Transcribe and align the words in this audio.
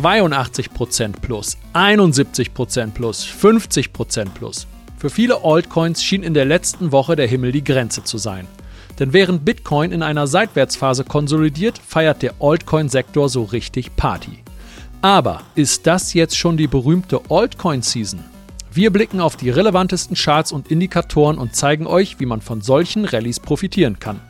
82% 0.00 1.20
plus, 1.20 1.58
71% 1.74 2.90
plus, 2.92 3.26
50% 3.26 4.30
plus. 4.30 4.66
Für 4.96 5.10
viele 5.10 5.44
Altcoins 5.44 6.02
schien 6.02 6.22
in 6.22 6.34
der 6.34 6.44
letzten 6.44 6.92
Woche 6.92 7.16
der 7.16 7.26
Himmel 7.26 7.52
die 7.52 7.64
Grenze 7.64 8.04
zu 8.04 8.18
sein. 8.18 8.46
Denn 8.98 9.12
während 9.12 9.44
Bitcoin 9.44 9.92
in 9.92 10.02
einer 10.02 10.26
Seitwärtsphase 10.26 11.04
konsolidiert, 11.04 11.78
feiert 11.78 12.22
der 12.22 12.34
Altcoin-Sektor 12.40 13.28
so 13.28 13.44
richtig 13.44 13.96
Party. 13.96 14.42
Aber 15.02 15.42
ist 15.54 15.86
das 15.86 16.12
jetzt 16.12 16.36
schon 16.36 16.56
die 16.56 16.66
berühmte 16.66 17.20
Altcoin-Season? 17.30 18.22
Wir 18.72 18.90
blicken 18.92 19.20
auf 19.20 19.36
die 19.36 19.50
relevantesten 19.50 20.16
Charts 20.16 20.52
und 20.52 20.70
Indikatoren 20.70 21.38
und 21.38 21.56
zeigen 21.56 21.86
euch, 21.86 22.20
wie 22.20 22.26
man 22.26 22.40
von 22.40 22.60
solchen 22.60 23.04
Rallyes 23.04 23.40
profitieren 23.40 23.98
kann. 23.98 24.20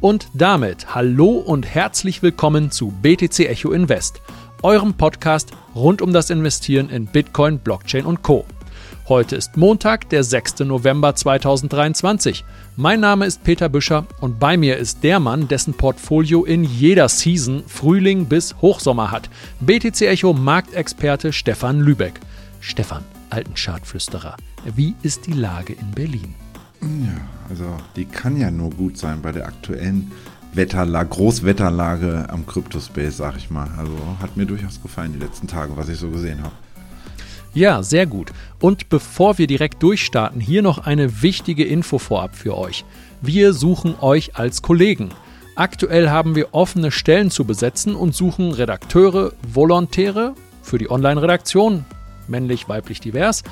Und 0.00 0.28
damit 0.34 0.94
hallo 0.94 1.30
und 1.30 1.66
herzlich 1.66 2.22
willkommen 2.22 2.70
zu 2.70 2.92
BTC 3.02 3.40
Echo 3.48 3.72
Invest, 3.72 4.20
eurem 4.62 4.94
Podcast 4.94 5.50
rund 5.74 6.02
um 6.02 6.12
das 6.12 6.30
Investieren 6.30 6.90
in 6.90 7.06
Bitcoin, 7.06 7.58
Blockchain 7.58 8.04
und 8.04 8.22
Co. 8.22 8.44
Heute 9.08 9.36
ist 9.36 9.56
Montag, 9.56 10.10
der 10.10 10.22
6. 10.22 10.60
November 10.60 11.14
2023. 11.14 12.44
Mein 12.76 13.00
Name 13.00 13.24
ist 13.24 13.42
Peter 13.42 13.70
Büscher 13.70 14.06
und 14.20 14.38
bei 14.38 14.58
mir 14.58 14.76
ist 14.76 15.02
der 15.02 15.18
Mann, 15.18 15.48
dessen 15.48 15.72
Portfolio 15.74 16.44
in 16.44 16.62
jeder 16.62 17.08
Season 17.08 17.62
Frühling 17.66 18.26
bis 18.26 18.54
Hochsommer 18.60 19.10
hat. 19.10 19.30
BTC 19.60 20.02
Echo 20.02 20.34
Marktexperte 20.34 21.32
Stefan 21.32 21.80
Lübeck. 21.80 22.20
Stefan, 22.60 23.04
alten 23.30 23.54
Chartflüsterer, 23.54 24.36
wie 24.74 24.94
ist 25.02 25.26
die 25.26 25.32
Lage 25.32 25.72
in 25.72 25.90
Berlin? 25.92 26.34
Ja, 26.82 27.20
also 27.48 27.64
die 27.96 28.04
kann 28.04 28.36
ja 28.36 28.50
nur 28.50 28.70
gut 28.70 28.98
sein 28.98 29.22
bei 29.22 29.32
der 29.32 29.46
aktuellen 29.46 30.12
Wetterlage, 30.52 31.08
Großwetterlage 31.10 32.26
am 32.30 32.46
Cryptospace, 32.46 33.16
sag 33.16 33.36
ich 33.36 33.50
mal. 33.50 33.68
Also 33.76 33.92
hat 34.20 34.36
mir 34.36 34.46
durchaus 34.46 34.80
gefallen 34.82 35.12
die 35.12 35.18
letzten 35.18 35.46
Tage, 35.46 35.76
was 35.76 35.88
ich 35.88 35.98
so 35.98 36.10
gesehen 36.10 36.42
habe. 36.42 36.54
Ja, 37.54 37.82
sehr 37.82 38.06
gut. 38.06 38.32
Und 38.60 38.88
bevor 38.88 39.38
wir 39.38 39.46
direkt 39.46 39.82
durchstarten, 39.82 40.40
hier 40.40 40.62
noch 40.62 40.78
eine 40.78 41.22
wichtige 41.22 41.64
Info 41.64 41.98
vorab 41.98 42.36
für 42.36 42.56
euch. 42.56 42.84
Wir 43.20 43.52
suchen 43.52 43.94
euch 44.00 44.36
als 44.36 44.62
Kollegen. 44.62 45.10
Aktuell 45.56 46.08
haben 46.08 46.36
wir 46.36 46.54
offene 46.54 46.92
Stellen 46.92 47.30
zu 47.30 47.44
besetzen 47.44 47.96
und 47.96 48.14
suchen 48.14 48.52
Redakteure, 48.52 49.32
Volontäre 49.42 50.34
für 50.62 50.78
die 50.78 50.90
Online-Redaktion, 50.90 51.84
männlich, 52.28 52.68
weiblich, 52.68 53.00
divers, 53.00 53.42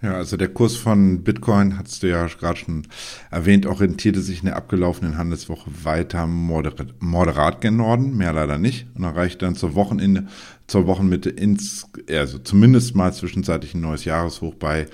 Ja, 0.00 0.14
also 0.14 0.36
der 0.36 0.48
Kurs 0.48 0.76
von 0.76 1.24
Bitcoin, 1.24 1.76
hast 1.76 2.04
du 2.04 2.08
ja 2.08 2.24
gerade 2.26 2.58
schon 2.58 2.86
erwähnt, 3.32 3.66
orientierte 3.66 4.20
sich 4.20 4.38
in 4.40 4.46
der 4.46 4.56
abgelaufenen 4.56 5.18
Handelswoche 5.18 5.68
weiter 5.82 6.28
moderat, 6.28 6.94
moderat 7.00 7.60
gen 7.60 7.78
Norden, 7.78 8.16
mehr 8.16 8.32
leider 8.32 8.58
nicht, 8.58 8.86
und 8.94 9.02
erreichte 9.02 9.38
dann 9.38 9.56
zur 9.56 9.74
Wochenende, 9.74 10.28
zur 10.68 10.86
Wochenmitte 10.86 11.30
ins, 11.30 11.88
also 12.08 12.38
zumindest 12.38 12.94
mal 12.94 13.12
zwischenzeitlich 13.12 13.74
ein 13.74 13.80
neues 13.80 14.04
Jahreshoch 14.04 14.54
bei 14.54 14.86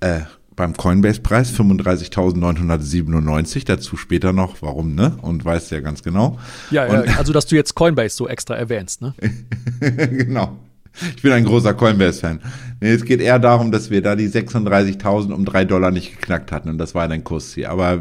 äh, 0.00 0.22
beim 0.56 0.76
Coinbase-Preis 0.76 1.54
35.997. 1.54 3.64
Dazu 3.64 3.96
später 3.96 4.34
noch, 4.34 4.60
warum, 4.60 4.94
ne? 4.94 5.16
Und 5.22 5.42
weißt 5.44 5.70
ja 5.70 5.80
ganz 5.80 6.02
genau. 6.02 6.38
Ja, 6.70 6.86
ja 6.86 7.16
also 7.16 7.32
dass 7.32 7.46
du 7.46 7.54
jetzt 7.54 7.74
Coinbase 7.74 8.14
so 8.14 8.28
extra 8.28 8.56
erwähnst, 8.56 9.00
ne? 9.00 9.14
genau. 9.80 10.58
Ich 11.16 11.22
bin 11.22 11.32
ein 11.32 11.44
großer 11.44 11.74
Coinbase-Fan. 11.74 12.40
Nee, 12.80 12.92
es 12.92 13.04
geht 13.04 13.20
eher 13.20 13.38
darum, 13.38 13.72
dass 13.72 13.90
wir 13.90 14.02
da 14.02 14.16
die 14.16 14.28
36.000 14.28 15.32
um 15.32 15.44
drei 15.44 15.64
Dollar 15.64 15.90
nicht 15.90 16.18
geknackt 16.18 16.50
hatten 16.50 16.68
und 16.70 16.78
das 16.78 16.94
war 16.94 17.06
dein 17.08 17.24
Kursziel. 17.24 17.66
Aber 17.66 18.00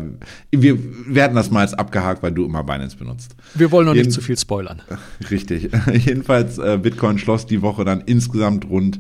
wir 0.52 0.78
werden 1.06 1.36
das 1.36 1.52
mal 1.52 1.62
als 1.62 1.74
abgehakt, 1.74 2.24
weil 2.24 2.32
du 2.32 2.46
immer 2.46 2.64
Binance 2.64 2.96
benutzt. 2.96 3.36
Wir 3.56 3.72
wollen 3.72 3.88
noch 3.88 3.94
Jeden 3.94 4.08
nicht 4.08 4.16
zu 4.16 4.22
viel 4.22 4.38
spoilern. 4.38 4.82
Richtig. 5.32 5.70
Jedenfalls, 5.94 6.58
äh, 6.58 6.80
Bitcoin 6.82 7.18
schloss 7.18 7.46
die 7.46 7.62
Woche 7.62 7.84
dann 7.84 8.02
insgesamt 8.02 8.70
rund 8.70 9.00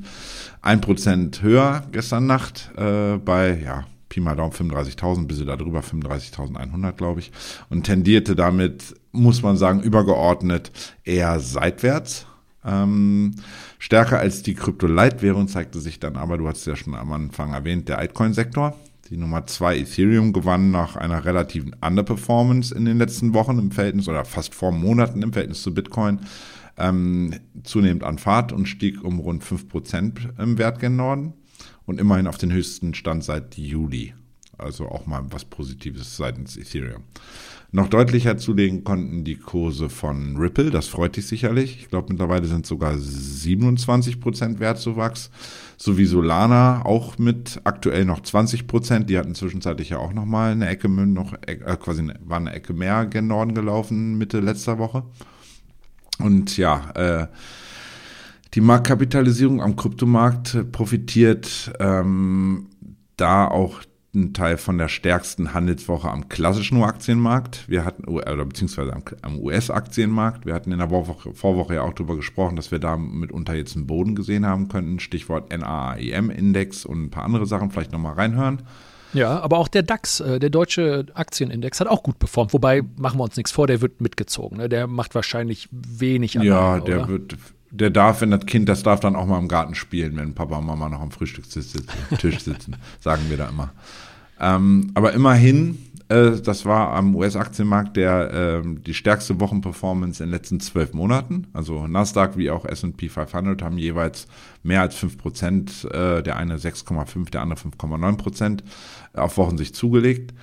ein 0.61 0.81
Prozent 0.81 1.41
höher 1.41 1.83
gestern 1.91 2.25
Nacht 2.25 2.71
äh, 2.75 3.17
bei, 3.17 3.61
ja, 3.63 3.85
Pi 4.09 4.19
mal 4.19 4.35
Daumen 4.35 4.51
35.000, 4.51 5.27
bisschen 5.27 5.45
darüber 5.47 5.79
35.100, 5.81 6.91
glaube 6.94 7.19
ich. 7.21 7.31
Und 7.69 7.83
tendierte 7.83 8.35
damit, 8.35 8.95
muss 9.11 9.44
man 9.44 9.56
sagen, 9.56 9.81
übergeordnet 9.81 10.71
eher 11.03 11.39
seitwärts. 11.39 12.25
Ähm, 12.69 13.35
stärker 13.80 14.19
als 14.19 14.44
die 14.44 14.53
Krypto-Leitwährung 14.53 15.47
zeigte 15.47 15.80
sich 15.80 16.00
dann 16.00 16.16
aber, 16.18 16.38
du 16.38 16.47
hast 16.47 16.66
ja 16.66 16.75
schon 16.75 16.94
am 16.94 17.12
Anfang 17.12 17.53
erwähnt, 17.53 17.90
der 17.90 17.97
Altcoin-Sektor. 17.97 18.75
Die 19.09 19.18
Nummer 19.18 19.47
zwei 19.47 19.78
Ethereum 19.78 20.34
gewann 20.34 20.69
nach 20.69 20.96
einer 20.96 21.25
relativen 21.25 21.75
Underperformance 21.81 22.75
in 22.75 22.85
den 22.85 23.00
letzten 23.00 23.34
Wochen 23.34 23.57
im 23.57 23.72
Verhältnis 23.72 24.07
oder 24.07 24.24
fast 24.24 24.53
vor 24.53 24.72
Monaten 24.72 25.24
im 25.24 25.34
Verhältnis 25.34 25.63
zu 25.63 25.74
Bitcoin 25.74 26.19
ähm, 26.78 27.34
zunehmend 27.63 28.03
an 28.03 28.19
Fahrt 28.19 28.52
und 28.52 28.68
stieg 28.68 29.03
um 29.03 29.19
rund 29.19 29.44
5% 29.44 30.40
im 30.40 30.57
Wert 30.59 30.80
gen 30.80 30.96
Norden 30.96 31.34
und 31.86 32.00
immerhin 32.00 32.28
auf 32.28 32.38
den 32.38 32.53
höchsten 32.53 32.94
Stand 32.94 33.24
seit 33.24 33.57
Juli. 33.57 34.13
Also 34.59 34.88
auch 34.90 35.07
mal 35.07 35.24
was 35.31 35.46
Positives 35.46 36.16
seitens 36.16 36.56
Ethereum. 36.56 37.03
Noch 37.72 37.88
deutlicher 37.88 38.38
zulegen 38.38 38.84
konnten 38.84 39.24
die 39.24 39.35
Kurse 39.35 39.90
von 39.90 40.38
Ripple, 40.38 40.72
das 40.72 40.88
freut 40.88 41.16
dich 41.16 41.28
sicherlich. 41.28 41.78
Ich 41.80 41.90
glaube, 41.90 42.07
mittlerweile 42.09 42.47
sind 42.47 42.66
sogar 42.66 42.94
27% 42.96 44.59
Wertzuwachs. 44.59 45.30
Sowie 45.78 46.06
Solana 46.06 46.84
auch 46.84 47.19
mit 47.19 47.62
aktuell 47.66 48.06
noch 48.06 48.22
20%. 48.22 49.03
Die 49.03 49.19
hatten 49.19 49.35
zwischenzeitlich 49.35 49.90
ja 49.90 50.00
auch 50.00 50.13
nochmal 50.13 50.53
eine 50.53 50.68
Ecke, 50.68 50.90
noch, 50.90 51.34
äh, 51.46 51.56
quasi 51.80 52.12
war 52.22 52.38
eine 52.38 52.53
Ecke 52.53 52.74
mehr 52.74 53.06
gen 53.06 53.28
Norden 53.28 53.53
gelaufen 53.53 54.18
Mitte 54.18 54.40
letzter 54.40 54.80
Woche. 54.80 55.03
Und 56.18 56.57
ja, 56.57 56.90
äh, 56.96 57.28
die 58.56 58.62
Marktkapitalisierung 58.62 59.62
am 59.62 59.75
Kryptomarkt 59.75 60.72
profitiert 60.72 61.72
ähm, 61.80 62.68
da 63.16 63.47
auch 63.47 63.84
ein 64.16 64.34
Teil 64.34 64.58
von 64.58 64.78
der 64.78 64.88
stärksten 64.88 65.53
Handelswoche 65.53 66.09
am 66.09 66.30
klassischen 66.30 66.81
Aktienmarkt. 66.81 67.70
Wir 67.70 67.86
hatten, 67.86 68.06
oder 68.06 68.44
beziehungsweise 68.46 68.94
am, 68.94 69.03
am 69.22 69.40
US-Aktienmarkt. 69.40 70.46
Wir 70.46 70.56
hatten 70.56 70.72
in 70.72 70.80
der 70.80 70.90
Vorwoche, 70.90 71.34
Vorwoche 71.34 71.75
ja 71.75 71.84
auch 71.84 71.94
darüber 71.94 72.16
gesprochen, 72.16 72.56
dass 72.56 72.72
wir 72.72 72.80
da 72.80 72.98
mitunter 72.98 73.53
jetzt 73.53 73.75
einen 73.75 73.86
Boden 73.86 74.16
gesehen 74.16 74.46
haben 74.46 74.68
könnten. 74.68 75.00
Stichwort 75.00 75.52
NAIM-Index 75.52 76.86
und 76.86 77.03
ein 77.03 77.09
paar 77.12 77.24
andere 77.24 77.46
Sachen. 77.46 77.69
Vielleicht 77.69 77.92
nochmal 77.92 78.14
reinhören. 78.14 78.64
Ja, 79.13 79.39
aber 79.39 79.57
auch 79.57 79.68
der 79.68 79.83
DAX, 79.83 80.19
äh, 80.19 80.39
der 80.39 80.50
deutsche 80.50 81.06
Aktienindex, 81.13 81.80
hat 81.80 81.88
auch 81.88 82.04
gut 82.04 82.19
performt. 82.19 82.54
Wobei, 82.54 82.83
machen 82.98 83.19
wir 83.19 83.24
uns 83.24 83.38
nichts 83.38 83.51
vor, 83.51 83.68
der 83.68 83.81
wird 83.81 84.01
mitgezogen. 84.01 84.57
Ne? 84.57 84.69
Der 84.69 84.88
macht 84.88 85.16
wahrscheinlich 85.16 85.68
wenig 85.72 86.38
an. 86.38 86.45
Ja, 86.45 86.80
der 86.80 87.00
oder? 87.00 87.07
wird, 87.07 87.38
der 87.72 87.89
darf, 87.89 88.22
wenn 88.22 88.31
das 88.31 88.45
Kind, 88.45 88.69
das 88.69 88.83
darf 88.83 89.00
dann 89.00 89.16
auch 89.16 89.25
mal 89.25 89.39
im 89.39 89.48
Garten 89.48 89.75
spielen, 89.75 90.18
wenn 90.18 90.33
Papa 90.33 90.57
und 90.57 90.66
Mama 90.66 90.89
noch 90.89 91.01
am 91.01 91.12
Frühstückstisch 91.12 92.39
sitzen, 92.39 92.75
sagen 93.00 93.24
wir 93.30 93.38
da 93.38 93.50
immer. 93.50 93.72
Ähm, 94.39 94.91
aber 94.94 95.13
immerhin, 95.13 95.77
äh, 96.07 96.31
das 96.41 96.65
war 96.65 96.94
am 96.94 97.15
US-Aktienmarkt 97.15 97.95
der 97.97 98.33
äh, 98.33 98.62
die 98.65 98.94
stärkste 98.94 99.39
Wochenperformance 99.39 100.24
in 100.24 100.30
den 100.30 100.36
letzten 100.36 100.59
zwölf 100.59 100.94
Monaten. 100.94 101.47
Also 101.53 101.88
Nasdaq 101.88 102.38
wie 102.38 102.50
auch 102.50 102.65
S&P 102.65 103.09
500 103.09 103.62
haben 103.62 103.77
jeweils 103.77 104.27
mehr 104.63 104.81
als 104.81 104.95
5 104.95 105.18
Prozent, 105.18 105.86
äh, 105.91 106.24
der 106.24 106.38
eine 106.38 106.57
6,5, 106.57 107.30
der 107.30 107.41
andere 107.41 107.59
5,9 107.59 108.18
Prozent 108.18 108.63
auf 109.13 109.38
Wochensicht 109.38 109.75
zugelegt. 109.75 110.33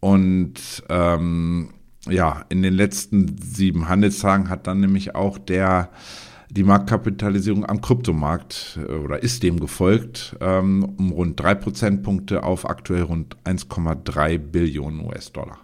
Und 0.00 0.82
ähm, 0.88 1.70
ja, 2.08 2.44
in 2.48 2.62
den 2.62 2.74
letzten 2.74 3.36
sieben 3.38 3.88
Handelstagen 3.88 4.48
hat 4.48 4.66
dann 4.66 4.80
nämlich 4.80 5.14
auch 5.14 5.38
der 5.38 5.90
die 6.50 6.64
Marktkapitalisierung 6.64 7.64
am 7.64 7.80
Kryptomarkt 7.80 8.78
äh, 8.88 8.92
oder 8.92 9.22
ist 9.22 9.42
dem 9.42 9.60
gefolgt 9.60 10.36
ähm, 10.40 10.84
um 10.98 11.12
rund 11.12 11.40
drei 11.40 11.54
Prozentpunkte 11.54 12.42
auf 12.42 12.68
aktuell 12.68 13.02
rund 13.02 13.36
1,3 13.44 14.38
Billionen 14.38 15.06
US-Dollar. 15.06 15.58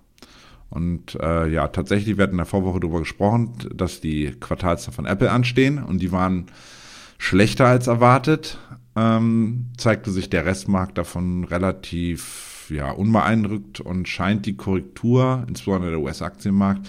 Und 0.71 1.17
äh, 1.21 1.49
ja, 1.49 1.69
tatsächlich, 1.69 2.17
wir 2.17 2.25
hatten 2.25 2.35
in 2.35 2.39
der 2.39 2.47
Vorwoche 2.47 2.81
darüber 2.81 2.99
gesprochen, 3.01 3.53
dass 3.75 4.01
die 4.01 4.33
Quartalszahlen 4.33 4.95
von 4.95 5.07
Apple 5.07 5.31
anstehen 5.31 5.83
und 5.83 6.03
die 6.03 6.13
waren 6.13 6.47
schlechter 7.19 7.67
als 7.67 7.87
erwartet. 7.87 8.59
Ähm, 8.97 9.67
zeigte 9.77 10.11
sich 10.11 10.31
der 10.31 10.47
Restmarkt 10.47 10.99
davon 10.99 11.45
relativ 11.45 12.71
ja, 12.71 12.91
unbeeindruckt 12.91 13.81
und 13.81 14.09
scheint 14.09 14.47
die 14.47 14.57
Korrektur, 14.57 15.45
insbesondere 15.49 15.93
der 15.93 16.01
US-Aktienmarkt, 16.01 16.89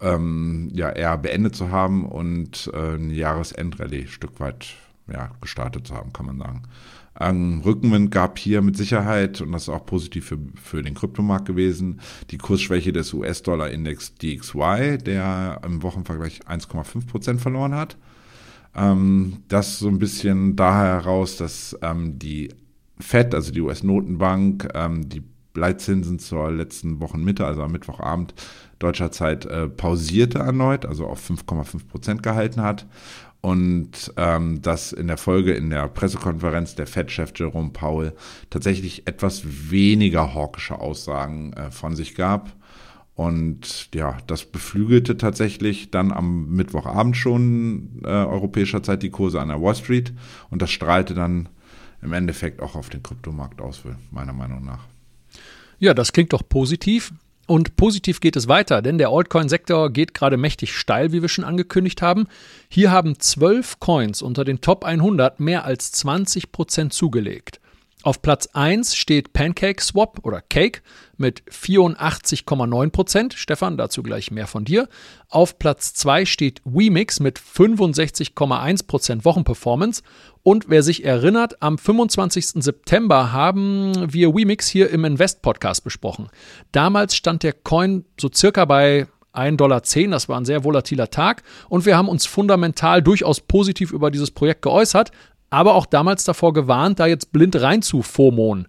ähm, 0.00 0.70
ja, 0.72 0.90
eher 0.90 1.16
beendet 1.18 1.54
zu 1.56 1.70
haben 1.70 2.04
und 2.04 2.70
äh, 2.74 2.94
ein 2.94 3.10
Jahresendrallye 3.10 4.02
ein 4.02 4.08
Stück 4.08 4.40
weit 4.40 4.74
ja, 5.12 5.30
gestartet 5.40 5.86
zu 5.86 5.94
haben, 5.94 6.12
kann 6.12 6.26
man 6.26 6.38
sagen. 6.38 6.62
Ein 7.14 7.60
Rückenwind 7.64 8.10
gab 8.10 8.38
hier 8.38 8.62
mit 8.62 8.76
Sicherheit, 8.76 9.40
und 9.40 9.52
das 9.52 9.64
ist 9.64 9.68
auch 9.68 9.84
positiv 9.84 10.26
für, 10.26 10.38
für 10.62 10.82
den 10.82 10.94
Kryptomarkt 10.94 11.44
gewesen, 11.46 12.00
die 12.30 12.38
Kursschwäche 12.38 12.92
des 12.92 13.12
US-Dollar-Index 13.12 14.14
DXY, 14.14 14.98
der 14.98 15.60
im 15.64 15.82
Wochenvergleich 15.82 16.40
1,5 16.48 17.06
Prozent 17.06 17.40
verloren 17.40 17.74
hat. 17.74 17.96
Ähm, 18.74 19.42
das 19.48 19.80
so 19.80 19.88
ein 19.88 19.98
bisschen 19.98 20.56
daher 20.56 21.02
heraus, 21.02 21.36
dass 21.36 21.76
ähm, 21.82 22.18
die 22.18 22.54
FED, 23.00 23.34
also 23.34 23.52
die 23.52 23.60
US-Notenbank, 23.60 24.68
ähm, 24.74 25.08
die 25.08 25.22
Leitzinsen 25.54 26.20
zur 26.20 26.52
letzten 26.52 27.00
Wochenmitte, 27.00 27.44
also 27.44 27.62
am 27.62 27.72
Mittwochabend 27.72 28.34
deutscher 28.80 29.12
Zeit, 29.12 29.46
äh, 29.46 29.68
pausierte 29.68 30.38
erneut, 30.38 30.84
also 30.84 31.06
auf 31.06 31.20
5,5 31.30 31.86
Prozent 31.86 32.22
gehalten 32.24 32.62
hat 32.62 32.86
und 33.40 34.12
ähm, 34.16 34.60
dass 34.60 34.92
in 34.92 35.06
der 35.06 35.16
Folge 35.16 35.52
in 35.52 35.70
der 35.70 35.88
Pressekonferenz 35.88 36.74
der 36.74 36.86
Fed-Chef 36.86 37.32
Jerome 37.34 37.70
Powell 37.70 38.12
tatsächlich 38.50 39.06
etwas 39.06 39.70
weniger 39.70 40.34
hawkische 40.34 40.78
Aussagen 40.78 41.52
äh, 41.54 41.70
von 41.70 41.96
sich 41.96 42.14
gab. 42.14 42.54
Und 43.14 43.94
ja, 43.94 44.18
das 44.26 44.46
beflügelte 44.46 45.16
tatsächlich 45.16 45.90
dann 45.90 46.10
am 46.10 46.48
Mittwochabend 46.48 47.16
schon 47.16 48.00
äh, 48.04 48.08
europäischer 48.08 48.82
Zeit 48.82 49.02
die 49.02 49.10
Kurse 49.10 49.40
an 49.40 49.48
der 49.48 49.60
Wall 49.60 49.74
Street 49.74 50.12
und 50.48 50.62
das 50.62 50.70
strahlte 50.70 51.14
dann 51.14 51.48
im 52.02 52.14
Endeffekt 52.14 52.62
auch 52.62 52.76
auf 52.76 52.88
den 52.88 53.02
Kryptomarkt 53.02 53.60
aus, 53.60 53.82
meiner 54.10 54.32
Meinung 54.32 54.64
nach. 54.64 54.86
Ja, 55.78 55.92
das 55.92 56.12
klingt 56.12 56.32
doch 56.32 56.42
positiv. 56.46 57.12
Und 57.50 57.74
positiv 57.74 58.20
geht 58.20 58.36
es 58.36 58.46
weiter, 58.46 58.80
denn 58.80 58.96
der 58.96 59.08
Altcoin-Sektor 59.08 59.90
geht 59.90 60.14
gerade 60.14 60.36
mächtig 60.36 60.72
steil, 60.72 61.10
wie 61.10 61.20
wir 61.20 61.28
schon 61.28 61.44
angekündigt 61.44 62.00
haben. 62.00 62.28
Hier 62.68 62.92
haben 62.92 63.18
zwölf 63.18 63.80
Coins 63.80 64.22
unter 64.22 64.44
den 64.44 64.60
Top 64.60 64.84
100 64.84 65.40
mehr 65.40 65.64
als 65.64 65.90
20 65.90 66.52
Prozent 66.52 66.92
zugelegt. 66.92 67.58
Auf 68.02 68.22
Platz 68.22 68.48
1 68.54 68.96
steht 68.96 69.34
Pancake 69.34 69.82
Swap 69.82 70.20
oder 70.22 70.40
Cake 70.40 70.80
mit 71.18 71.42
84,9 71.50 72.90
Prozent. 72.90 73.34
Stefan, 73.34 73.76
dazu 73.76 74.02
gleich 74.02 74.30
mehr 74.30 74.46
von 74.46 74.64
dir. 74.64 74.88
Auf 75.28 75.58
Platz 75.58 75.92
2 75.92 76.24
steht 76.24 76.62
Wemix 76.64 77.20
mit 77.20 77.38
65,1 77.38 78.86
Prozent 78.86 79.24
Wochenperformance. 79.26 80.02
Und 80.42 80.70
wer 80.70 80.82
sich 80.82 81.04
erinnert, 81.04 81.62
am 81.62 81.76
25. 81.76 82.62
September 82.62 83.32
haben 83.32 84.10
wir 84.10 84.34
Wemix 84.34 84.66
hier 84.66 84.88
im 84.88 85.04
Invest 85.04 85.42
Podcast 85.42 85.84
besprochen. 85.84 86.28
Damals 86.72 87.14
stand 87.14 87.42
der 87.42 87.52
Coin 87.52 88.06
so 88.18 88.30
circa 88.34 88.64
bei 88.64 89.08
1,10 89.34 89.56
Dollar. 89.56 89.82
Das 89.82 90.28
war 90.30 90.40
ein 90.40 90.46
sehr 90.46 90.64
volatiler 90.64 91.10
Tag. 91.10 91.42
Und 91.68 91.84
wir 91.84 91.98
haben 91.98 92.08
uns 92.08 92.24
fundamental 92.24 93.02
durchaus 93.02 93.40
positiv 93.40 93.92
über 93.92 94.10
dieses 94.10 94.30
Projekt 94.30 94.62
geäußert 94.62 95.12
aber 95.50 95.74
auch 95.74 95.86
damals 95.86 96.24
davor 96.24 96.52
gewarnt, 96.52 97.00
da 97.00 97.06
jetzt 97.06 97.32
blind 97.32 97.60
rein 97.60 97.82
zu 97.82 98.02
FOMOen. 98.02 98.68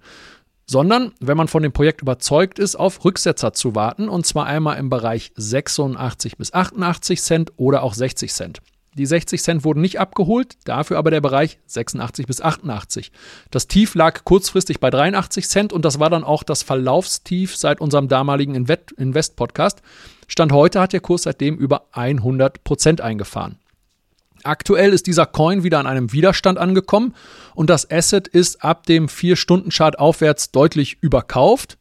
Sondern, 0.65 1.11
wenn 1.19 1.37
man 1.37 1.47
von 1.47 1.63
dem 1.63 1.73
Projekt 1.73 2.01
überzeugt 2.01 2.57
ist, 2.59 2.75
auf 2.75 3.03
Rücksetzer 3.03 3.53
zu 3.53 3.75
warten 3.75 4.09
und 4.09 4.25
zwar 4.25 4.45
einmal 4.45 4.77
im 4.77 4.89
Bereich 4.89 5.31
86 5.35 6.37
bis 6.37 6.53
88 6.53 7.21
Cent 7.21 7.51
oder 7.57 7.83
auch 7.83 7.93
60 7.93 8.33
Cent. 8.33 8.61
Die 8.97 9.05
60 9.05 9.41
Cent 9.41 9.63
wurden 9.63 9.79
nicht 9.79 10.01
abgeholt, 10.01 10.57
dafür 10.65 10.97
aber 10.97 11.11
der 11.11 11.21
Bereich 11.21 11.59
86 11.65 12.27
bis 12.27 12.41
88. 12.41 13.13
Das 13.49 13.67
Tief 13.67 13.95
lag 13.95 14.25
kurzfristig 14.25 14.81
bei 14.81 14.89
83 14.89 15.47
Cent 15.47 15.71
und 15.71 15.85
das 15.85 15.99
war 15.99 16.09
dann 16.09 16.25
auch 16.25 16.43
das 16.43 16.61
Verlaufstief 16.61 17.55
seit 17.55 17.79
unserem 17.79 18.09
damaligen 18.09 18.53
Invest-Podcast. 18.53 19.81
Stand 20.27 20.51
heute 20.51 20.81
hat 20.81 20.91
der 20.91 20.99
Kurs 20.99 21.23
seitdem 21.23 21.57
über 21.57 21.85
100 21.93 22.65
Prozent 22.65 22.99
eingefahren. 22.99 23.60
Aktuell 24.45 24.93
ist 24.93 25.07
dieser 25.07 25.25
Coin 25.25 25.63
wieder 25.63 25.79
an 25.79 25.87
einem 25.87 26.11
Widerstand 26.11 26.57
angekommen 26.57 27.13
und 27.55 27.69
das 27.69 27.89
Asset 27.89 28.27
ist 28.27 28.63
ab 28.63 28.85
dem 28.85 29.07
4-Stunden-Chart 29.07 29.99
aufwärts 29.99 30.51
deutlich 30.51 30.97
überkauft. 31.01 31.77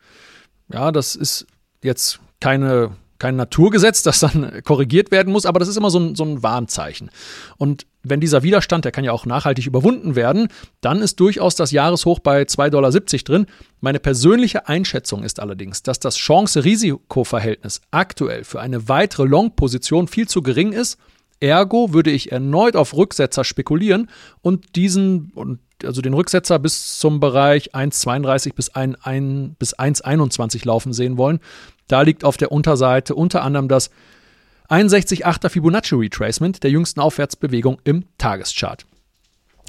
Ja, 0.73 0.93
das 0.93 1.17
ist 1.17 1.47
jetzt 1.83 2.21
keine, 2.41 2.97
kein 3.19 3.37
Naturgesetz, 3.37 4.03
das 4.03 4.21
dann 4.21 4.62
korrigiert 4.65 5.11
werden 5.11 5.33
muss, 5.33 5.47
aber 5.47 5.59
das 5.59 5.69
ist 5.69 5.77
immer 5.77 5.91
so 5.91 5.99
ein, 5.99 6.15
so 6.15 6.25
ein 6.25 6.43
Warnzeichen. 6.43 7.11
Und 7.57 7.87
wenn 8.03 8.21
dieser 8.21 8.43
Widerstand, 8.43 8.85
der 8.85 8.93
kann 8.93 9.05
ja 9.05 9.12
auch 9.12 9.27
nachhaltig 9.27 9.67
überwunden 9.67 10.17
werden, 10.17 10.49
dann 10.81 11.01
ist 11.01 11.21
durchaus 11.21 11.55
das 11.55 11.71
Jahreshoch 11.71 12.19
bei 12.21 12.43
2,70 12.43 12.71
Dollar 12.71 12.91
drin. 12.91 13.47
Meine 13.81 14.01
persönliche 14.01 14.69
Einschätzung 14.69 15.23
ist 15.23 15.39
allerdings, 15.39 15.83
dass 15.83 16.01
das 16.01 16.17
Chance-Risiko-Verhältnis 16.17 17.83
aktuell 17.91 18.45
für 18.45 18.61
eine 18.61 18.89
weitere 18.89 19.25
Long-Position 19.25 20.09
viel 20.09 20.29
zu 20.29 20.43
gering 20.43 20.73
ist 20.73 20.99
Ergo 21.41 21.93
würde 21.93 22.11
ich 22.11 22.33
erneut 22.33 22.77
auf 22.77 22.95
Rücksetzer 22.95 23.45
spekulieren 23.45 24.11
und 24.43 24.77
diesen, 24.77 25.33
also 25.83 26.03
den 26.03 26.15
Rücksetzer 26.15 26.59
bis 26.59 26.99
zum 26.99 27.19
Bereich 27.19 27.75
1,32 27.75 28.55
bis 28.55 28.71
1,21 28.73 29.55
bis 29.59 29.75
1,21 29.79 30.67
laufen 30.67 30.93
sehen 30.93 31.17
wollen. 31.17 31.41
Da 31.89 32.03
liegt 32.03 32.25
auf 32.25 32.37
der 32.37 32.53
Unterseite 32.53 33.15
unter 33.15 33.43
anderem 33.43 33.69
das 33.69 33.91
61,8er 34.69 35.49
Fibonacci 35.49 35.97
Retracement 35.97 36.63
der 36.63 36.71
jüngsten 36.71 37.01
Aufwärtsbewegung 37.01 37.81
im 37.85 38.05
Tageschart. 38.19 38.87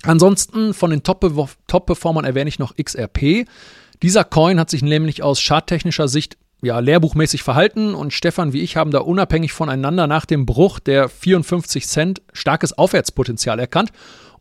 Ansonsten 0.04 0.74
von 0.74 0.92
den 0.92 1.04
Top-Performern 1.04 2.26
erwähne 2.26 2.50
ich 2.50 2.60
noch 2.60 2.76
XRP. 2.76 3.48
Dieser 4.02 4.24
Coin 4.24 4.60
hat 4.60 4.70
sich 4.70 4.82
nämlich 4.82 5.24
aus 5.24 5.40
charttechnischer 5.42 6.08
Sicht 6.08 6.38
ja, 6.62 6.80
lehrbuchmäßig 6.80 7.44
verhalten 7.44 7.96
und 7.96 8.14
Stefan 8.14 8.54
wie 8.54 8.62
ich 8.62 8.78
haben 8.78 8.92
da 8.92 9.00
unabhängig 9.00 9.52
voneinander 9.52 10.08
nach 10.08 10.26
dem 10.26 10.46
Bruch 10.46 10.80
der 10.80 11.10
54 11.10 11.88
Cent 11.88 12.22
starkes 12.34 12.78
Aufwärtspotenzial 12.78 13.60
erkannt 13.60 13.92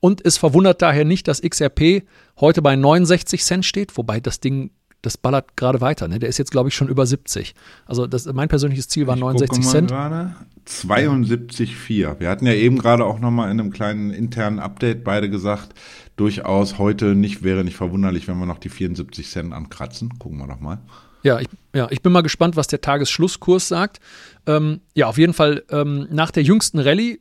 und 0.01 0.25
es 0.25 0.39
verwundert 0.39 0.83
daher 0.83 1.05
nicht, 1.05 1.29
dass 1.29 1.43
XRP 1.43 2.03
heute 2.41 2.63
bei 2.63 2.75
69 2.75 3.45
Cent 3.45 3.65
steht, 3.65 3.97
wobei 3.97 4.19
das 4.19 4.41
Ding, 4.41 4.71
das 5.03 5.17
ballert 5.17 5.57
gerade 5.57 5.81
weiter. 5.81 6.09
Ne? 6.09 6.19
Der 6.19 6.29
ist 6.29 6.39
jetzt, 6.39 6.51
glaube 6.51 6.71
ich, 6.71 6.75
schon 6.75 6.89
über 6.89 7.07
70. 7.07 7.55
Also 7.87 8.07
das, 8.07 8.27
mein 8.27 8.49
persönliches 8.49 8.89
Ziel 8.89 9.07
war 9.07 9.15
ich 9.15 9.21
69 9.21 9.67
Cent. 9.67 9.93
72,4. 10.67 12.21
Wir 12.21 12.29
hatten 12.29 12.47
ja 12.47 12.55
eben 12.55 12.79
gerade 12.79 13.05
auch 13.05 13.19
nochmal 13.19 13.51
in 13.51 13.61
einem 13.61 13.71
kleinen 13.71 14.11
internen 14.11 14.59
Update 14.59 15.05
beide 15.05 15.29
gesagt, 15.29 15.75
durchaus 16.17 16.79
heute 16.79 17.15
nicht, 17.15 17.43
wäre 17.43 17.65
nicht 17.65 17.77
verwunderlich, 17.77 18.29
wenn 18.29 18.39
wir 18.39 18.47
noch 18.47 18.59
die 18.59 18.69
74 18.69 19.29
Cent 19.29 19.53
ankratzen. 19.53 20.19
Gucken 20.19 20.39
wir 20.39 20.47
doch 20.47 20.61
mal. 20.61 20.79
Ja 21.23 21.41
ich, 21.41 21.49
ja, 21.75 21.89
ich 21.91 22.03
bin 22.03 22.13
mal 22.13 22.23
gespannt, 22.23 22.57
was 22.57 22.67
der 22.67 22.81
Tagesschlusskurs 22.81 23.69
sagt. 23.69 24.01
Ähm, 24.47 24.81
ja, 24.95 25.07
auf 25.07 25.19
jeden 25.19 25.35
Fall 25.35 25.65
ähm, 25.71 26.07
nach 26.11 26.31
der 26.31 26.43
jüngsten 26.43 26.79
Rallye 26.79 27.21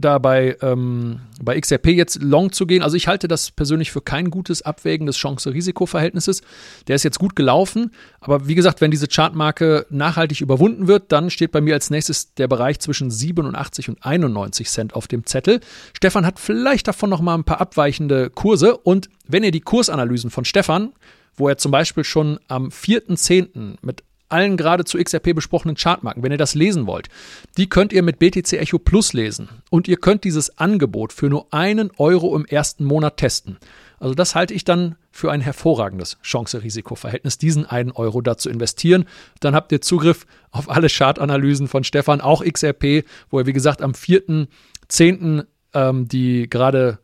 da 0.00 0.18
bei, 0.18 0.56
ähm, 0.62 1.20
bei 1.42 1.60
XRP 1.60 1.88
jetzt 1.88 2.22
long 2.22 2.52
zu 2.52 2.66
gehen. 2.66 2.82
Also 2.82 2.96
ich 2.96 3.06
halte 3.06 3.28
das 3.28 3.50
persönlich 3.50 3.90
für 3.92 4.00
kein 4.00 4.30
gutes 4.30 4.62
Abwägen 4.62 5.06
des 5.06 5.16
Chance-Risiko-Verhältnisses. 5.16 6.42
Der 6.88 6.96
ist 6.96 7.02
jetzt 7.02 7.18
gut 7.18 7.36
gelaufen, 7.36 7.90
aber 8.20 8.48
wie 8.48 8.54
gesagt, 8.54 8.80
wenn 8.80 8.90
diese 8.90 9.08
Chartmarke 9.08 9.86
nachhaltig 9.90 10.40
überwunden 10.40 10.86
wird, 10.86 11.12
dann 11.12 11.30
steht 11.30 11.52
bei 11.52 11.60
mir 11.60 11.74
als 11.74 11.90
nächstes 11.90 12.34
der 12.34 12.48
Bereich 12.48 12.80
zwischen 12.80 13.10
87 13.10 13.88
und 13.88 14.04
91 14.04 14.68
Cent 14.68 14.94
auf 14.94 15.06
dem 15.06 15.26
Zettel. 15.26 15.60
Stefan 15.94 16.26
hat 16.26 16.38
vielleicht 16.38 16.88
davon 16.88 17.10
noch 17.10 17.20
mal 17.20 17.34
ein 17.34 17.44
paar 17.44 17.60
abweichende 17.60 18.30
Kurse 18.30 18.76
und 18.76 19.08
wenn 19.28 19.44
ihr 19.44 19.52
die 19.52 19.60
Kursanalysen 19.60 20.30
von 20.30 20.44
Stefan 20.44 20.92
wo 21.34 21.48
er 21.48 21.58
zum 21.58 21.72
Beispiel 21.72 22.04
schon 22.04 22.38
am 22.48 22.68
4.10. 22.68 23.76
mit 23.82 24.02
allen 24.30 24.56
gerade 24.56 24.84
zu 24.84 24.96
XRP 24.98 25.34
besprochenen 25.34 25.76
Chartmarken, 25.76 26.22
wenn 26.22 26.32
ihr 26.32 26.38
das 26.38 26.54
lesen 26.54 26.86
wollt, 26.86 27.08
die 27.56 27.68
könnt 27.68 27.92
ihr 27.92 28.02
mit 28.02 28.18
BTC 28.18 28.52
Echo 28.54 28.78
Plus 28.78 29.12
lesen. 29.12 29.48
Und 29.70 29.88
ihr 29.88 29.96
könnt 29.96 30.24
dieses 30.24 30.56
Angebot 30.58 31.12
für 31.12 31.28
nur 31.28 31.52
einen 31.52 31.90
Euro 31.98 32.36
im 32.36 32.44
ersten 32.44 32.84
Monat 32.84 33.16
testen. 33.16 33.58
Also 33.98 34.14
das 34.14 34.34
halte 34.34 34.54
ich 34.54 34.64
dann 34.64 34.96
für 35.10 35.30
ein 35.30 35.40
hervorragendes 35.40 36.18
Chance-Risiko-Verhältnis, 36.22 37.38
diesen 37.38 37.66
einen 37.66 37.90
Euro 37.90 38.20
da 38.20 38.38
zu 38.38 38.48
investieren. 38.48 39.04
Dann 39.40 39.54
habt 39.54 39.72
ihr 39.72 39.80
Zugriff 39.80 40.26
auf 40.52 40.70
alle 40.70 40.88
Chartanalysen 40.88 41.68
von 41.68 41.84
Stefan, 41.84 42.20
auch 42.20 42.44
XRP, 42.44 43.04
wo 43.30 43.40
er, 43.40 43.46
wie 43.46 43.52
gesagt, 43.52 43.82
am 43.82 43.92
4.10. 43.92 45.44
Ähm, 45.72 46.08
die 46.08 46.50
gerade 46.50 46.98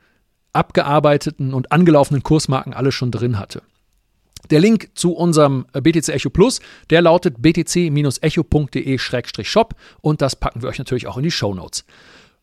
abgearbeiteten 0.52 1.54
und 1.54 1.70
angelaufenen 1.70 2.24
Kursmarken 2.24 2.74
alle 2.74 2.90
schon 2.90 3.12
drin 3.12 3.38
hatte. 3.38 3.62
Der 4.50 4.60
Link 4.60 4.90
zu 4.94 5.12
unserem 5.12 5.66
äh, 5.72 5.80
BTC 5.80 6.10
Echo 6.10 6.30
Plus, 6.30 6.60
der 6.90 7.02
lautet 7.02 7.42
btc-echo.de-shop 7.42 9.74
und 10.00 10.22
das 10.22 10.36
packen 10.36 10.62
wir 10.62 10.68
euch 10.68 10.78
natürlich 10.78 11.06
auch 11.06 11.16
in 11.16 11.22
die 11.22 11.30
Show 11.30 11.54
Notes. 11.54 11.84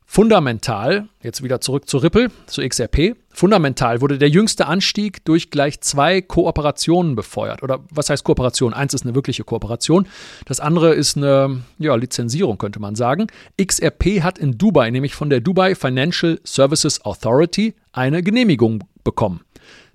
Fundamental, 0.06 1.08
jetzt 1.24 1.42
wieder 1.42 1.60
zurück 1.60 1.90
zu 1.90 1.98
Ripple, 1.98 2.30
zu 2.46 2.62
XRP. 2.62 3.16
Fundamental 3.32 4.00
wurde 4.00 4.20
der 4.20 4.30
jüngste 4.30 4.68
Anstieg 4.68 5.26
durch 5.26 5.50
gleich 5.50 5.82
zwei 5.82 6.22
Kooperationen 6.22 7.16
befeuert. 7.16 7.64
Oder 7.64 7.80
was 7.90 8.12
heißt 8.12 8.24
Kooperation? 8.24 8.76
Eins 8.76 8.94
ist 8.94 9.06
eine 9.06 9.16
wirkliche 9.16 9.44
Kooperation. 9.44 10.06
Das 10.46 10.60
andere 10.60 10.94
ist 10.94 11.18
eine 11.18 11.64
ja, 11.80 11.96
Lizenzierung, 11.96 12.60
könnte 12.60 12.80
man 12.80 12.94
sagen. 12.94 13.26
XRP 13.60 14.22
hat 14.22 14.38
in 14.38 14.60
Dubai, 14.60 14.92
nämlich 14.92 15.16
von 15.16 15.32
der 15.32 15.42
Dubai 15.42 15.74
Financial 15.74 16.40
Services 16.44 17.04
Authority, 17.06 17.74
eine 17.92 18.22
Genehmigung 18.22 18.84
bekommen. 19.04 19.42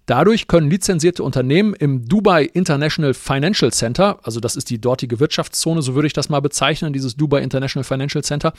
Dadurch 0.08 0.46
können 0.46 0.70
lizenzierte 0.70 1.22
Unternehmen 1.22 1.74
im 1.74 2.08
Dubai 2.08 2.44
International 2.44 3.12
Financial 3.12 3.70
Center, 3.70 4.18
also 4.22 4.40
das 4.40 4.56
ist 4.56 4.70
die 4.70 4.80
dortige 4.80 5.20
Wirtschaftszone, 5.20 5.82
so 5.82 5.94
würde 5.94 6.06
ich 6.06 6.14
das 6.14 6.30
mal 6.30 6.40
bezeichnen, 6.40 6.94
dieses 6.94 7.14
Dubai 7.14 7.42
International 7.42 7.84
Financial 7.84 8.24
Center, 8.24 8.54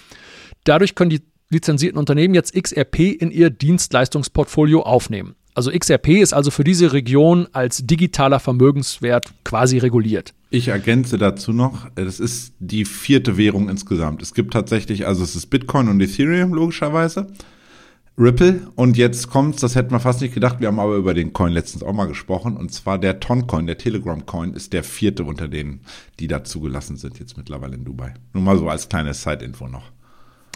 dadurch 0.63 0.93
können 0.93 1.09
die 1.09 1.23
lizenzierten 1.49 1.97
Unternehmen 1.97 2.35
jetzt 2.35 2.53
XRP 2.53 2.99
in 2.99 3.31
ihr 3.31 3.49
Dienstleistungsportfolio 3.49 4.83
aufnehmen. 4.83 5.33
Also 5.55 5.71
XRP 5.71 6.21
ist 6.21 6.33
also 6.33 6.51
für 6.51 6.63
diese 6.63 6.93
Region 6.93 7.47
als 7.51 7.83
digitaler 7.83 8.39
Vermögenswert 8.39 9.33
quasi 9.43 9.79
reguliert. 9.79 10.35
Ich 10.51 10.67
ergänze 10.67 11.17
dazu 11.17 11.51
noch, 11.51 11.89
das 11.95 12.19
ist 12.19 12.53
die 12.59 12.85
vierte 12.85 13.37
Währung 13.37 13.69
insgesamt. 13.69 14.21
Es 14.21 14.35
gibt 14.35 14.53
tatsächlich, 14.53 15.07
also 15.07 15.23
es 15.23 15.35
ist 15.35 15.47
Bitcoin 15.47 15.87
und 15.87 15.99
Ethereum 15.99 16.53
logischerweise, 16.53 17.25
Ripple 18.19 18.67
und 18.75 18.97
jetzt 18.97 19.29
kommt's, 19.29 19.61
das 19.61 19.75
hätten 19.75 19.91
wir 19.91 20.01
fast 20.01 20.19
nicht 20.19 20.33
gedacht, 20.33 20.59
wir 20.59 20.67
haben 20.67 20.79
aber 20.79 20.97
über 20.97 21.13
den 21.13 21.31
Coin 21.31 21.53
letztens 21.53 21.83
auch 21.83 21.93
mal 21.93 22.07
gesprochen 22.07 22.57
und 22.57 22.73
zwar 22.73 22.97
der 22.97 23.21
Toncoin, 23.21 23.65
der 23.65 23.77
Telegram 23.77 24.25
Coin 24.25 24.53
ist 24.53 24.73
der 24.73 24.83
vierte 24.83 25.23
unter 25.23 25.47
denen, 25.47 25.79
die 26.19 26.27
da 26.27 26.43
zugelassen 26.43 26.97
sind 26.97 27.17
jetzt 27.17 27.37
mittlerweile 27.37 27.75
in 27.75 27.85
Dubai. 27.85 28.13
Nur 28.33 28.43
mal 28.43 28.57
so 28.57 28.67
als 28.67 28.89
kleines 28.89 29.23
Side-Info 29.23 29.69
noch. 29.69 29.91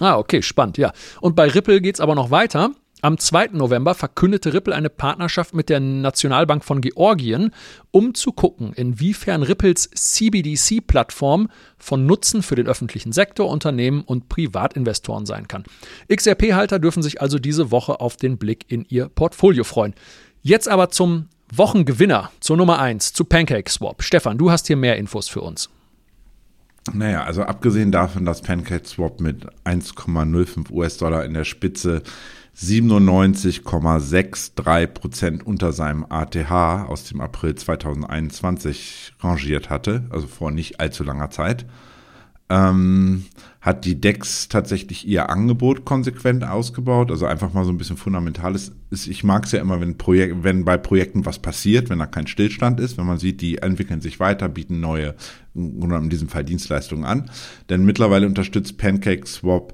Ah, 0.01 0.17
okay, 0.17 0.41
spannend, 0.41 0.77
ja. 0.77 0.91
Und 1.21 1.37
bei 1.37 1.47
Ripple 1.47 1.79
geht 1.79 1.95
es 1.95 2.01
aber 2.01 2.15
noch 2.15 2.31
weiter. 2.31 2.71
Am 3.03 3.17
2. 3.17 3.49
November 3.51 3.95
verkündete 3.95 4.53
Ripple 4.53 4.73
eine 4.73 4.89
Partnerschaft 4.89 5.53
mit 5.53 5.67
der 5.67 5.81
Nationalbank 5.81 6.63
von 6.63 6.79
Georgien, 6.79 7.51
um 7.91 8.13
zu 8.13 8.31
gucken, 8.31 8.71
inwiefern 8.71 9.43
Ripples 9.43 9.89
CBDC-Plattform 9.93 11.49
von 11.77 12.05
Nutzen 12.05 12.41
für 12.41 12.55
den 12.55 12.65
öffentlichen 12.65 13.11
Sektor, 13.11 13.49
Unternehmen 13.49 14.03
und 14.03 14.29
Privatinvestoren 14.29 15.25
sein 15.25 15.49
kann. 15.49 15.65
XRP-Halter 16.07 16.79
dürfen 16.79 17.03
sich 17.03 17.21
also 17.21 17.39
diese 17.39 17.71
Woche 17.71 17.99
auf 17.99 18.15
den 18.15 18.37
Blick 18.37 18.63
in 18.69 18.85
ihr 18.87 19.09
Portfolio 19.09 19.65
freuen. 19.65 19.95
Jetzt 20.41 20.69
aber 20.69 20.89
zum 20.89 21.27
Wochengewinner, 21.53 22.31
zur 22.39 22.55
Nummer 22.55 22.79
1, 22.79 23.11
zu 23.11 23.25
PancakeSwap. 23.25 24.01
Stefan, 24.01 24.37
du 24.37 24.49
hast 24.49 24.67
hier 24.67 24.77
mehr 24.77 24.95
infos 24.95 25.27
für 25.27 25.41
uns. 25.41 25.69
Naja, 26.93 27.23
also 27.23 27.43
abgesehen 27.43 27.91
davon, 27.91 28.23
dass 28.23 28.41
PancakeSwap 28.41 29.19
mit 29.19 29.45
1,05 29.65 30.71
US-Dollar 30.71 31.25
in 31.25 31.33
der 31.33 31.43
Spitze 31.45 32.01
97,63 32.55 34.87
Prozent 34.87 35.45
unter 35.45 35.73
seinem 35.73 36.05
ATH 36.07 36.87
aus 36.87 37.05
dem 37.05 37.21
April 37.21 37.55
2021 37.55 39.13
rangiert 39.19 39.69
hatte, 39.69 40.05
also 40.11 40.27
vor 40.27 40.51
nicht 40.51 40.79
allzu 40.79 41.03
langer 41.03 41.31
Zeit, 41.31 41.65
ähm, 42.49 43.25
hat 43.61 43.85
die 43.85 43.99
DEX 43.99 44.49
tatsächlich 44.49 45.07
ihr 45.07 45.29
Angebot 45.29 45.85
konsequent 45.85 46.43
ausgebaut. 46.43 47.09
Also 47.09 47.25
einfach 47.25 47.53
mal 47.53 47.65
so 47.65 47.71
ein 47.71 47.77
bisschen 47.77 47.97
fundamentales. 47.97 48.73
Ich 48.91 49.23
mag 49.23 49.45
es 49.45 49.53
ja 49.53 49.61
immer, 49.61 49.81
wenn, 49.81 49.97
Projek 49.97 50.43
wenn 50.43 50.65
bei 50.65 50.77
Projekten 50.77 51.25
was 51.25 51.39
passiert, 51.39 51.89
wenn 51.89 51.99
da 51.99 52.05
kein 52.05 52.27
Stillstand 52.27 52.79
ist, 52.79 52.97
wenn 52.97 53.05
man 53.05 53.17
sieht, 53.17 53.41
die 53.41 53.59
entwickeln 53.59 54.01
sich 54.01 54.19
weiter, 54.19 54.49
bieten 54.49 54.81
neue, 54.81 55.15
in 55.55 56.09
diesem 56.09 56.27
Fall 56.27 56.43
Dienstleistungen 56.43 57.05
an. 57.05 57.29
Denn 57.69 57.85
mittlerweile 57.85 58.27
unterstützt 58.27 58.77
PancakeSwap 58.77 59.73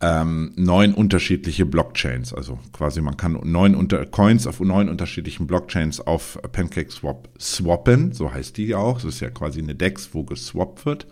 ähm, 0.00 0.52
neun 0.56 0.92
unterschiedliche 0.92 1.64
Blockchains. 1.64 2.34
Also 2.34 2.58
quasi 2.72 3.00
man 3.00 3.16
kann 3.16 3.38
neun 3.44 3.74
unter 3.74 4.04
Coins 4.04 4.46
auf 4.46 4.60
neun 4.60 4.88
unterschiedlichen 4.88 5.46
Blockchains 5.46 6.00
auf 6.00 6.38
PancakeSwap 6.52 7.28
swappen. 7.40 8.12
So 8.12 8.32
heißt 8.32 8.56
die 8.56 8.74
auch. 8.74 9.00
Das 9.00 9.14
ist 9.14 9.20
ja 9.20 9.30
quasi 9.30 9.60
eine 9.60 9.74
DEX, 9.74 10.10
wo 10.12 10.24
geswappt 10.24 10.84
wird. 10.84 11.06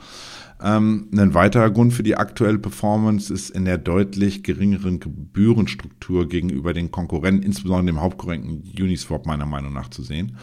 Ähm, 0.62 1.08
ein 1.12 1.34
weiterer 1.34 1.70
Grund 1.70 1.92
für 1.92 2.02
die 2.02 2.16
aktuelle 2.16 2.58
Performance 2.58 3.32
ist 3.32 3.50
in 3.50 3.64
der 3.64 3.78
deutlich 3.78 4.42
geringeren 4.42 5.00
Gebührenstruktur 5.00 6.28
gegenüber 6.28 6.72
den 6.72 6.90
Konkurrenten, 6.90 7.42
insbesondere 7.42 7.86
dem 7.86 8.00
Hauptkonkurrenten 8.00 8.62
Uniswap 8.82 9.26
meiner 9.26 9.46
Meinung 9.46 9.72
nach 9.72 9.88
zu 9.88 10.02
sehen. 10.02 10.36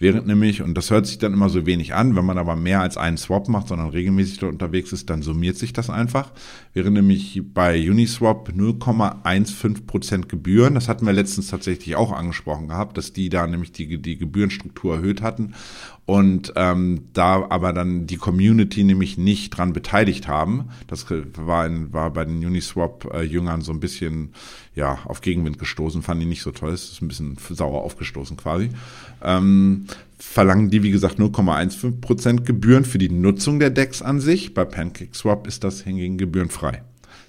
Während 0.00 0.28
nämlich, 0.28 0.62
und 0.62 0.74
das 0.74 0.90
hört 0.90 1.06
sich 1.06 1.18
dann 1.18 1.32
immer 1.32 1.48
so 1.48 1.66
wenig 1.66 1.94
an, 1.94 2.14
wenn 2.14 2.24
man 2.24 2.38
aber 2.38 2.54
mehr 2.54 2.80
als 2.80 2.96
einen 2.96 3.16
Swap 3.16 3.48
macht, 3.48 3.68
sondern 3.68 3.88
regelmäßig 3.88 4.38
dort 4.38 4.52
unterwegs 4.52 4.92
ist, 4.92 5.10
dann 5.10 5.22
summiert 5.22 5.56
sich 5.56 5.72
das 5.72 5.90
einfach. 5.90 6.30
Während 6.72 6.94
nämlich 6.94 7.42
bei 7.52 7.90
Uniswap 7.90 8.50
0,15% 8.50 10.26
Gebühren, 10.26 10.74
das 10.74 10.88
hatten 10.88 11.04
wir 11.04 11.12
letztens 11.12 11.48
tatsächlich 11.48 11.96
auch 11.96 12.12
angesprochen 12.12 12.68
gehabt, 12.68 12.96
dass 12.96 13.12
die 13.12 13.28
da 13.28 13.46
nämlich 13.46 13.72
die, 13.72 14.00
die 14.00 14.18
Gebührenstruktur 14.18 14.96
erhöht 14.96 15.20
hatten 15.20 15.54
und 16.08 16.54
ähm, 16.56 17.02
da 17.12 17.44
aber 17.50 17.74
dann 17.74 18.06
die 18.06 18.16
Community 18.16 18.82
nämlich 18.82 19.18
nicht 19.18 19.50
dran 19.50 19.74
beteiligt 19.74 20.26
haben. 20.26 20.70
Das 20.86 21.04
war, 21.36 21.66
in, 21.66 21.92
war 21.92 22.10
bei 22.14 22.24
den 22.24 22.38
Uniswap-Jüngern 22.38 23.60
so 23.60 23.72
ein 23.72 23.78
bisschen 23.78 24.32
ja 24.74 25.00
auf 25.04 25.20
Gegenwind 25.20 25.58
gestoßen, 25.58 26.00
fanden 26.00 26.20
die 26.20 26.30
nicht 26.30 26.40
so 26.40 26.50
toll. 26.50 26.72
Es 26.72 26.92
ist 26.92 27.02
ein 27.02 27.08
bisschen 27.08 27.36
sauer 27.50 27.82
aufgestoßen 27.82 28.38
quasi. 28.38 28.70
Ähm, 29.22 29.84
verlangen 30.18 30.70
die, 30.70 30.82
wie 30.82 30.92
gesagt, 30.92 31.18
0,15% 31.18 32.40
Gebühren 32.40 32.86
für 32.86 32.96
die 32.96 33.10
Nutzung 33.10 33.58
der 33.58 33.68
Decks 33.68 34.00
an 34.00 34.18
sich. 34.18 34.54
Bei 34.54 34.64
PancakeSwap 34.64 35.46
ist 35.46 35.62
das 35.62 35.82
hingegen 35.82 36.16
gebührenfrei. 36.16 36.84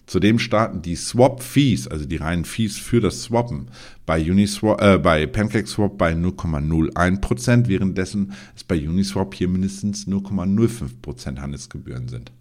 Zudem 0.09 0.39
starten 0.39 0.81
die 0.81 0.95
Swap-Fees, 0.95 1.87
also 1.87 2.03
die 2.03 2.15
reinen 2.15 2.43
Fees 2.43 2.79
für 2.79 2.99
das 2.99 3.21
Swappen, 3.21 3.69
bei, 4.07 4.19
Uniswap, 4.19 4.81
äh, 4.81 4.97
bei 4.97 5.27
PancakeSwap 5.27 5.99
bei 5.99 6.13
0,01%, 6.13 7.67
währenddessen 7.67 8.33
es 8.55 8.63
bei 8.63 8.75
Uniswap 8.75 9.35
hier 9.35 9.47
mindestens 9.47 10.07
0,05% 10.07 11.37
Handelsgebühren 11.39 12.07
sind. 12.07 12.31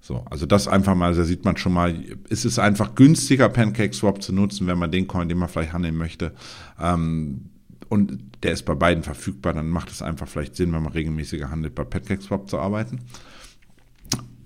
So, 0.00 0.24
also 0.30 0.46
das 0.46 0.68
einfach 0.68 0.94
mal, 0.94 1.12
da 1.12 1.24
sieht 1.24 1.44
man 1.44 1.56
schon 1.56 1.72
mal, 1.72 2.00
ist 2.28 2.44
es 2.44 2.60
einfach 2.60 2.94
günstiger, 2.94 3.48
PancakeSwap 3.48 4.22
zu 4.22 4.32
nutzen, 4.32 4.68
wenn 4.68 4.78
man 4.78 4.92
den 4.92 5.08
Coin, 5.08 5.28
den 5.28 5.38
man 5.38 5.48
vielleicht 5.48 5.72
handeln 5.72 5.96
möchte, 5.96 6.32
ähm, 6.80 7.46
und 7.88 8.20
der 8.44 8.52
ist 8.52 8.62
bei 8.62 8.76
beiden 8.76 9.02
verfügbar, 9.02 9.52
dann 9.52 9.68
macht 9.68 9.90
es 9.90 10.00
einfach 10.00 10.28
vielleicht 10.28 10.54
Sinn, 10.54 10.72
wenn 10.72 10.84
man 10.84 10.92
regelmäßiger 10.92 11.50
handelt, 11.50 11.74
bei 11.74 11.82
PancakeSwap 11.82 12.48
zu 12.48 12.60
arbeiten 12.60 13.00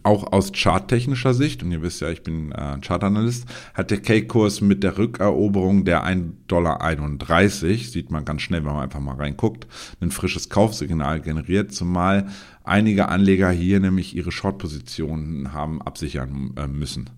auch 0.04 0.32
aus 0.32 0.52
charttechnischer 0.52 1.34
Sicht, 1.34 1.62
und 1.62 1.72
ihr 1.72 1.82
wisst 1.82 2.00
ja, 2.00 2.10
ich 2.10 2.22
bin 2.22 2.52
äh, 2.52 2.78
Chartanalyst, 2.80 3.46
hat 3.72 3.90
der 3.90 4.00
K-Kurs 4.00 4.60
mit 4.60 4.82
der 4.82 4.98
Rückeroberung 4.98 5.84
der 5.84 6.04
1,31 6.04 6.30
Dollar, 6.46 7.78
sieht 7.78 8.10
man 8.10 8.24
ganz 8.24 8.42
schnell, 8.42 8.64
wenn 8.64 8.74
man 8.74 8.82
einfach 8.82 9.00
mal 9.00 9.16
reinguckt, 9.16 9.66
ein 10.00 10.10
frisches 10.10 10.50
Kaufsignal 10.50 11.20
generiert, 11.20 11.72
zumal 11.72 12.28
einige 12.62 13.08
Anleger 13.08 13.50
hier 13.50 13.80
nämlich 13.80 14.14
ihre 14.14 14.30
Short-Positionen 14.30 15.52
haben 15.52 15.82
absichern 15.82 16.52
äh, 16.56 16.66
müssen. 16.66 17.10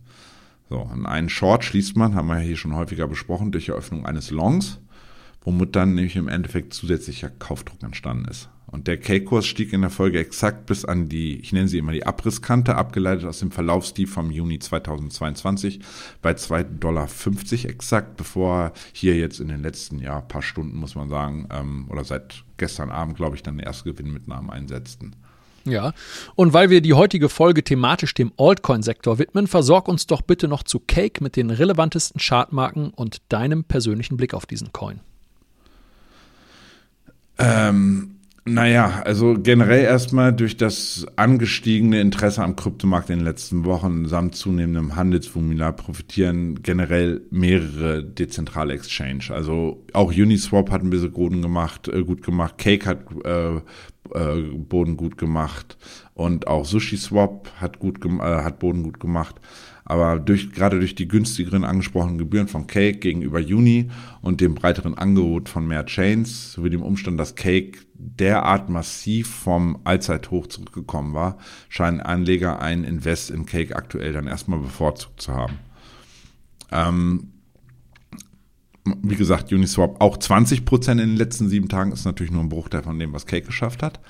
So, 0.68 0.80
und 0.80 1.06
einen 1.06 1.28
Short 1.28 1.64
schließt 1.64 1.96
man, 1.96 2.14
haben 2.14 2.28
wir 2.28 2.38
hier 2.38 2.56
schon 2.56 2.74
häufiger 2.74 3.06
besprochen, 3.06 3.52
durch 3.52 3.68
Eröffnung 3.68 4.06
eines 4.06 4.30
Longs, 4.30 4.80
womit 5.42 5.76
dann 5.76 5.94
nämlich 5.94 6.16
im 6.16 6.28
Endeffekt 6.28 6.72
zusätzlicher 6.74 7.30
Kaufdruck 7.30 7.82
entstanden 7.82 8.26
ist. 8.26 8.48
Und 8.68 8.88
der 8.88 8.98
K-Kurs 8.98 9.46
stieg 9.46 9.72
in 9.72 9.82
der 9.82 9.90
Folge 9.90 10.18
exakt 10.18 10.66
bis 10.66 10.84
an 10.84 11.08
die, 11.08 11.38
ich 11.38 11.52
nenne 11.52 11.68
sie 11.68 11.78
immer 11.78 11.92
die 11.92 12.04
Abrisskante, 12.04 12.74
abgeleitet 12.74 13.24
aus 13.24 13.38
dem 13.38 13.52
Verlaufstief 13.52 14.12
vom 14.12 14.30
Juni 14.30 14.58
2022 14.58 15.80
bei 16.20 16.32
2,50 16.32 16.78
Dollar 16.80 17.08
exakt, 17.70 18.16
bevor 18.16 18.72
hier 18.92 19.16
jetzt 19.16 19.38
in 19.38 19.48
den 19.48 19.62
letzten 19.62 20.00
ja, 20.00 20.20
paar 20.20 20.42
Stunden, 20.42 20.78
muss 20.78 20.96
man 20.96 21.08
sagen, 21.08 21.48
ähm, 21.52 21.86
oder 21.90 22.02
seit 22.02 22.44
gestern 22.56 22.90
Abend, 22.90 23.16
glaube 23.16 23.36
ich, 23.36 23.42
dann 23.42 23.60
erste 23.60 23.92
Gewinnmitnahmen 23.92 24.50
einsetzten. 24.50 25.14
Ja, 25.64 25.92
und 26.36 26.52
weil 26.52 26.70
wir 26.70 26.80
die 26.80 26.94
heutige 26.94 27.28
Folge 27.28 27.64
thematisch 27.64 28.14
dem 28.14 28.32
Altcoin-Sektor 28.36 29.18
widmen, 29.18 29.46
versorg 29.46 29.88
uns 29.88 30.06
doch 30.06 30.22
bitte 30.22 30.48
noch 30.48 30.62
zu 30.62 30.80
Cake 30.80 31.22
mit 31.22 31.34
den 31.34 31.50
relevantesten 31.50 32.20
Chartmarken 32.20 32.90
und 32.90 33.20
deinem 33.28 33.64
persönlichen 33.64 34.16
Blick 34.16 34.32
auf 34.32 34.46
diesen 34.46 34.72
Coin. 34.72 35.00
Ähm, 37.38 38.15
naja, 38.46 39.02
also 39.04 39.34
generell 39.34 39.82
erstmal 39.84 40.32
durch 40.32 40.56
das 40.56 41.04
angestiegene 41.16 42.00
Interesse 42.00 42.42
am 42.42 42.54
Kryptomarkt 42.54 43.10
in 43.10 43.18
den 43.18 43.24
letzten 43.24 43.64
Wochen 43.64 44.06
samt 44.06 44.36
zunehmendem 44.36 44.94
Handelsvoluminar 44.94 45.72
profitieren 45.72 46.62
generell 46.62 47.22
mehrere 47.30 48.04
dezentrale 48.04 48.74
Exchange. 48.74 49.24
Also 49.30 49.84
auch 49.92 50.12
Uniswap 50.12 50.70
hat 50.70 50.82
ein 50.82 50.90
bisschen 50.90 51.12
Boden 51.12 51.42
gemacht, 51.42 51.88
äh, 51.88 52.04
gut 52.04 52.22
gemacht, 52.22 52.56
Cake 52.58 52.86
hat 52.86 53.00
äh, 53.24 53.56
äh, 54.14 54.42
Boden 54.56 54.96
gut 54.96 55.18
gemacht 55.18 55.76
und 56.14 56.46
auch 56.46 56.64
SushiSwap 56.64 57.50
hat 57.60 57.80
gut 57.80 58.04
äh, 58.04 58.20
hat 58.20 58.60
Boden 58.60 58.84
gut 58.84 59.00
gemacht. 59.00 59.36
Aber 59.86 60.18
durch, 60.18 60.50
gerade 60.50 60.80
durch 60.80 60.96
die 60.96 61.06
günstigeren 61.06 61.64
angesprochenen 61.64 62.18
Gebühren 62.18 62.48
von 62.48 62.66
Cake 62.66 62.98
gegenüber 62.98 63.38
Uni 63.38 63.88
und 64.20 64.40
dem 64.40 64.56
breiteren 64.56 64.98
Angebot 64.98 65.48
von 65.48 65.66
mehr 65.66 65.86
Chains 65.86 66.52
sowie 66.52 66.70
dem 66.70 66.82
Umstand, 66.82 67.20
dass 67.20 67.36
Cake 67.36 67.78
derart 67.94 68.68
massiv 68.68 69.28
vom 69.28 69.78
Allzeithoch 69.84 70.48
zurückgekommen 70.48 71.14
war, 71.14 71.38
scheinen 71.68 72.00
Anleger 72.00 72.60
ein 72.60 72.82
Invest 72.82 73.30
in 73.30 73.46
Cake 73.46 73.76
aktuell 73.76 74.12
dann 74.12 74.26
erstmal 74.26 74.58
bevorzugt 74.58 75.20
zu 75.22 75.32
haben. 75.32 75.58
Ähm, 76.72 77.28
wie 78.84 79.16
gesagt, 79.16 79.52
Uniswap 79.52 80.00
auch 80.00 80.16
20% 80.16 80.90
in 80.90 80.98
den 80.98 81.16
letzten 81.16 81.48
sieben 81.48 81.68
Tagen 81.68 81.92
ist 81.92 82.04
natürlich 82.04 82.32
nur 82.32 82.42
ein 82.42 82.48
Bruchteil 82.48 82.82
von 82.82 82.98
dem, 82.98 83.12
was 83.12 83.26
Cake 83.26 83.46
geschafft 83.46 83.84
hat. 83.84 84.00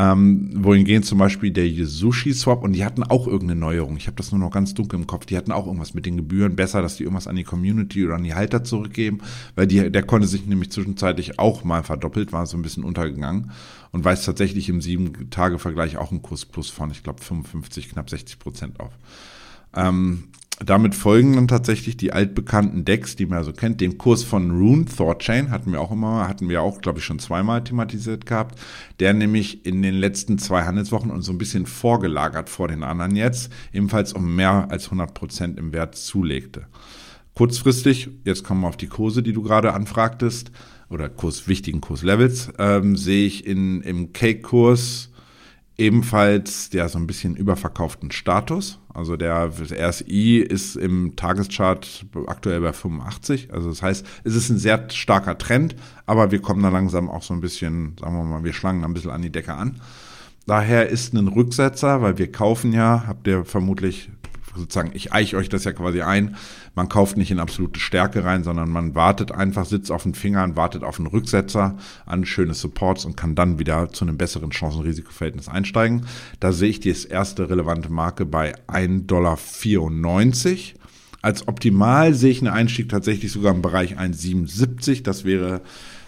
Ähm, 0.00 0.48
wohingehend 0.54 1.04
zum 1.04 1.18
Beispiel 1.18 1.50
der 1.50 1.68
Sushi 1.84 2.32
Swap 2.32 2.62
und 2.64 2.72
die 2.72 2.86
hatten 2.86 3.02
auch 3.02 3.26
irgendeine 3.26 3.60
Neuerung. 3.60 3.98
Ich 3.98 4.06
habe 4.06 4.16
das 4.16 4.32
nur 4.32 4.40
noch 4.40 4.50
ganz 4.50 4.72
dunkel 4.72 4.98
im 4.98 5.06
Kopf. 5.06 5.26
Die 5.26 5.36
hatten 5.36 5.52
auch 5.52 5.66
irgendwas 5.66 5.92
mit 5.92 6.06
den 6.06 6.16
Gebühren. 6.16 6.56
Besser, 6.56 6.80
dass 6.80 6.96
die 6.96 7.02
irgendwas 7.02 7.26
an 7.26 7.36
die 7.36 7.44
Community 7.44 8.06
oder 8.06 8.14
an 8.14 8.24
die 8.24 8.34
Halter 8.34 8.64
zurückgeben, 8.64 9.20
weil 9.56 9.66
die, 9.66 9.92
der 9.92 10.02
konnte 10.02 10.26
sich 10.26 10.46
nämlich 10.46 10.70
zwischenzeitlich 10.70 11.38
auch 11.38 11.64
mal 11.64 11.82
verdoppelt, 11.82 12.32
war 12.32 12.46
so 12.46 12.56
ein 12.56 12.62
bisschen 12.62 12.82
untergegangen 12.82 13.50
und 13.92 14.02
weist 14.02 14.24
tatsächlich 14.24 14.70
im 14.70 14.80
sieben-Tage-Vergleich 14.80 15.98
auch 15.98 16.12
einen 16.12 16.22
Kurs 16.22 16.46
plus 16.46 16.70
von, 16.70 16.90
ich 16.90 17.02
glaube, 17.02 17.22
55, 17.22 17.90
knapp 17.90 18.08
60 18.08 18.38
Prozent 18.38 18.80
auf. 18.80 18.92
Ähm, 19.76 20.28
damit 20.64 20.94
folgen 20.94 21.34
dann 21.34 21.48
tatsächlich 21.48 21.96
die 21.96 22.12
altbekannten 22.12 22.84
Decks, 22.84 23.16
die 23.16 23.24
man 23.24 23.42
so 23.44 23.52
kennt. 23.52 23.80
Den 23.80 23.96
Kurs 23.96 24.22
von 24.22 24.50
Rune 24.50 24.84
Thorchain 24.84 25.50
hatten 25.50 25.72
wir 25.72 25.80
auch 25.80 25.90
immer, 25.90 26.28
hatten 26.28 26.50
wir 26.50 26.60
auch, 26.60 26.82
glaube 26.82 26.98
ich, 26.98 27.04
schon 27.04 27.18
zweimal 27.18 27.64
thematisiert 27.64 28.26
gehabt. 28.26 28.60
Der 29.00 29.14
nämlich 29.14 29.64
in 29.64 29.80
den 29.80 29.94
letzten 29.94 30.38
zwei 30.38 30.64
Handelswochen 30.64 31.10
uns 31.10 31.24
so 31.26 31.32
ein 31.32 31.38
bisschen 31.38 31.64
vorgelagert 31.64 32.50
vor 32.50 32.68
den 32.68 32.82
anderen 32.82 33.16
jetzt, 33.16 33.50
ebenfalls 33.72 34.12
um 34.12 34.36
mehr 34.36 34.70
als 34.70 34.86
100 34.86 35.14
Prozent 35.14 35.58
im 35.58 35.72
Wert 35.72 35.94
zulegte. 35.94 36.66
Kurzfristig, 37.34 38.10
jetzt 38.24 38.44
kommen 38.44 38.60
wir 38.60 38.68
auf 38.68 38.76
die 38.76 38.88
Kurse, 38.88 39.22
die 39.22 39.32
du 39.32 39.42
gerade 39.42 39.72
anfragtest, 39.72 40.50
oder 40.90 41.08
Kurs, 41.08 41.46
wichtigen 41.46 41.80
Kurslevels, 41.80 42.50
ähm, 42.58 42.96
sehe 42.96 43.24
ich 43.24 43.46
in, 43.46 43.80
im 43.82 44.12
Cake-Kurs 44.12 45.09
ebenfalls 45.80 46.68
der 46.70 46.88
so 46.88 46.98
ein 46.98 47.06
bisschen 47.06 47.34
überverkauften 47.34 48.10
Status. 48.10 48.78
Also 48.92 49.16
der 49.16 49.50
RSI 49.50 50.38
ist 50.38 50.76
im 50.76 51.16
Tageschart 51.16 52.04
aktuell 52.26 52.60
bei 52.60 52.72
85. 52.72 53.52
Also 53.52 53.70
das 53.70 53.82
heißt, 53.82 54.06
es 54.24 54.34
ist 54.34 54.50
ein 54.50 54.58
sehr 54.58 54.90
starker 54.90 55.38
Trend, 55.38 55.74
aber 56.06 56.30
wir 56.30 56.42
kommen 56.42 56.62
da 56.62 56.68
langsam 56.68 57.08
auch 57.08 57.22
so 57.22 57.32
ein 57.32 57.40
bisschen, 57.40 57.96
sagen 57.98 58.16
wir 58.16 58.24
mal, 58.24 58.44
wir 58.44 58.52
schlangen 58.52 58.84
ein 58.84 58.92
bisschen 58.92 59.10
an 59.10 59.22
die 59.22 59.32
Decke 59.32 59.54
an. 59.54 59.80
Daher 60.46 60.88
ist 60.88 61.14
ein 61.14 61.28
Rücksetzer, 61.28 62.02
weil 62.02 62.18
wir 62.18 62.30
kaufen 62.30 62.72
ja, 62.72 63.04
habt 63.06 63.26
ihr 63.26 63.44
vermutlich 63.44 64.10
sozusagen, 64.54 64.90
ich 64.94 65.12
eiche 65.12 65.36
euch 65.36 65.48
das 65.48 65.64
ja 65.64 65.72
quasi 65.72 66.02
ein, 66.02 66.36
man 66.74 66.88
kauft 66.88 67.16
nicht 67.16 67.30
in 67.30 67.38
absolute 67.38 67.80
Stärke 67.80 68.24
rein, 68.24 68.44
sondern 68.44 68.70
man 68.70 68.94
wartet 68.94 69.32
einfach, 69.32 69.64
sitzt 69.64 69.90
auf 69.90 70.02
den 70.02 70.14
Fingern, 70.14 70.56
wartet 70.56 70.82
auf 70.82 70.98
einen 70.98 71.06
Rücksetzer 71.06 71.76
an 72.06 72.24
schöne 72.24 72.54
Supports 72.54 73.04
und 73.04 73.16
kann 73.16 73.34
dann 73.34 73.58
wieder 73.58 73.90
zu 73.90 74.04
einem 74.04 74.16
besseren 74.16 74.50
Chancen-Risiko-Verhältnis 74.50 75.48
einsteigen. 75.48 76.06
Da 76.40 76.52
sehe 76.52 76.68
ich 76.68 76.80
die 76.80 76.94
erste 77.08 77.48
relevante 77.48 77.90
Marke 77.90 78.26
bei 78.26 78.54
1,94 78.66 79.06
Dollar. 79.06 79.38
Als 81.22 81.48
optimal 81.48 82.14
sehe 82.14 82.30
ich 82.30 82.40
einen 82.40 82.52
Einstieg 82.52 82.88
tatsächlich 82.88 83.30
sogar 83.30 83.54
im 83.54 83.62
Bereich 83.62 83.98
1,77. 83.98 85.02
Das 85.02 85.24
wäre 85.24 85.60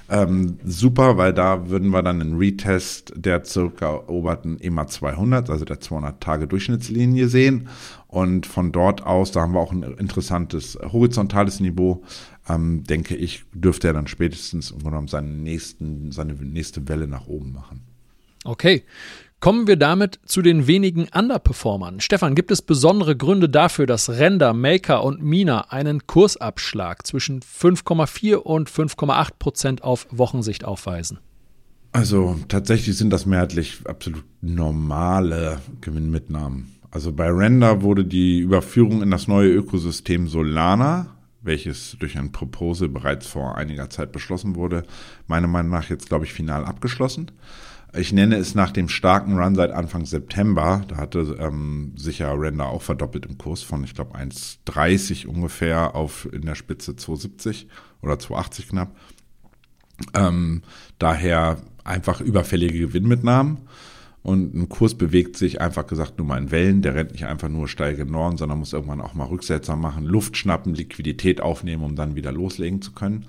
ähm, 0.08 0.58
super, 0.64 1.16
weil 1.16 1.32
da 1.32 1.70
würden 1.70 1.90
wir 1.90 2.02
dann 2.02 2.20
einen 2.20 2.37
Retest 2.37 3.12
der 3.16 3.44
circa 3.44 3.87
eroberten 3.87 4.61
EMA 4.61 4.87
200, 4.87 5.49
also 5.49 5.64
der 5.64 5.80
200-Tage-Durchschnittslinie 5.80 7.28
sehen. 7.28 7.68
Und 8.12 8.45
von 8.45 8.73
dort 8.73 9.07
aus, 9.07 9.33
da 9.33 9.40
haben 9.40 9.54
wir 9.54 9.61
auch 9.61 9.73
ein 9.73 9.83
interessantes 9.83 10.78
horizontales 10.83 11.61
Niveau, 11.61 12.02
ähm, 12.47 12.85
denke 12.85 13.16
ich, 13.16 13.45
dürfte 13.54 13.87
er 13.87 13.95
dann 13.95 14.07
spätestens 14.07 14.71
im 14.71 14.85
genommen 14.85 15.09
seinen 15.09 15.42
nächsten, 15.42 16.12
seine 16.12 16.35
nächste 16.35 16.87
Welle 16.88 17.09
nach 17.09 17.26
oben 17.26 17.52
machen. 17.52 17.81
Okay. 18.45 18.85
Kommen 19.40 19.66
wir 19.66 19.76
damit 19.76 20.21
zu 20.26 20.42
den 20.42 20.66
wenigen 20.66 21.09
Underperformern. 21.09 22.00
Stefan, 22.00 22.35
gibt 22.35 22.50
es 22.50 22.61
besondere 22.61 23.16
Gründe 23.16 23.49
dafür, 23.49 23.87
dass 23.87 24.11
Render, 24.11 24.52
Maker 24.52 25.02
und 25.04 25.23
Mina 25.23 25.71
einen 25.71 26.07
Kursabschlag 26.07 27.07
zwischen 27.07 27.40
5,4 27.40 28.35
und 28.35 28.69
5,8 28.69 29.31
Prozent 29.38 29.83
auf 29.85 30.07
Wochensicht 30.11 30.66
aufweisen? 30.66 31.19
Also 31.92 32.38
tatsächlich 32.49 32.95
sind 32.99 33.09
das 33.09 33.25
mehrheitlich 33.25 33.78
absolut 33.87 34.23
normale 34.42 35.62
Gewinnmitnahmen. 35.81 36.72
Also 36.92 37.11
bei 37.11 37.31
Render 37.31 37.81
wurde 37.81 38.05
die 38.05 38.40
Überführung 38.40 39.02
in 39.02 39.11
das 39.11 39.26
neue 39.26 39.48
Ökosystem 39.48 40.28
Solana, 40.28 41.16
welches 41.40 41.96
durch 41.98 42.18
ein 42.18 42.33
Proposal 42.33 42.90
bereits 42.90 43.26
vor 43.26 43.57
einiger 43.57 43.88
Zeit 43.88 44.12
beschlossen 44.12 44.57
wurde, 44.57 44.85
meiner 45.26 45.46
Meinung 45.48 45.72
nach 45.72 45.88
jetzt, 45.88 46.11
glaube 46.11 46.26
ich, 46.26 46.35
final 46.35 46.66
abgeschlossen. 46.66 47.31
Ich 47.94 48.12
nenne 48.12 48.37
es 48.37 48.55
nach 48.55 48.72
dem 48.72 48.90
starken 48.90 49.38
Run 49.38 49.55
seit 49.55 49.70
Anfang 49.70 50.05
September. 50.05 50.85
Da 50.87 50.98
hatte 50.98 51.37
ähm, 51.40 51.94
sich 51.96 52.18
ja 52.18 52.31
Render 52.33 52.66
auch 52.66 52.83
verdoppelt 52.83 53.24
im 53.24 53.38
Kurs 53.38 53.62
von, 53.62 53.85
ich 53.85 53.94
glaube, 53.94 54.14
1,30 54.14 55.26
ungefähr 55.26 55.94
auf 55.94 56.28
in 56.31 56.42
der 56.42 56.55
Spitze 56.55 56.92
2,70 56.92 57.66
oder 58.02 58.14
2,80 58.14 58.68
knapp. 58.68 58.96
Ähm, 60.12 60.61
daher 60.98 61.57
einfach 61.85 62.20
überfällige 62.20 62.78
Gewinnmitnahmen. 62.78 63.62
Und 64.22 64.54
ein 64.54 64.68
Kurs 64.68 64.94
bewegt 64.94 65.37
sich 65.37 65.61
einfach 65.61 65.87
gesagt 65.87 66.18
nur 66.18 66.26
mal 66.26 66.38
in 66.38 66.50
Wellen. 66.52 66.82
Der 66.82 66.94
rennt 66.94 67.12
nicht 67.12 67.26
einfach 67.26 67.48
nur 67.48 67.66
steil 67.66 67.96
gen 67.96 68.11
Norden, 68.11 68.37
sondern 68.37 68.58
muss 68.58 68.72
irgendwann 68.72 69.00
auch 69.00 69.14
mal 69.14 69.24
Rücksetzer 69.24 69.74
machen, 69.74 70.04
Luft 70.04 70.37
schnappen, 70.37 70.74
Liquidität 70.74 71.40
aufnehmen, 71.40 71.82
um 71.82 71.96
dann 71.96 72.14
wieder 72.14 72.30
loslegen 72.30 72.82
zu 72.82 72.92
können. 72.92 73.26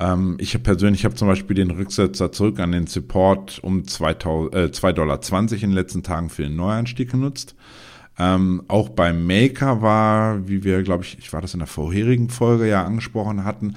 Ähm, 0.00 0.36
ich 0.38 0.60
persönlich 0.62 1.04
habe 1.04 1.14
zum 1.14 1.28
Beispiel 1.28 1.56
den 1.56 1.70
Rücksetzer 1.70 2.32
zurück 2.32 2.58
an 2.58 2.72
den 2.72 2.86
Support 2.86 3.62
um 3.62 3.82
2,20 3.82 4.88
äh, 4.88 4.94
Dollar 4.94 5.20
in 5.52 5.60
den 5.60 5.72
letzten 5.72 6.02
Tagen 6.02 6.30
für 6.30 6.42
den 6.42 6.56
Neuanstieg 6.56 7.10
genutzt. 7.10 7.54
Ähm, 8.18 8.62
auch 8.68 8.90
beim 8.90 9.26
Maker 9.26 9.82
war, 9.82 10.46
wie 10.48 10.62
wir, 10.62 10.82
glaube 10.82 11.04
ich, 11.04 11.18
ich 11.18 11.32
war 11.32 11.40
das 11.40 11.54
in 11.54 11.58
der 11.58 11.66
vorherigen 11.66 12.30
Folge 12.30 12.68
ja 12.68 12.84
angesprochen 12.84 13.44
hatten, 13.44 13.74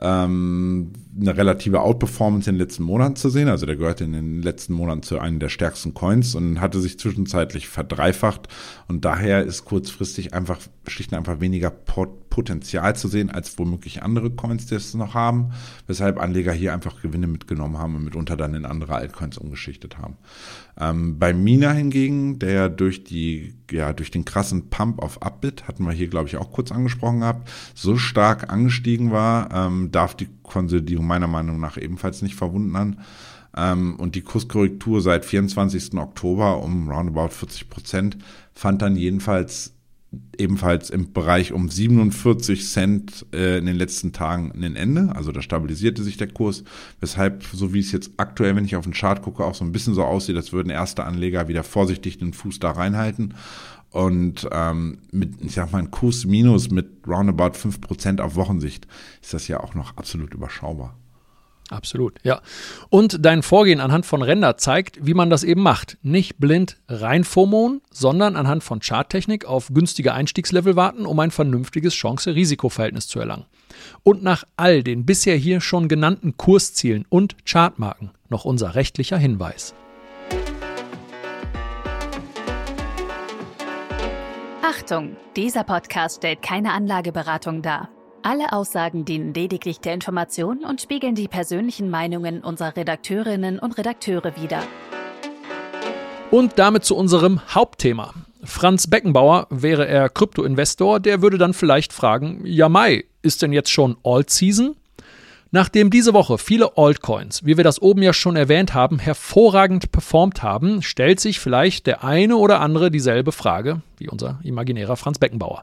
ähm, 0.00 0.92
eine 1.20 1.36
relative 1.36 1.80
Outperformance 1.80 2.48
in 2.48 2.56
den 2.56 2.60
letzten 2.60 2.82
Monaten 2.84 3.16
zu 3.16 3.28
sehen. 3.30 3.48
Also 3.48 3.66
der 3.66 3.76
gehört 3.76 4.00
in 4.00 4.12
den 4.12 4.42
letzten 4.42 4.72
Monaten 4.72 5.02
zu 5.02 5.18
einem 5.18 5.38
der 5.38 5.48
stärksten 5.48 5.94
Coins 5.94 6.34
und 6.34 6.60
hatte 6.60 6.80
sich 6.80 6.98
zwischenzeitlich 6.98 7.68
verdreifacht. 7.68 8.48
Und 8.86 9.04
daher 9.04 9.44
ist 9.44 9.64
kurzfristig 9.64 10.34
einfach 10.34 10.58
schlicht 10.86 11.12
und 11.12 11.18
einfach 11.18 11.40
weniger 11.40 11.70
Potenzial 11.70 12.96
zu 12.96 13.08
sehen, 13.08 13.30
als 13.30 13.58
womöglich 13.58 14.02
andere 14.02 14.30
Coins, 14.30 14.66
die 14.66 14.76
es 14.76 14.94
noch 14.94 15.14
haben. 15.14 15.50
Weshalb 15.86 16.18
Anleger 16.18 16.52
hier 16.52 16.72
einfach 16.72 17.02
Gewinne 17.02 17.26
mitgenommen 17.26 17.78
haben 17.78 17.96
und 17.96 18.04
mitunter 18.04 18.36
dann 18.36 18.54
in 18.54 18.64
andere 18.64 18.94
Altcoins 18.94 19.38
umgeschichtet 19.38 19.98
haben. 19.98 20.16
Ähm, 20.80 21.18
bei 21.18 21.34
Mina 21.34 21.72
hingegen, 21.72 22.38
der 22.38 22.68
durch 22.68 23.02
die, 23.04 23.54
ja, 23.70 23.92
durch 23.92 24.10
den 24.10 24.24
krassen 24.24 24.70
Pump 24.70 25.00
auf 25.00 25.22
Upbit, 25.22 25.66
hatten 25.66 25.84
wir 25.84 25.92
hier, 25.92 26.08
glaube 26.08 26.28
ich, 26.28 26.36
auch 26.36 26.52
kurz 26.52 26.70
angesprochen 26.70 27.20
gehabt, 27.20 27.50
so 27.74 27.96
stark 27.96 28.52
angestiegen 28.52 29.10
war, 29.10 29.52
ähm, 29.52 29.90
darf 29.90 30.14
die 30.14 30.28
Konsolidierung 30.48 31.06
meiner 31.06 31.26
Meinung 31.26 31.60
nach 31.60 31.76
ebenfalls 31.76 32.22
nicht 32.22 32.34
verwundern. 32.34 33.00
Ähm, 33.56 33.96
und 33.96 34.14
die 34.14 34.22
Kurskorrektur 34.22 35.00
seit 35.00 35.24
24. 35.24 35.94
Oktober 35.94 36.62
um 36.62 36.90
roundabout 36.90 37.30
40 37.30 37.70
Prozent 37.70 38.18
fand 38.52 38.82
dann 38.82 38.96
jedenfalls 38.96 39.74
ebenfalls 40.38 40.88
im 40.88 41.12
Bereich 41.12 41.52
um 41.52 41.68
47 41.68 42.66
Cent 42.66 43.26
äh, 43.32 43.58
in 43.58 43.66
den 43.66 43.76
letzten 43.76 44.12
Tagen 44.12 44.52
ein 44.54 44.76
Ende. 44.76 45.14
Also 45.14 45.32
da 45.32 45.42
stabilisierte 45.42 46.02
sich 46.02 46.16
der 46.16 46.28
Kurs, 46.28 46.64
weshalb, 47.00 47.44
so 47.44 47.74
wie 47.74 47.80
es 47.80 47.92
jetzt 47.92 48.12
aktuell, 48.16 48.56
wenn 48.56 48.64
ich 48.64 48.76
auf 48.76 48.84
den 48.84 48.94
Chart 48.94 49.20
gucke, 49.20 49.44
auch 49.44 49.54
so 49.54 49.64
ein 49.64 49.72
bisschen 49.72 49.94
so 49.94 50.04
aussieht, 50.04 50.36
als 50.36 50.52
würden 50.52 50.70
erste 50.70 51.04
Anleger 51.04 51.48
wieder 51.48 51.62
vorsichtig 51.62 52.18
den 52.18 52.32
Fuß 52.32 52.58
da 52.58 52.70
reinhalten. 52.70 53.34
Und 53.90 54.46
ähm, 54.52 54.98
mit, 55.12 55.40
ich 55.40 55.54
sag 55.54 55.72
mal, 55.72 55.78
ein 55.78 55.90
Kurs 55.90 56.26
minus 56.26 56.70
mit 56.70 56.86
roundabout 57.06 57.56
5% 57.58 58.20
auf 58.20 58.36
Wochensicht 58.36 58.86
ist 59.22 59.32
das 59.32 59.48
ja 59.48 59.60
auch 59.60 59.74
noch 59.74 59.96
absolut 59.96 60.34
überschaubar. 60.34 60.94
Absolut, 61.70 62.14
ja. 62.22 62.40
Und 62.88 63.24
dein 63.24 63.42
Vorgehen 63.42 63.80
anhand 63.80 64.06
von 64.06 64.22
Render 64.22 64.56
zeigt, 64.56 65.04
wie 65.04 65.12
man 65.12 65.28
das 65.28 65.44
eben 65.44 65.62
macht. 65.62 65.98
Nicht 66.02 66.38
blind 66.38 66.78
reinformonen, 66.88 67.82
sondern 67.90 68.36
anhand 68.36 68.64
von 68.64 68.80
Charttechnik 68.80 69.44
auf 69.44 69.68
günstige 69.72 70.14
Einstiegslevel 70.14 70.76
warten, 70.76 71.04
um 71.04 71.18
ein 71.20 71.30
vernünftiges 71.30 71.94
Chance-Risiko-Verhältnis 71.94 73.06
zu 73.06 73.20
erlangen. 73.20 73.44
Und 74.02 74.22
nach 74.22 74.44
all 74.56 74.82
den 74.82 75.04
bisher 75.04 75.36
hier 75.36 75.60
schon 75.60 75.88
genannten 75.88 76.36
Kurszielen 76.38 77.04
und 77.10 77.36
Chartmarken 77.44 78.12
noch 78.30 78.44
unser 78.44 78.74
rechtlicher 78.74 79.18
Hinweis. 79.18 79.74
Achtung, 84.70 85.16
dieser 85.34 85.64
Podcast 85.64 86.18
stellt 86.18 86.42
keine 86.42 86.72
Anlageberatung 86.72 87.62
dar. 87.62 87.88
Alle 88.22 88.52
Aussagen 88.52 89.06
dienen 89.06 89.32
lediglich 89.32 89.80
der 89.80 89.94
Information 89.94 90.62
und 90.62 90.82
spiegeln 90.82 91.14
die 91.14 91.26
persönlichen 91.26 91.88
Meinungen 91.88 92.44
unserer 92.44 92.76
Redakteurinnen 92.76 93.58
und 93.58 93.78
Redakteure 93.78 94.36
wider. 94.36 94.62
Und 96.30 96.58
damit 96.58 96.84
zu 96.84 96.96
unserem 96.96 97.40
Hauptthema. 97.48 98.12
Franz 98.44 98.88
Beckenbauer, 98.88 99.46
wäre 99.48 99.88
er 99.88 100.10
Krypto-Investor, 100.10 101.00
der 101.00 101.22
würde 101.22 101.38
dann 101.38 101.54
vielleicht 101.54 101.94
fragen, 101.94 102.42
ja 102.44 102.68
Mai, 102.68 103.06
ist 103.22 103.40
denn 103.40 103.54
jetzt 103.54 103.70
schon 103.70 103.96
Alt-Season? 104.04 104.76
Nachdem 105.50 105.88
diese 105.88 106.12
Woche 106.12 106.36
viele 106.36 106.76
Altcoins, 106.76 107.44
wie 107.46 107.56
wir 107.56 107.64
das 107.64 107.80
oben 107.80 108.02
ja 108.02 108.12
schon 108.12 108.36
erwähnt 108.36 108.74
haben, 108.74 108.98
hervorragend 108.98 109.90
performt 109.92 110.42
haben, 110.42 110.82
stellt 110.82 111.20
sich 111.20 111.40
vielleicht 111.40 111.86
der 111.86 112.04
eine 112.04 112.36
oder 112.36 112.60
andere 112.60 112.90
dieselbe 112.90 113.32
Frage 113.32 113.80
wie 113.96 114.10
unser 114.10 114.40
imaginärer 114.42 114.96
Franz 114.96 115.18
Beckenbauer. 115.18 115.62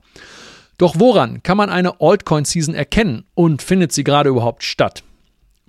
Doch 0.79 0.95
woran 0.97 1.43
kann 1.43 1.57
man 1.57 1.69
eine 1.69 2.01
Altcoin-Season 2.01 2.73
erkennen 2.73 3.25
und 3.35 3.61
findet 3.61 3.91
sie 3.91 4.03
gerade 4.03 4.29
überhaupt 4.29 4.63
statt? 4.63 5.03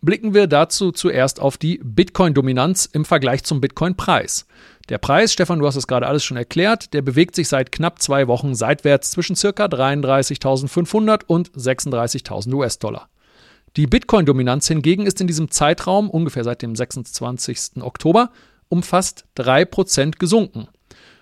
Blicken 0.01 0.35
wir 0.35 0.47
dazu 0.47 0.93
zuerst 0.93 1.39
auf 1.39 1.59
die 1.59 1.81
Bitcoin-Dominanz 1.83 2.87
im 2.87 3.05
Vergleich 3.05 3.45
zum 3.45 3.61
Bitcoin-Preis. 3.61 4.47
Der 4.89 4.99
Preis, 4.99 5.33
Stefan, 5.33 5.59
du 5.59 5.67
hast 5.67 5.77
es 5.77 5.87
gerade 5.87 6.07
alles 6.07 6.25
schon 6.25 6.37
erklärt, 6.37 6.95
der 6.95 7.03
bewegt 7.03 7.35
sich 7.35 7.49
seit 7.49 7.71
knapp 7.71 8.01
zwei 8.01 8.29
Wochen 8.29 8.55
seitwärts 8.55 9.11
zwischen 9.11 9.37
ca. 9.37 9.67
33.500 9.67 11.25
und 11.27 11.51
36.000 11.51 12.55
US-Dollar. 12.55 13.09
Die 13.77 13.87
Bitcoin-Dominanz 13.87 14.69
hingegen 14.69 15.05
ist 15.05 15.21
in 15.21 15.27
diesem 15.27 15.51
Zeitraum, 15.51 16.09
ungefähr 16.09 16.45
seit 16.45 16.63
dem 16.63 16.75
26. 16.75 17.83
Oktober, 17.83 18.31
um 18.71 18.83
fast 18.83 19.27
3% 19.37 20.19
gesunken. 20.19 20.69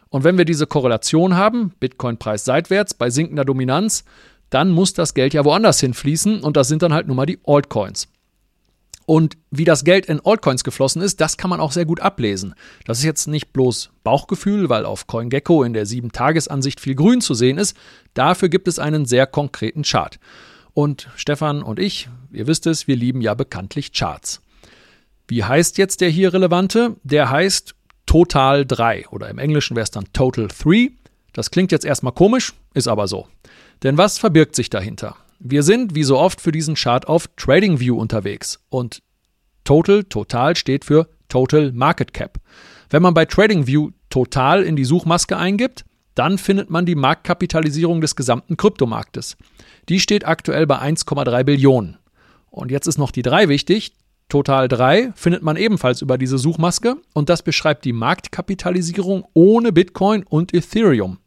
Und 0.08 0.22
wenn 0.22 0.38
wir 0.38 0.44
diese 0.44 0.68
Korrelation 0.68 1.34
haben, 1.34 1.72
Bitcoin-Preis 1.80 2.44
seitwärts 2.44 2.94
bei 2.94 3.10
sinkender 3.10 3.44
Dominanz, 3.44 4.04
dann 4.50 4.70
muss 4.70 4.92
das 4.92 5.14
Geld 5.14 5.34
ja 5.34 5.44
woanders 5.44 5.80
hinfließen 5.80 6.44
und 6.44 6.56
das 6.56 6.68
sind 6.68 6.82
dann 6.82 6.94
halt 6.94 7.08
nun 7.08 7.16
mal 7.16 7.26
die 7.26 7.40
Altcoins. 7.44 8.06
Und 9.04 9.36
wie 9.50 9.64
das 9.64 9.82
Geld 9.82 10.06
in 10.06 10.20
Altcoins 10.24 10.62
geflossen 10.62 11.02
ist, 11.02 11.20
das 11.20 11.36
kann 11.36 11.50
man 11.50 11.58
auch 11.60 11.72
sehr 11.72 11.84
gut 11.84 11.98
ablesen. 11.98 12.54
Das 12.86 12.98
ist 12.98 13.04
jetzt 13.04 13.26
nicht 13.26 13.52
bloß 13.52 13.90
Bauchgefühl, 14.04 14.68
weil 14.68 14.86
auf 14.86 15.08
CoinGecko 15.08 15.64
in 15.64 15.72
der 15.72 15.86
7-Tages-Ansicht 15.86 16.78
viel 16.78 16.94
Grün 16.94 17.20
zu 17.20 17.34
sehen 17.34 17.58
ist. 17.58 17.76
Dafür 18.14 18.48
gibt 18.48 18.68
es 18.68 18.78
einen 18.78 19.06
sehr 19.06 19.26
konkreten 19.26 19.82
Chart. 19.82 20.20
Und 20.74 21.08
Stefan 21.14 21.62
und 21.62 21.78
ich, 21.78 22.08
ihr 22.32 22.46
wisst 22.46 22.66
es, 22.66 22.88
wir 22.88 22.96
lieben 22.96 23.20
ja 23.20 23.34
bekanntlich 23.34 23.92
Charts. 23.92 24.42
Wie 25.28 25.44
heißt 25.44 25.78
jetzt 25.78 26.00
der 26.00 26.10
hier 26.10 26.34
relevante? 26.34 26.96
Der 27.04 27.30
heißt 27.30 27.74
Total 28.06 28.66
3 28.66 29.08
oder 29.08 29.30
im 29.30 29.38
Englischen 29.38 29.76
wäre 29.76 29.84
es 29.84 29.90
dann 29.90 30.12
Total 30.12 30.48
3. 30.48 30.90
Das 31.32 31.50
klingt 31.50 31.72
jetzt 31.72 31.84
erstmal 31.84 32.12
komisch, 32.12 32.52
ist 32.74 32.88
aber 32.88 33.08
so. 33.08 33.28
Denn 33.82 33.96
was 33.96 34.18
verbirgt 34.18 34.54
sich 34.56 34.68
dahinter? 34.68 35.16
Wir 35.38 35.62
sind, 35.62 35.94
wie 35.94 36.04
so 36.04 36.18
oft, 36.18 36.40
für 36.40 36.52
diesen 36.52 36.74
Chart 36.74 37.06
auf 37.06 37.28
TradingView 37.36 37.96
unterwegs 37.96 38.60
und 38.68 39.02
Total, 39.64 40.04
Total 40.04 40.56
steht 40.56 40.84
für 40.84 41.08
Total 41.28 41.72
Market 41.72 42.12
Cap. 42.12 42.38
Wenn 42.90 43.02
man 43.02 43.14
bei 43.14 43.24
TradingView 43.24 43.90
Total 44.10 44.62
in 44.62 44.76
die 44.76 44.84
Suchmaske 44.84 45.36
eingibt, 45.36 45.84
dann 46.14 46.38
findet 46.38 46.70
man 46.70 46.86
die 46.86 46.94
Marktkapitalisierung 46.94 48.00
des 48.00 48.16
gesamten 48.16 48.56
Kryptomarktes. 48.56 49.36
Die 49.88 50.00
steht 50.00 50.26
aktuell 50.26 50.66
bei 50.66 50.80
1,3 50.80 51.44
Billionen. 51.44 51.98
Und 52.50 52.70
jetzt 52.70 52.86
ist 52.86 52.98
noch 52.98 53.10
die 53.10 53.22
3 53.22 53.48
wichtig. 53.48 53.92
Total 54.28 54.68
3 54.68 55.12
findet 55.14 55.42
man 55.42 55.56
ebenfalls 55.56 56.02
über 56.02 56.16
diese 56.16 56.38
Suchmaske 56.38 56.96
und 57.12 57.28
das 57.28 57.42
beschreibt 57.42 57.84
die 57.84 57.92
Marktkapitalisierung 57.92 59.26
ohne 59.34 59.72
Bitcoin 59.72 60.24
und 60.24 60.54
Ethereum. 60.54 61.18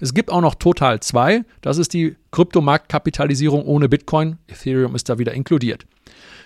Es 0.00 0.12
gibt 0.12 0.30
auch 0.30 0.42
noch 0.42 0.54
Total 0.54 1.00
2, 1.00 1.44
das 1.62 1.78
ist 1.78 1.94
die 1.94 2.16
Kryptomarktkapitalisierung 2.30 3.64
ohne 3.64 3.88
Bitcoin. 3.88 4.38
Ethereum 4.48 4.94
ist 4.94 5.08
da 5.08 5.18
wieder 5.18 5.32
inkludiert. 5.32 5.86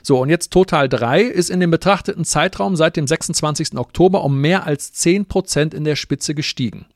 So, 0.03 0.21
und 0.21 0.29
jetzt 0.29 0.53
Total 0.53 0.89
3 0.89 1.23
ist 1.23 1.51
in 1.51 1.59
dem 1.59 1.73
betrachteten 1.73 2.25
Zeitraum 2.25 2.77
seit 2.77 2.97
dem 2.97 3.09
26. 3.09 3.77
Oktober 3.77 4.23
um 4.23 4.41
mehr 4.41 4.65
als 4.65 4.95
10% 4.95 5.75
in 5.75 5.83
der 5.83 5.97
Spitze 5.97 6.35
gestiegen. 6.35 6.87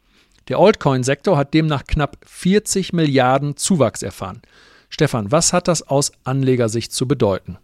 Der 0.48 0.58
Altcoin-Sektor 0.58 1.36
hat 1.36 1.54
demnach 1.54 1.84
knapp 1.84 2.16
40 2.26 2.92
Milliarden 2.92 3.56
Zuwachs 3.56 4.02
erfahren. 4.02 4.42
Stefan, 4.88 5.30
was 5.30 5.52
hat 5.52 5.68
das 5.68 5.82
aus 5.82 6.12
Anlegersicht 6.24 6.92
zu 6.92 7.06
bedeuten? 7.06 7.58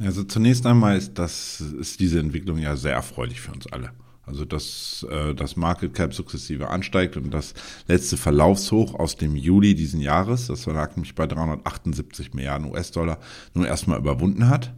Also 0.00 0.24
zunächst 0.24 0.66
einmal 0.66 0.96
ist, 0.96 1.18
das, 1.18 1.60
ist 1.60 2.00
diese 2.00 2.18
Entwicklung 2.18 2.58
ja 2.58 2.74
sehr 2.76 2.94
erfreulich 2.94 3.40
für 3.40 3.52
uns 3.52 3.66
alle. 3.70 3.90
Also 4.24 4.44
dass 4.44 5.06
äh, 5.10 5.34
das 5.34 5.56
Market 5.56 5.94
Cap 5.94 6.14
sukzessive 6.14 6.68
ansteigt 6.68 7.16
und 7.16 7.30
das 7.30 7.52
letzte 7.88 8.16
Verlaufshoch 8.16 8.94
aus 8.94 9.16
dem 9.16 9.36
Juli 9.36 9.74
diesen 9.74 10.00
Jahres, 10.00 10.46
das 10.46 10.66
lag 10.66 10.94
nämlich 10.96 11.14
bei 11.14 11.26
378 11.26 12.32
Milliarden 12.32 12.70
US-Dollar, 12.70 13.18
nun 13.54 13.64
erstmal 13.64 13.98
überwunden 13.98 14.48
hat. 14.48 14.72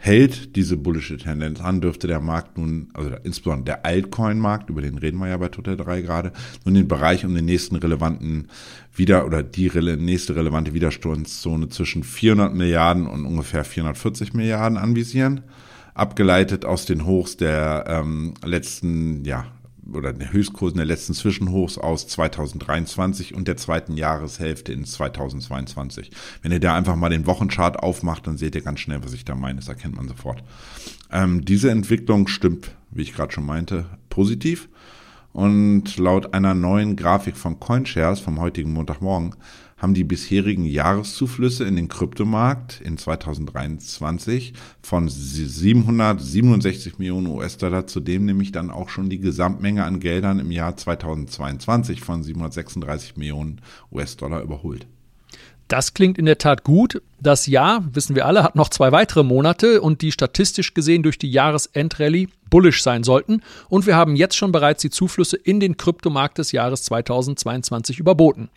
Hält 0.00 0.56
diese 0.56 0.76
bullische 0.76 1.16
Tendenz 1.16 1.60
an, 1.60 1.80
dürfte 1.80 2.06
der 2.06 2.20
Markt 2.20 2.56
nun, 2.56 2.88
also 2.94 3.10
insbesondere 3.24 3.64
der 3.64 3.86
Altcoin-Markt, 3.86 4.70
über 4.70 4.80
den 4.80 4.98
reden 4.98 5.18
wir 5.18 5.28
ja 5.28 5.36
bei 5.36 5.48
Total 5.48 5.76
3 5.76 6.02
gerade, 6.02 6.32
nun 6.64 6.74
den 6.74 6.88
Bereich 6.88 7.24
um 7.24 7.34
den 7.34 7.44
nächsten 7.44 7.76
relevanten 7.76 8.48
wieder 8.94 9.26
oder 9.26 9.42
die 9.42 9.70
nächste 9.96 10.36
relevante 10.36 10.74
Widerstandszone 10.74 11.68
zwischen 11.68 12.04
400 12.04 12.54
Milliarden 12.54 13.06
und 13.06 13.26
ungefähr 13.26 13.64
440 13.64 14.34
Milliarden 14.34 14.78
anvisieren 14.78 15.42
abgeleitet 15.98 16.64
aus 16.64 16.86
den 16.86 17.04
Hochs 17.04 17.36
der 17.36 17.84
ähm, 17.88 18.34
letzten, 18.44 19.24
ja, 19.24 19.46
oder 19.92 20.12
den 20.12 20.32
Höchstkursen 20.32 20.76
der 20.76 20.86
letzten 20.86 21.14
Zwischenhochs 21.14 21.78
aus 21.78 22.06
2023 22.08 23.34
und 23.34 23.48
der 23.48 23.56
zweiten 23.56 23.94
Jahreshälfte 23.94 24.72
in 24.72 24.84
2022. 24.84 26.10
Wenn 26.42 26.52
ihr 26.52 26.60
da 26.60 26.74
einfach 26.74 26.96
mal 26.96 27.08
den 27.08 27.26
Wochenchart 27.26 27.78
aufmacht, 27.78 28.26
dann 28.26 28.38
seht 28.38 28.54
ihr 28.54 28.62
ganz 28.62 28.80
schnell, 28.80 29.02
was 29.02 29.12
ich 29.12 29.24
da 29.24 29.34
meine. 29.34 29.60
Das 29.60 29.68
erkennt 29.68 29.96
man 29.96 30.08
sofort. 30.08 30.42
Ähm, 31.10 31.44
diese 31.44 31.70
Entwicklung 31.70 32.28
stimmt, 32.28 32.74
wie 32.90 33.02
ich 33.02 33.14
gerade 33.14 33.32
schon 33.32 33.46
meinte, 33.46 33.86
positiv. 34.10 34.68
Und 35.32 35.96
laut 35.98 36.34
einer 36.34 36.54
neuen 36.54 36.96
Grafik 36.96 37.36
von 37.36 37.60
CoinShares 37.60 38.20
vom 38.20 38.40
heutigen 38.40 38.72
Montagmorgen 38.72 39.34
haben 39.78 39.94
die 39.94 40.04
bisherigen 40.04 40.64
Jahreszuflüsse 40.64 41.64
in 41.64 41.76
den 41.76 41.88
Kryptomarkt 41.88 42.80
in 42.80 42.98
2023 42.98 44.52
von 44.82 45.08
767 45.08 46.98
Millionen 46.98 47.28
US-Dollar, 47.28 47.86
zudem 47.86 48.26
nämlich 48.26 48.52
dann 48.52 48.70
auch 48.70 48.88
schon 48.88 49.08
die 49.08 49.20
Gesamtmenge 49.20 49.84
an 49.84 50.00
Geldern 50.00 50.40
im 50.40 50.50
Jahr 50.50 50.76
2022 50.76 52.00
von 52.00 52.22
736 52.22 53.16
Millionen 53.16 53.60
US-Dollar 53.92 54.42
überholt. 54.42 54.86
Das 55.68 55.94
klingt 55.94 56.18
in 56.18 56.26
der 56.26 56.38
Tat 56.38 56.64
gut. 56.64 57.00
Das 57.20 57.46
Jahr, 57.46 57.84
wissen 57.92 58.14
wir 58.14 58.26
alle, 58.26 58.44
hat 58.44 58.54
noch 58.54 58.68
zwei 58.68 58.92
weitere 58.92 59.24
Monate 59.24 59.80
und 59.80 60.02
die 60.02 60.12
statistisch 60.12 60.72
gesehen 60.72 61.02
durch 61.02 61.18
die 61.18 61.30
Jahresendrallye 61.30 62.28
bullish 62.48 62.82
sein 62.82 63.02
sollten. 63.02 63.42
Und 63.68 63.86
wir 63.86 63.96
haben 63.96 64.14
jetzt 64.14 64.36
schon 64.36 64.52
bereits 64.52 64.82
die 64.82 64.90
Zuflüsse 64.90 65.36
in 65.36 65.58
den 65.58 65.76
Kryptomarkt 65.76 66.38
des 66.38 66.52
Jahres 66.52 66.84
2022 66.84 67.98
überboten. 67.98 68.50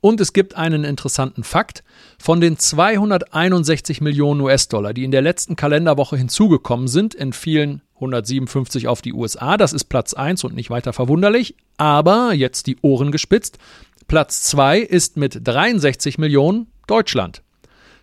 Und 0.00 0.20
es 0.20 0.34
gibt 0.34 0.56
einen 0.56 0.84
interessanten 0.84 1.42
Fakt. 1.42 1.82
Von 2.18 2.40
den 2.40 2.58
261 2.58 4.02
Millionen 4.02 4.42
US-Dollar, 4.42 4.92
die 4.92 5.04
in 5.04 5.10
der 5.10 5.22
letzten 5.22 5.56
Kalenderwoche 5.56 6.16
hinzugekommen 6.16 6.88
sind, 6.88 7.14
entfielen 7.14 7.80
157 7.94 8.88
auf 8.88 9.00
die 9.00 9.14
USA. 9.14 9.56
Das 9.56 9.72
ist 9.72 9.84
Platz 9.84 10.12
1 10.12 10.44
und 10.44 10.54
nicht 10.54 10.68
weiter 10.70 10.92
verwunderlich. 10.92 11.54
Aber 11.78 12.34
jetzt 12.34 12.66
die 12.66 12.76
Ohren 12.82 13.10
gespitzt. 13.10 13.58
Platz 14.06 14.42
2 14.42 14.80
ist 14.80 15.16
mit 15.16 15.40
63 15.42 16.18
Millionen 16.18 16.66
Deutschland. 16.86 17.42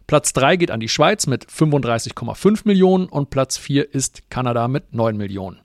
Platz 0.09 0.33
3 0.33 0.55
geht 0.55 0.71
an 0.71 0.79
die 0.79 0.89
Schweiz 0.89 1.27
mit 1.27 1.45
35,5 1.45 2.61
Millionen 2.63 3.05
und 3.05 3.29
Platz 3.29 3.59
4 3.59 3.93
ist 3.93 4.31
Kanada 4.31 4.67
mit 4.67 4.91
9 4.91 5.15
Millionen. 5.15 5.59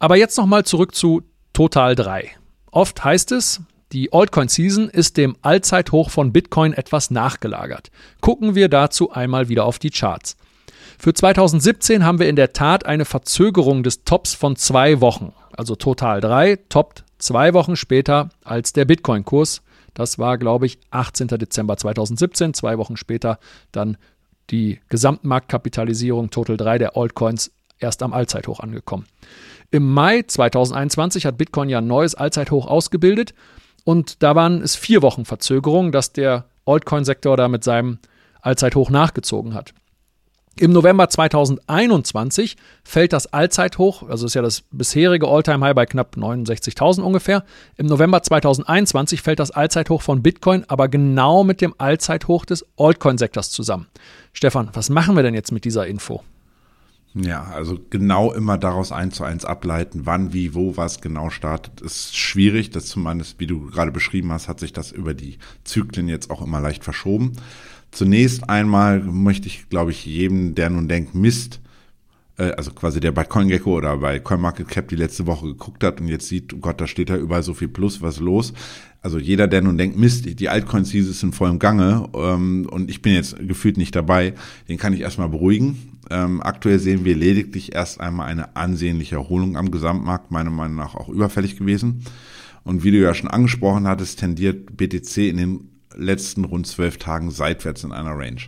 Aber 0.00 0.16
jetzt 0.16 0.36
nochmal 0.36 0.64
zurück 0.64 0.96
zu 0.96 1.22
Total 1.52 1.94
3. 1.94 2.28
Oft 2.72 3.04
heißt 3.04 3.30
es, 3.30 3.60
die 3.92 4.12
Altcoin 4.12 4.48
Season 4.48 4.88
ist 4.88 5.16
dem 5.16 5.36
Allzeithoch 5.42 6.10
von 6.10 6.32
Bitcoin 6.32 6.72
etwas 6.72 7.12
nachgelagert. 7.12 7.92
Gucken 8.20 8.56
wir 8.56 8.68
dazu 8.68 9.12
einmal 9.12 9.48
wieder 9.48 9.64
auf 9.64 9.78
die 9.78 9.90
Charts. 9.90 10.36
Für 10.98 11.14
2017 11.14 12.04
haben 12.04 12.18
wir 12.18 12.28
in 12.28 12.34
der 12.34 12.54
Tat 12.54 12.84
eine 12.84 13.04
Verzögerung 13.04 13.84
des 13.84 14.02
Tops 14.02 14.34
von 14.34 14.56
zwei 14.56 15.00
Wochen. 15.00 15.34
Also 15.56 15.76
Total 15.76 16.20
3 16.20 16.56
toppt 16.68 17.04
zwei 17.18 17.54
Wochen 17.54 17.76
später 17.76 18.30
als 18.42 18.72
der 18.72 18.86
Bitcoin-Kurs. 18.86 19.62
Das 19.94 20.18
war, 20.18 20.38
glaube 20.38 20.66
ich, 20.66 20.78
18. 20.90 21.28
Dezember 21.28 21.76
2017. 21.76 22.54
Zwei 22.54 22.78
Wochen 22.78 22.96
später 22.96 23.38
dann 23.72 23.96
die 24.50 24.80
Gesamtmarktkapitalisierung 24.88 26.30
Total 26.30 26.56
3 26.56 26.78
der 26.78 26.96
Altcoins 26.96 27.52
erst 27.78 28.02
am 28.02 28.12
Allzeithoch 28.12 28.60
angekommen. 28.60 29.06
Im 29.70 29.90
Mai 29.90 30.22
2021 30.22 31.26
hat 31.26 31.38
Bitcoin 31.38 31.68
ja 31.68 31.78
ein 31.78 31.86
neues 31.86 32.14
Allzeithoch 32.14 32.66
ausgebildet 32.66 33.34
und 33.84 34.22
da 34.22 34.34
waren 34.34 34.62
es 34.62 34.76
vier 34.76 35.02
Wochen 35.02 35.24
Verzögerung, 35.24 35.92
dass 35.92 36.12
der 36.12 36.44
Altcoin-Sektor 36.66 37.36
da 37.36 37.48
mit 37.48 37.64
seinem 37.64 37.98
Allzeithoch 38.40 38.90
nachgezogen 38.90 39.54
hat. 39.54 39.74
Im 40.56 40.72
November 40.72 41.08
2021 41.08 42.56
fällt 42.84 43.14
das 43.14 43.32
Allzeithoch, 43.32 44.06
also 44.08 44.26
ist 44.26 44.34
ja 44.34 44.42
das 44.42 44.62
bisherige 44.70 45.26
Alltime-High 45.26 45.74
bei 45.74 45.86
knapp 45.86 46.14
69.000 46.16 47.00
ungefähr. 47.00 47.44
Im 47.78 47.86
November 47.86 48.22
2021 48.22 49.22
fällt 49.22 49.38
das 49.38 49.50
Allzeithoch 49.50 50.02
von 50.02 50.22
Bitcoin 50.22 50.64
aber 50.68 50.88
genau 50.88 51.42
mit 51.42 51.62
dem 51.62 51.74
Allzeithoch 51.78 52.44
des 52.44 52.66
Altcoin-Sektors 52.76 53.50
zusammen. 53.50 53.86
Stefan, 54.34 54.68
was 54.74 54.90
machen 54.90 55.16
wir 55.16 55.22
denn 55.22 55.34
jetzt 55.34 55.52
mit 55.52 55.64
dieser 55.64 55.86
Info? 55.86 56.22
Ja, 57.14 57.44
also 57.44 57.78
genau 57.90 58.32
immer 58.32 58.56
daraus 58.56 58.90
eins 58.90 59.16
zu 59.16 59.24
eins 59.24 59.44
ableiten, 59.44 60.02
wann, 60.04 60.32
wie, 60.32 60.54
wo, 60.54 60.78
was 60.78 61.02
genau 61.02 61.28
startet, 61.28 61.82
ist 61.82 62.16
schwierig. 62.16 62.70
Das 62.70 62.86
zumindest, 62.86 63.38
wie 63.38 63.46
du 63.46 63.70
gerade 63.70 63.92
beschrieben 63.92 64.32
hast, 64.32 64.48
hat 64.48 64.60
sich 64.60 64.72
das 64.72 64.92
über 64.92 65.12
die 65.12 65.36
Zyklen 65.64 66.08
jetzt 66.08 66.30
auch 66.30 66.40
immer 66.40 66.60
leicht 66.60 66.84
verschoben. 66.84 67.32
Zunächst 67.92 68.48
einmal 68.48 69.00
möchte 69.00 69.46
ich, 69.46 69.68
glaube 69.68 69.90
ich, 69.90 70.06
jedem, 70.06 70.54
der 70.54 70.70
nun 70.70 70.88
denkt, 70.88 71.14
Mist, 71.14 71.60
äh, 72.38 72.52
also 72.52 72.72
quasi 72.72 73.00
der 73.00 73.12
bei 73.12 73.24
CoinGecko 73.24 73.76
oder 73.76 73.98
bei 73.98 74.18
CoinMarketCap 74.18 74.88
die 74.88 74.96
letzte 74.96 75.26
Woche 75.26 75.46
geguckt 75.46 75.84
hat 75.84 76.00
und 76.00 76.08
jetzt 76.08 76.26
sieht, 76.26 76.54
oh 76.54 76.56
Gott, 76.56 76.80
da 76.80 76.86
steht 76.86 77.10
da 77.10 77.16
überall 77.16 77.42
so 77.42 77.52
viel 77.52 77.68
Plus, 77.68 78.00
was 78.00 78.18
los. 78.18 78.54
Also 79.02 79.18
jeder, 79.18 79.46
der 79.46 79.60
nun 79.60 79.76
denkt, 79.76 79.98
Mist, 79.98 80.40
die 80.40 80.48
Altcoin-Season 80.48 81.10
ist 81.10 81.22
in 81.22 81.32
vollem 81.32 81.58
Gange 81.58 82.08
ähm, 82.14 82.66
und 82.70 82.88
ich 82.88 83.02
bin 83.02 83.12
jetzt 83.12 83.36
gefühlt 83.46 83.76
nicht 83.76 83.94
dabei, 83.94 84.32
den 84.68 84.78
kann 84.78 84.94
ich 84.94 85.00
erstmal 85.00 85.28
beruhigen. 85.28 85.98
Ähm, 86.08 86.42
aktuell 86.42 86.78
sehen 86.78 87.04
wir 87.04 87.14
lediglich 87.14 87.74
erst 87.74 88.00
einmal 88.00 88.28
eine 88.28 88.56
ansehnliche 88.56 89.16
Erholung 89.16 89.56
am 89.58 89.70
Gesamtmarkt, 89.70 90.30
meiner 90.30 90.50
Meinung 90.50 90.76
nach 90.76 90.94
auch 90.94 91.10
überfällig 91.10 91.58
gewesen. 91.58 92.04
Und 92.64 92.84
wie 92.84 92.92
du 92.92 92.98
ja 92.98 93.12
schon 93.12 93.28
angesprochen 93.28 93.86
hattest, 93.86 94.20
tendiert 94.20 94.76
BTC 94.76 95.16
in 95.28 95.36
den 95.36 95.71
letzten 95.96 96.44
rund 96.44 96.66
zwölf 96.66 96.98
Tagen 96.98 97.30
seitwärts 97.30 97.84
in 97.84 97.92
einer 97.92 98.16
Range. 98.16 98.42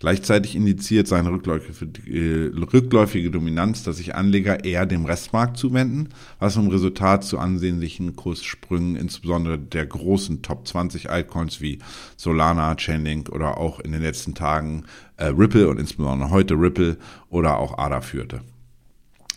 Gleichzeitig 0.00 0.56
indiziert 0.56 1.06
seine 1.06 1.30
rückläufige, 1.30 2.52
rückläufige 2.72 3.30
Dominanz, 3.30 3.82
dass 3.82 3.98
sich 3.98 4.14
Anleger 4.14 4.64
eher 4.64 4.86
dem 4.86 5.04
Restmarkt 5.04 5.58
zuwenden, 5.58 6.08
was 6.38 6.56
im 6.56 6.68
Resultat 6.68 7.22
zu 7.22 7.38
ansehnlichen 7.38 8.16
Kurssprüngen 8.16 8.96
insbesondere 8.96 9.58
der 9.58 9.84
großen 9.84 10.40
Top 10.40 10.66
20 10.66 11.10
Altcoins 11.10 11.60
wie 11.60 11.80
Solana, 12.16 12.76
Chainlink 12.76 13.28
oder 13.28 13.58
auch 13.58 13.78
in 13.78 13.92
den 13.92 14.00
letzten 14.00 14.34
Tagen 14.34 14.84
äh, 15.18 15.26
Ripple 15.26 15.68
und 15.68 15.78
insbesondere 15.78 16.30
heute 16.30 16.54
Ripple 16.54 16.96
oder 17.28 17.58
auch 17.58 17.76
ADA 17.76 18.00
führte. 18.00 18.40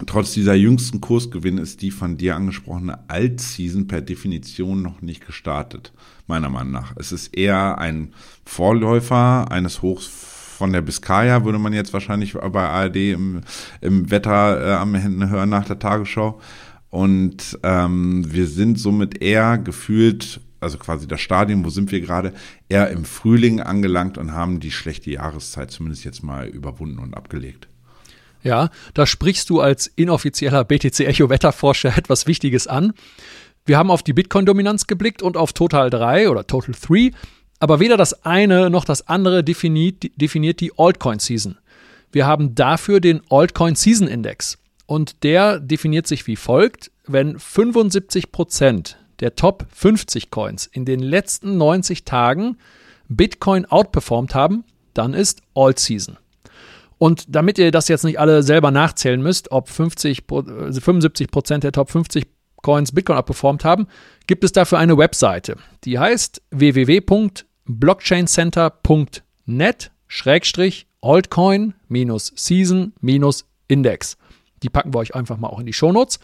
Trotz 0.08 0.34
dieser 0.34 0.56
jüngsten 0.56 1.01
Kursgewinne 1.01 1.62
ist 1.62 1.82
die 1.82 1.91
von 1.91 2.17
dir 2.17 2.36
angesprochene 2.36 3.08
Alt-Season 3.10 3.88
per 3.88 4.01
Definition 4.01 4.82
noch 4.82 5.01
nicht 5.01 5.25
gestartet, 5.25 5.93
meiner 6.27 6.49
Meinung 6.49 6.71
nach. 6.71 6.93
Es 6.97 7.12
ist 7.12 7.36
eher 7.36 7.77
ein 7.77 8.13
Vorläufer 8.43 9.51
eines 9.51 9.82
Hochs 9.82 10.08
von 10.08 10.73
der 10.73 10.82
Biskaya, 10.82 11.45
würde 11.45 11.60
man 11.60 11.73
jetzt 11.73 11.93
wahrscheinlich 11.93 12.34
bei 12.34 12.67
ARD 12.67 12.95
im, 12.95 13.41
im 13.82 14.10
Wetter 14.10 14.65
äh, 14.65 14.73
am 14.73 14.95
Ende 14.95 15.29
hören 15.29 15.49
nach 15.49 15.65
der 15.65 15.79
Tagesschau. 15.79 16.39
Und 16.89 17.60
ähm, 17.63 18.25
wir 18.32 18.47
sind 18.47 18.79
somit 18.79 19.21
eher 19.21 19.58
gefühlt, 19.58 20.41
also 20.60 20.77
quasi 20.77 21.08
das 21.08 21.21
Stadium, 21.21 21.65
wo 21.65 21.69
sind 21.69 21.91
wir 21.91 22.01
gerade, 22.01 22.34
eher 22.69 22.89
im 22.89 23.06
Frühling 23.06 23.62
angelangt 23.62 24.17
und 24.17 24.32
haben 24.32 24.60
die 24.60 24.71
schlechte 24.71 25.12
Jahreszeit 25.12 25.71
zumindest 25.71 26.03
jetzt 26.03 26.23
mal 26.23 26.47
überwunden 26.47 26.99
und 26.99 27.15
abgelegt. 27.15 27.67
Ja, 28.43 28.69
da 28.93 29.06
sprichst 29.06 29.49
du 29.49 29.62
als 29.62 29.88
inoffizieller 29.88 30.63
BTC-Echo-Wetterforscher 30.63 31.93
etwas 31.97 32.27
Wichtiges 32.27 32.67
an. 32.67 32.93
Wir 33.65 33.77
haben 33.77 33.91
auf 33.91 34.03
die 34.03 34.13
Bitcoin-Dominanz 34.13 34.88
geblickt 34.88 35.21
und 35.21 35.38
auf 35.38 35.53
Total 35.53 35.89
3 35.89 36.29
oder 36.29 36.45
Total 36.45 36.75
3 36.79 37.12
aber 37.63 37.79
weder 37.79 37.95
das 37.95 38.25
eine 38.25 38.69
noch 38.69 38.84
das 38.84 39.08
andere 39.08 39.41
definiert, 39.41 40.03
definiert 40.19 40.60
die 40.60 40.77
Altcoin-Season. 40.77 41.58
Wir 42.12 42.27
haben 42.27 42.56
dafür 42.56 42.99
den 42.99 43.21
Altcoin 43.29 43.75
Season 43.75 44.10
Index. 44.10 44.58
Und 44.86 45.23
der 45.23 45.62
definiert 45.62 46.06
sich 46.06 46.27
wie 46.27 46.36
folgt, 46.36 46.91
wenn 47.08 47.38
75% 47.38 48.95
der 49.21 49.36
Top 49.36 49.65
50 49.73 50.29
Coins 50.29 50.65
in 50.65 50.84
den 50.84 50.99
letzten 50.99 51.58
90 51.58 52.03
Tagen 52.03 52.58
Bitcoin 53.08 53.65
outperformt 53.65 54.36
haben, 54.36 54.65
dann 54.93 55.13
ist 55.13 55.41
Alt 55.56 55.79
Season. 55.79 56.17
Und 57.04 57.26
damit 57.28 57.58
ihr 57.58 57.72
das 57.72 57.89
jetzt 57.89 58.06
nicht 58.06 58.18
alle 58.18 58.44
selber 58.44 58.72
nachzählen 58.72 59.22
müsst, 59.22 59.52
ob 59.52 59.68
50, 59.68 60.24
75% 60.26 61.58
der 61.58 61.74
Top 61.74 61.92
50 61.92 62.26
Coins 62.62 62.94
Bitcoin 62.94 63.18
outperformt 63.18 63.66
haben, 63.66 63.88
gibt 64.26 64.46
es 64.46 64.54
dafür 64.54 64.78
eine 64.78 64.98
Webseite. 64.98 65.58
Die 65.84 66.00
heißt 66.00 66.42
www 66.52 67.02
blockchaincenter.net 67.66 69.92
Schrägstrich 70.08 70.88
Altcoin 71.02 71.74
Season 71.89 72.94
Index. 73.68 74.18
Die 74.63 74.70
packen 74.70 74.94
wir 74.94 75.00
euch 75.00 75.13
einfach 75.13 75.36
mal 75.36 75.50
auch 75.50 75.60
in 75.60 75.66
die 75.66 75.74
Shownotes. 75.74 76.22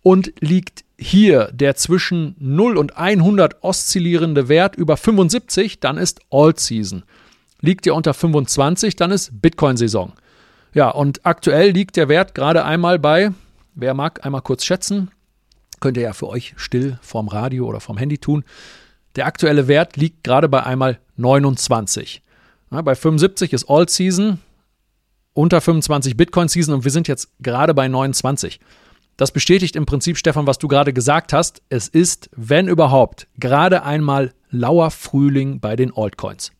Und 0.00 0.32
liegt 0.40 0.86
hier 0.98 1.50
der 1.52 1.76
zwischen 1.76 2.34
0 2.38 2.78
und 2.78 2.96
100 2.96 3.62
oszillierende 3.62 4.48
Wert 4.48 4.74
über 4.74 4.96
75, 4.96 5.80
dann 5.80 5.98
ist 5.98 6.22
Alt 6.30 6.60
Season. 6.60 7.04
Liegt 7.64 7.86
ihr 7.86 7.94
unter 7.94 8.12
25, 8.12 8.94
dann 8.94 9.10
ist 9.10 9.40
Bitcoin-Saison. 9.40 10.12
Ja, 10.74 10.90
und 10.90 11.24
aktuell 11.24 11.70
liegt 11.70 11.96
der 11.96 12.10
Wert 12.10 12.34
gerade 12.34 12.62
einmal 12.62 12.98
bei, 12.98 13.32
wer 13.74 13.94
mag, 13.94 14.22
einmal 14.26 14.42
kurz 14.42 14.66
schätzen, 14.66 15.10
könnt 15.80 15.96
ihr 15.96 16.02
ja 16.02 16.12
für 16.12 16.28
euch 16.28 16.52
still 16.58 16.98
vorm 17.00 17.26
Radio 17.28 17.64
oder 17.66 17.80
vorm 17.80 17.96
Handy 17.96 18.18
tun, 18.18 18.44
der 19.16 19.24
aktuelle 19.24 19.66
Wert 19.66 19.96
liegt 19.96 20.24
gerade 20.24 20.46
bei 20.46 20.62
einmal 20.62 20.98
29. 21.16 22.20
Ja, 22.70 22.82
bei 22.82 22.94
75 22.94 23.54
ist 23.54 23.70
All 23.70 23.88
Season, 23.88 24.40
unter 25.32 25.62
25 25.62 26.18
Bitcoin 26.18 26.48
Season 26.48 26.74
und 26.74 26.84
wir 26.84 26.90
sind 26.90 27.08
jetzt 27.08 27.30
gerade 27.40 27.72
bei 27.72 27.88
29. 27.88 28.60
Das 29.16 29.32
bestätigt 29.32 29.74
im 29.74 29.86
Prinzip, 29.86 30.18
Stefan, 30.18 30.46
was 30.46 30.58
du 30.58 30.68
gerade 30.68 30.92
gesagt 30.92 31.32
hast. 31.32 31.62
Es 31.70 31.88
ist, 31.88 32.28
wenn 32.36 32.68
überhaupt, 32.68 33.26
gerade 33.38 33.84
einmal 33.84 34.34
lauer 34.50 34.90
Frühling 34.90 35.60
bei 35.60 35.76
den 35.76 35.96
Altcoins. 35.96 36.52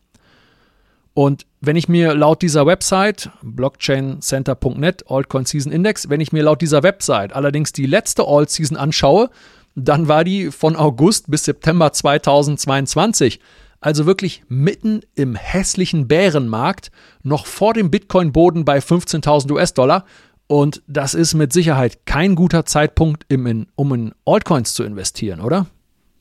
Und 1.15 1.45
wenn 1.61 1.77
ich 1.77 1.87
mir 1.87 2.13
laut 2.13 2.41
dieser 2.41 2.65
Website, 2.65 3.29
blockchaincenter.net, 3.41 5.09
Altcoin 5.09 5.45
Season 5.45 5.71
Index, 5.71 6.09
wenn 6.09 6.19
ich 6.19 6.33
mir 6.33 6.43
laut 6.43 6.61
dieser 6.61 6.83
Website 6.83 7.33
allerdings 7.33 7.71
die 7.71 7.85
letzte 7.85 8.27
Alt 8.27 8.49
Season 8.49 8.75
anschaue, 8.75 9.29
dann 9.75 10.09
war 10.09 10.25
die 10.25 10.51
von 10.51 10.75
August 10.75 11.31
bis 11.31 11.45
September 11.45 11.93
2022. 11.93 13.39
Also 13.79 14.05
wirklich 14.05 14.43
mitten 14.49 15.01
im 15.15 15.35
hässlichen 15.35 16.09
Bärenmarkt, 16.09 16.91
noch 17.23 17.45
vor 17.45 17.73
dem 17.73 17.91
Bitcoin-Boden 17.91 18.65
bei 18.65 18.79
15.000 18.79 19.51
US-Dollar. 19.53 20.03
Und 20.47 20.83
das 20.85 21.13
ist 21.13 21.33
mit 21.33 21.53
Sicherheit 21.53 22.05
kein 22.05 22.35
guter 22.35 22.65
Zeitpunkt, 22.65 23.25
um 23.31 23.93
in 23.93 24.11
Altcoins 24.25 24.73
zu 24.73 24.83
investieren, 24.83 25.39
oder? 25.39 25.67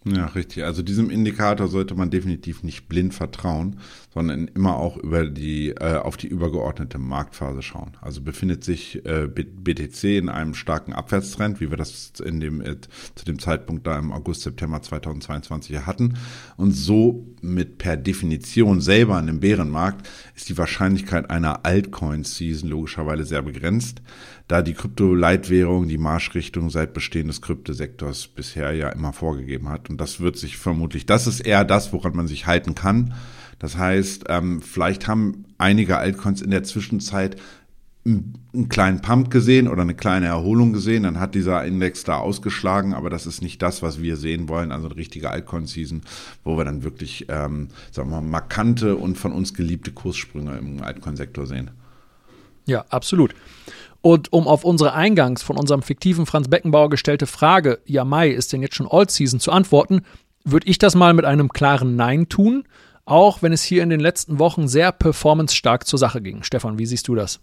Ja, 0.06 0.26
richtig. 0.26 0.64
Also 0.64 0.82
diesem 0.82 1.08
Indikator 1.08 1.68
sollte 1.68 1.94
man 1.94 2.10
definitiv 2.10 2.62
nicht 2.62 2.88
blind 2.90 3.14
vertrauen, 3.14 3.80
sondern 4.12 4.48
immer 4.48 4.76
auch 4.76 4.98
über 4.98 5.26
die, 5.26 5.70
äh, 5.70 5.96
auf 5.96 6.18
die 6.18 6.26
übergeordnete 6.26 6.98
Marktphase 6.98 7.62
schauen. 7.62 7.96
Also 8.02 8.20
befindet 8.20 8.64
sich 8.64 9.04
äh, 9.06 9.26
BTC 9.26 10.18
in 10.18 10.28
einem 10.28 10.52
starken 10.52 10.92
Abwärtstrend, 10.92 11.58
wie 11.60 11.70
wir 11.70 11.78
das 11.78 12.12
in 12.22 12.38
dem, 12.40 12.60
äh, 12.60 12.76
zu 13.14 13.24
dem 13.24 13.38
Zeitpunkt 13.38 13.86
da 13.86 13.98
im 13.98 14.12
August, 14.12 14.42
September 14.42 14.82
2022 14.82 15.86
hatten. 15.86 16.18
Und 16.58 16.72
so 16.72 17.26
mit 17.40 17.78
per 17.78 17.96
Definition 17.96 18.82
selber 18.82 19.18
in 19.18 19.26
dem 19.26 19.40
Bärenmarkt 19.40 20.06
ist 20.36 20.50
die 20.50 20.58
Wahrscheinlichkeit 20.58 21.30
einer 21.30 21.64
Altcoin-Season 21.64 22.68
logischerweise 22.68 23.24
sehr 23.24 23.42
begrenzt 23.42 24.02
da 24.48 24.62
die 24.62 24.74
Krypto-Leitwährung 24.74 25.88
die 25.88 25.98
Marschrichtung 25.98 26.68
seit 26.68 26.92
Bestehen 26.92 27.28
des 27.28 27.40
Kryptosektors 27.40 28.28
bisher 28.28 28.72
ja 28.72 28.90
immer 28.90 29.12
vorgegeben 29.12 29.68
hat. 29.68 29.88
Und 29.88 30.00
das 30.00 30.20
wird 30.20 30.36
sich 30.36 30.58
vermutlich, 30.58 31.06
das 31.06 31.26
ist 31.26 31.40
eher 31.40 31.64
das, 31.64 31.92
woran 31.92 32.14
man 32.14 32.28
sich 32.28 32.46
halten 32.46 32.74
kann. 32.74 33.14
Das 33.58 33.78
heißt, 33.78 34.24
ähm, 34.28 34.60
vielleicht 34.60 35.08
haben 35.08 35.46
einige 35.56 35.96
Altcoins 35.96 36.42
in 36.42 36.50
der 36.50 36.64
Zwischenzeit 36.64 37.40
einen 38.06 38.68
kleinen 38.68 39.00
Pump 39.00 39.30
gesehen 39.30 39.66
oder 39.66 39.80
eine 39.80 39.94
kleine 39.94 40.26
Erholung 40.26 40.74
gesehen, 40.74 41.04
dann 41.04 41.20
hat 41.20 41.34
dieser 41.34 41.64
Index 41.64 42.04
da 42.04 42.18
ausgeschlagen, 42.18 42.92
aber 42.92 43.08
das 43.08 43.26
ist 43.26 43.40
nicht 43.40 43.62
das, 43.62 43.80
was 43.80 44.02
wir 44.02 44.18
sehen 44.18 44.48
wollen, 44.50 44.72
also 44.72 44.88
eine 44.88 44.96
richtige 44.96 45.30
Altcoin-Season, 45.30 46.02
wo 46.42 46.58
wir 46.58 46.66
dann 46.66 46.82
wirklich, 46.82 47.26
ähm, 47.30 47.68
sagen 47.90 48.10
wir 48.10 48.20
mal, 48.20 48.28
markante 48.28 48.96
und 48.96 49.16
von 49.16 49.32
uns 49.32 49.54
geliebte 49.54 49.90
Kurssprünge 49.92 50.58
im 50.58 50.82
Altcoin-Sektor 50.82 51.46
sehen. 51.46 51.70
Ja, 52.66 52.84
absolut. 52.88 53.34
Und 54.00 54.32
um 54.32 54.46
auf 54.46 54.64
unsere 54.64 54.92
eingangs 54.92 55.42
von 55.42 55.56
unserem 55.56 55.82
fiktiven 55.82 56.26
Franz 56.26 56.48
Beckenbauer 56.48 56.90
gestellte 56.90 57.26
Frage, 57.26 57.80
ja 57.86 58.04
Mai, 58.04 58.28
ist 58.28 58.52
denn 58.52 58.60
jetzt 58.60 58.74
schon 58.74 58.88
All 58.88 59.08
Season, 59.08 59.40
zu 59.40 59.50
antworten, 59.50 60.02
würde 60.44 60.68
ich 60.68 60.78
das 60.78 60.94
mal 60.94 61.14
mit 61.14 61.24
einem 61.24 61.48
klaren 61.48 61.96
Nein 61.96 62.28
tun, 62.28 62.64
auch 63.06 63.42
wenn 63.42 63.52
es 63.52 63.62
hier 63.62 63.82
in 63.82 63.88
den 63.88 64.00
letzten 64.00 64.38
Wochen 64.38 64.68
sehr 64.68 64.92
performance-stark 64.92 65.86
zur 65.86 65.98
Sache 65.98 66.20
ging. 66.20 66.42
Stefan, 66.42 66.78
wie 66.78 66.86
siehst 66.86 67.08
du 67.08 67.14
das? 67.14 67.40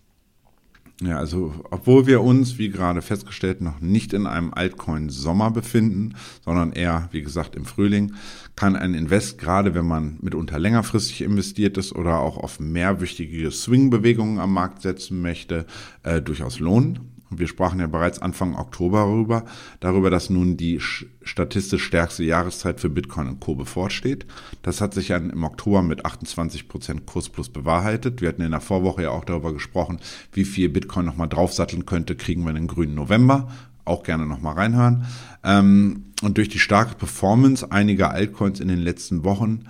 Ja, 1.01 1.17
also 1.17 1.55
obwohl 1.71 2.05
wir 2.05 2.21
uns, 2.21 2.59
wie 2.59 2.69
gerade 2.69 3.01
festgestellt, 3.01 3.59
noch 3.59 3.79
nicht 3.79 4.13
in 4.13 4.27
einem 4.27 4.53
Altcoin-Sommer 4.53 5.49
befinden, 5.49 6.13
sondern 6.45 6.73
eher, 6.73 7.09
wie 7.11 7.23
gesagt, 7.23 7.55
im 7.55 7.65
Frühling, 7.65 8.13
kann 8.55 8.75
ein 8.75 8.93
Invest, 8.93 9.37
gerade 9.37 9.73
wenn 9.73 9.87
man 9.87 10.17
mitunter 10.21 10.59
längerfristig 10.59 11.21
investiert 11.21 11.77
ist 11.77 11.93
oder 11.93 12.19
auch 12.19 12.37
auf 12.37 12.59
mehrwichtige 12.59 13.49
Swing-Bewegungen 13.51 14.39
am 14.39 14.53
Markt 14.53 14.81
setzen 14.81 15.21
möchte, 15.21 15.65
äh, 16.03 16.21
durchaus 16.21 16.59
lohnen. 16.59 17.11
Und 17.31 17.39
wir 17.39 17.47
sprachen 17.47 17.79
ja 17.79 17.87
bereits 17.87 18.21
Anfang 18.21 18.55
Oktober 18.55 19.05
darüber, 19.05 19.45
darüber, 19.79 20.09
dass 20.09 20.29
nun 20.29 20.57
die 20.57 20.81
statistisch 21.21 21.85
stärkste 21.85 22.25
Jahreszeit 22.25 22.81
für 22.81 22.89
Bitcoin 22.89 23.29
und 23.29 23.39
Co. 23.39 23.55
bevorsteht. 23.55 24.25
Das 24.63 24.81
hat 24.81 24.93
sich 24.93 25.07
ja 25.07 25.17
im 25.17 25.43
Oktober 25.45 25.81
mit 25.81 26.05
28 26.05 26.67
Prozent 26.67 27.05
Kursplus 27.05 27.47
bewahrheitet. 27.47 28.19
Wir 28.19 28.27
hatten 28.27 28.41
in 28.41 28.51
der 28.51 28.59
Vorwoche 28.59 29.03
ja 29.03 29.11
auch 29.11 29.23
darüber 29.23 29.53
gesprochen, 29.53 29.99
wie 30.33 30.43
viel 30.43 30.67
Bitcoin 30.67 31.05
nochmal 31.05 31.29
draufsatteln 31.29 31.85
könnte, 31.85 32.17
kriegen 32.17 32.43
wir 32.43 32.49
in 32.49 32.57
den 32.57 32.67
grünen 32.67 32.95
November. 32.95 33.49
Auch 33.85 34.03
gerne 34.03 34.25
nochmal 34.25 34.55
reinhören. 34.55 35.05
Ähm, 35.43 36.05
und 36.21 36.37
durch 36.37 36.49
die 36.49 36.59
starke 36.59 36.95
Performance 36.95 37.71
einiger 37.71 38.11
Altcoins 38.11 38.59
in 38.59 38.67
den 38.67 38.79
letzten 38.79 39.23
Wochen 39.23 39.65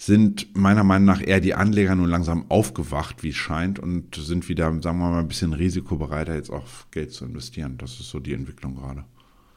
sind 0.00 0.56
meiner 0.56 0.82
Meinung 0.82 1.04
nach 1.04 1.20
eher 1.20 1.40
die 1.40 1.54
Anleger 1.54 1.94
nun 1.94 2.08
langsam 2.08 2.46
aufgewacht, 2.48 3.22
wie 3.22 3.28
es 3.28 3.36
scheint, 3.36 3.78
und 3.78 4.14
sind 4.14 4.48
wieder, 4.48 4.64
sagen 4.80 4.98
wir 4.98 5.10
mal, 5.10 5.20
ein 5.20 5.28
bisschen 5.28 5.52
risikobereiter, 5.52 6.34
jetzt 6.34 6.50
auch 6.50 6.64
Geld 6.90 7.12
zu 7.12 7.26
investieren. 7.26 7.76
Das 7.76 8.00
ist 8.00 8.08
so 8.08 8.18
die 8.18 8.32
Entwicklung 8.32 8.76
gerade. 8.76 9.04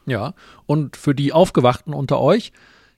Ja, 0.04 0.34
und 0.66 0.98
für 0.98 1.14
die 1.14 1.32
Aufgewachten 1.32 1.94
unter 1.94 2.20
euch 2.20 2.52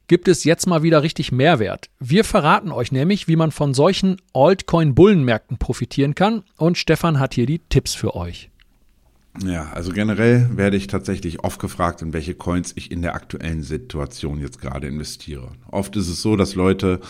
gibt 0.09 0.27
es 0.27 0.43
jetzt 0.43 0.67
mal 0.67 0.83
wieder 0.83 1.05
richtig 1.05 1.31
Mehrwert. 1.31 1.89
Wir 2.01 2.25
verraten 2.25 2.73
euch 2.73 2.91
nämlich, 2.91 3.29
wie 3.29 3.37
man 3.37 3.53
von 3.53 3.75
solchen 3.75 4.17
Altcoin-Bullenmärkten 4.33 5.59
profitieren 5.59 6.17
kann 6.17 6.43
und 6.57 6.79
Stefan 6.79 7.21
hat 7.21 7.35
hier 7.35 7.47
die 7.47 7.61
Tipps 7.61 7.95
für 7.95 8.17
euch. 8.17 8.51
Ja, 9.45 9.71
also 9.73 9.93
generell 9.93 10.49
werde 10.57 10.77
ich 10.77 10.87
tatsächlich 10.87 11.45
oft 11.45 11.61
gefragt, 11.61 12.01
in 12.03 12.13
welche 12.13 12.35
Coins 12.35 12.73
ich 12.75 12.91
in 12.91 13.03
der 13.03 13.15
aktuellen 13.15 13.63
Situation 13.63 14.41
jetzt 14.41 14.61
gerade 14.61 14.87
investiere. 14.87 15.51
Oft 15.71 15.97
ist 15.97 16.09
es 16.09 16.23
so, 16.23 16.37
dass 16.37 16.55
Leute, 16.55 17.01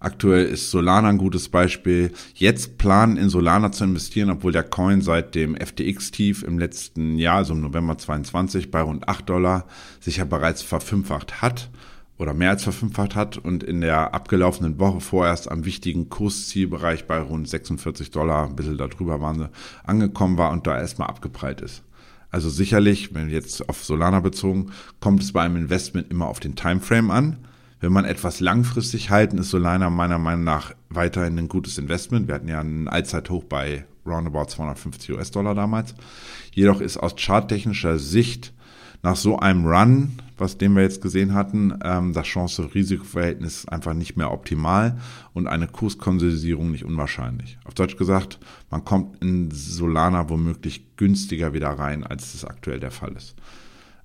aktuell 0.00 0.46
ist 0.46 0.70
Solana 0.70 1.08
ein 1.08 1.18
gutes 1.18 1.48
Beispiel, 1.48 2.12
jetzt 2.34 2.78
planen 2.78 3.16
in 3.16 3.28
Solana 3.28 3.70
zu 3.72 3.84
investieren, 3.84 4.30
obwohl 4.30 4.52
der 4.52 4.64
Coin 4.64 5.00
seit 5.00 5.34
dem 5.34 5.54
FTX-Tief 5.54 6.42
im 6.42 6.58
letzten 6.58 7.18
Jahr, 7.18 7.36
also 7.36 7.54
im 7.54 7.60
November 7.60 7.96
22 7.96 8.70
bei 8.70 8.80
rund 8.80 9.08
8 9.08 9.28
Dollar, 9.28 9.66
sich 10.00 10.16
ja 10.16 10.24
bereits 10.24 10.62
verfünffacht 10.62 11.40
hat 11.40 11.70
oder 12.18 12.34
mehr 12.34 12.50
als 12.50 12.64
verfünffacht 12.64 13.14
hat 13.14 13.36
und 13.36 13.62
in 13.62 13.80
der 13.80 14.14
abgelaufenen 14.14 14.78
Woche 14.78 15.00
vorerst 15.00 15.50
am 15.50 15.64
wichtigen 15.64 16.08
Kurszielbereich 16.08 17.06
bei 17.06 17.18
rund 17.18 17.48
46 17.48 18.10
Dollar, 18.10 18.46
ein 18.46 18.56
bisschen 18.56 18.78
darüber 18.78 19.20
waren 19.20 19.38
sie, 19.38 19.50
angekommen 19.84 20.38
war 20.38 20.52
und 20.52 20.66
da 20.66 20.78
erstmal 20.78 21.08
abgeprallt 21.08 21.60
ist. 21.60 21.82
Also 22.30 22.50
sicherlich, 22.50 23.14
wenn 23.14 23.28
jetzt 23.30 23.68
auf 23.68 23.84
Solana 23.84 24.20
bezogen, 24.20 24.72
kommt 25.00 25.22
es 25.22 25.32
bei 25.32 25.42
einem 25.42 25.56
Investment 25.56 26.10
immer 26.10 26.26
auf 26.26 26.40
den 26.40 26.56
Timeframe 26.56 27.10
an. 27.10 27.36
Wenn 27.80 27.92
man 27.92 28.04
etwas 28.04 28.40
langfristig 28.40 29.10
halten, 29.10 29.38
ist 29.38 29.50
Solana 29.50 29.90
meiner 29.90 30.18
Meinung 30.18 30.44
nach 30.44 30.74
weiterhin 30.88 31.38
ein 31.38 31.48
gutes 31.48 31.78
Investment. 31.78 32.26
Wir 32.26 32.34
hatten 32.34 32.48
ja 32.48 32.60
einen 32.60 32.88
Allzeithoch 32.88 33.44
bei 33.44 33.84
roundabout 34.06 34.46
250 34.46 35.12
US-Dollar 35.12 35.54
damals. 35.54 35.94
Jedoch 36.52 36.80
ist 36.80 36.96
aus 36.96 37.14
charttechnischer 37.16 37.98
Sicht 37.98 38.52
nach 39.02 39.16
so 39.16 39.38
einem 39.38 39.66
Run, 39.66 40.18
was 40.38 40.58
den 40.58 40.74
wir 40.74 40.82
jetzt 40.82 41.02
gesehen 41.02 41.34
hatten, 41.34 41.78
ähm, 41.82 42.12
das 42.12 42.26
Chance-Risiko-Verhältnis 42.26 43.66
einfach 43.68 43.94
nicht 43.94 44.16
mehr 44.16 44.32
optimal 44.32 44.98
und 45.32 45.46
eine 45.46 45.66
Kurskonsolidierung 45.66 46.70
nicht 46.70 46.84
unwahrscheinlich. 46.84 47.58
Auf 47.64 47.74
Deutsch 47.74 47.96
gesagt, 47.96 48.38
man 48.70 48.84
kommt 48.84 49.22
in 49.22 49.50
Solana 49.50 50.28
womöglich 50.28 50.96
günstiger 50.96 51.52
wieder 51.52 51.70
rein, 51.70 52.04
als 52.04 52.34
es 52.34 52.44
aktuell 52.44 52.80
der 52.80 52.90
Fall 52.90 53.12
ist. 53.12 53.36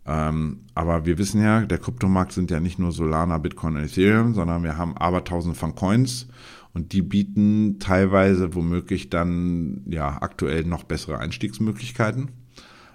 Ähm, 0.06 0.62
aber 0.74 1.06
wir 1.06 1.18
wissen 1.18 1.42
ja, 1.42 1.62
der 1.62 1.78
Kryptomarkt 1.78 2.32
sind 2.32 2.50
ja 2.50 2.60
nicht 2.60 2.80
nur 2.80 2.92
Solana, 2.92 3.38
Bitcoin 3.38 3.76
und 3.76 3.84
Ethereum, 3.84 4.34
sondern 4.34 4.64
wir 4.64 4.78
haben 4.78 4.98
abertausende 4.98 5.56
von 5.56 5.76
Coins 5.76 6.28
und 6.74 6.94
die 6.94 7.02
bieten 7.02 7.78
teilweise 7.80 8.56
womöglich 8.56 9.10
dann 9.10 9.84
ja 9.86 10.22
aktuell 10.22 10.64
noch 10.64 10.84
bessere 10.84 11.20
Einstiegsmöglichkeiten. 11.20 12.30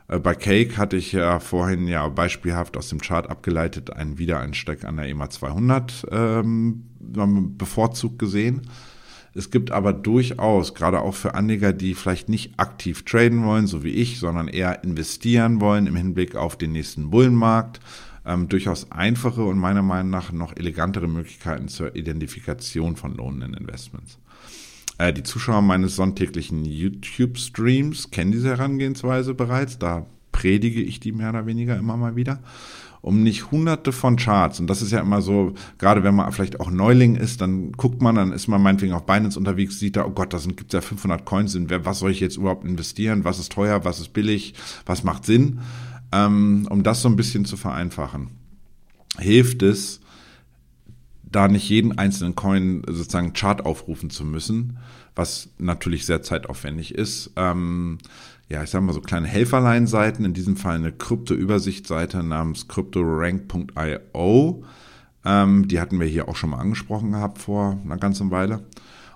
Äh, 0.08 0.18
bei 0.18 0.34
Cake 0.34 0.76
hatte 0.76 0.96
ich 0.96 1.12
ja 1.12 1.40
vorhin 1.40 1.88
ja 1.88 2.08
beispielhaft 2.08 2.76
aus 2.76 2.88
dem 2.88 3.00
Chart 3.00 3.28
abgeleitet 3.28 3.90
einen 3.92 4.18
Wiedereinsteig 4.18 4.84
an 4.84 4.96
der 4.96 5.06
EMA 5.06 5.30
200 5.30 6.06
ähm, 6.10 6.84
bevorzugt 6.98 8.18
gesehen. 8.18 8.62
Es 9.34 9.50
gibt 9.50 9.70
aber 9.70 9.92
durchaus, 9.92 10.74
gerade 10.74 11.02
auch 11.02 11.14
für 11.14 11.34
Anleger, 11.34 11.74
die 11.74 11.92
vielleicht 11.94 12.30
nicht 12.30 12.58
aktiv 12.58 13.04
traden 13.04 13.44
wollen, 13.44 13.66
so 13.66 13.84
wie 13.84 13.90
ich, 13.90 14.18
sondern 14.18 14.48
eher 14.48 14.82
investieren 14.82 15.60
wollen 15.60 15.86
im 15.86 15.94
Hinblick 15.94 16.36
auf 16.36 16.56
den 16.56 16.72
nächsten 16.72 17.10
Bullenmarkt, 17.10 17.80
ähm, 18.24 18.48
durchaus 18.48 18.90
einfache 18.90 19.44
und 19.44 19.58
meiner 19.58 19.82
Meinung 19.82 20.10
nach 20.10 20.32
noch 20.32 20.56
elegantere 20.56 21.06
Möglichkeiten 21.06 21.68
zur 21.68 21.94
Identifikation 21.94 22.96
von 22.96 23.14
lohnenden 23.14 23.52
Investments. 23.52 24.18
Äh, 24.98 25.12
die 25.12 25.22
Zuschauer 25.22 25.62
meines 25.62 25.96
sonntäglichen 25.96 26.64
YouTube-Streams 26.64 28.10
kennen 28.10 28.32
diese 28.32 28.48
Herangehensweise 28.48 29.34
bereits. 29.34 29.78
Da 29.78 30.06
predige 30.32 30.82
ich 30.82 31.00
die 31.00 31.12
mehr 31.12 31.30
oder 31.30 31.46
weniger 31.46 31.76
immer 31.76 31.96
mal 31.96 32.16
wieder. 32.16 32.40
Um 33.02 33.22
nicht 33.22 33.52
hunderte 33.52 33.92
von 33.92 34.16
Charts, 34.16 34.58
und 34.58 34.66
das 34.66 34.82
ist 34.82 34.90
ja 34.90 35.00
immer 35.00 35.22
so, 35.22 35.54
gerade 35.78 36.02
wenn 36.02 36.14
man 36.14 36.32
vielleicht 36.32 36.58
auch 36.58 36.70
Neuling 36.70 37.14
ist, 37.14 37.40
dann 37.40 37.70
guckt 37.72 38.02
man, 38.02 38.16
dann 38.16 38.32
ist 38.32 38.48
man 38.48 38.60
meinetwegen 38.60 38.94
auf 38.94 39.06
Binance 39.06 39.38
unterwegs, 39.38 39.78
sieht 39.78 39.96
da, 39.96 40.04
oh 40.06 40.10
Gott, 40.10 40.32
da 40.32 40.38
gibt 40.38 40.74
es 40.74 40.76
ja 40.76 40.80
500 40.80 41.24
Coins, 41.24 41.54
in 41.54 41.70
was 41.70 42.00
soll 42.00 42.10
ich 42.10 42.18
jetzt 42.18 42.36
überhaupt 42.36 42.64
investieren, 42.64 43.24
was 43.24 43.38
ist 43.38 43.52
teuer, 43.52 43.84
was 43.84 44.00
ist 44.00 44.12
billig, 44.12 44.54
was 44.86 45.04
macht 45.04 45.24
Sinn, 45.24 45.60
ähm, 46.10 46.66
um 46.68 46.82
das 46.82 47.00
so 47.00 47.08
ein 47.08 47.14
bisschen 47.14 47.44
zu 47.44 47.56
vereinfachen. 47.56 48.30
Hilft 49.18 49.62
es, 49.62 50.00
da 51.30 51.48
nicht 51.48 51.68
jeden 51.68 51.98
einzelnen 51.98 52.34
Coin 52.36 52.82
sozusagen 52.86 53.32
Chart 53.32 53.66
aufrufen 53.66 54.10
zu 54.10 54.24
müssen, 54.24 54.78
was 55.14 55.50
natürlich 55.58 56.06
sehr 56.06 56.22
zeitaufwendig 56.22 56.94
ist. 56.94 57.32
Ähm, 57.36 57.98
ja, 58.48 58.62
ich 58.62 58.70
sage 58.70 58.84
mal 58.84 58.92
so 58.92 59.00
kleine 59.00 59.26
Helferlein-Seiten, 59.26 60.24
in 60.24 60.34
diesem 60.34 60.56
Fall 60.56 60.76
eine 60.76 60.92
Krypto-Übersichtsseite 60.92 62.22
namens 62.22 62.68
cryptorank.io. 62.68 64.64
Ähm, 65.24 65.66
die 65.66 65.80
hatten 65.80 65.98
wir 65.98 66.06
hier 66.06 66.28
auch 66.28 66.36
schon 66.36 66.50
mal 66.50 66.58
angesprochen 66.58 67.10
gehabt 67.10 67.38
vor 67.38 67.80
einer 67.84 67.96
ganzen 67.96 68.30
Weile. 68.30 68.64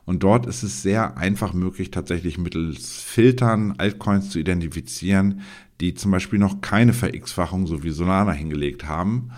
Und 0.04 0.24
dort 0.24 0.46
ist 0.46 0.64
es 0.64 0.82
sehr 0.82 1.16
einfach 1.16 1.52
möglich, 1.52 1.92
tatsächlich 1.92 2.38
mittels 2.38 3.00
Filtern 3.00 3.74
Altcoins 3.78 4.30
zu 4.30 4.40
identifizieren, 4.40 5.42
die 5.80 5.94
zum 5.94 6.10
Beispiel 6.10 6.40
noch 6.40 6.60
keine 6.60 6.92
Ver-X-Fachung 6.92 7.68
so 7.68 7.84
wie 7.84 7.90
Solana 7.90 8.32
hingelegt 8.32 8.88
haben 8.88 9.30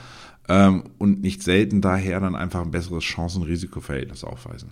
ähm, 0.52 0.84
und 0.98 1.22
nicht 1.22 1.42
selten 1.42 1.80
daher 1.80 2.20
dann 2.20 2.36
einfach 2.36 2.60
ein 2.60 2.70
besseres 2.70 3.04
Chancen-Risiko-Verhältnis 3.04 4.22
aufweisen. 4.22 4.70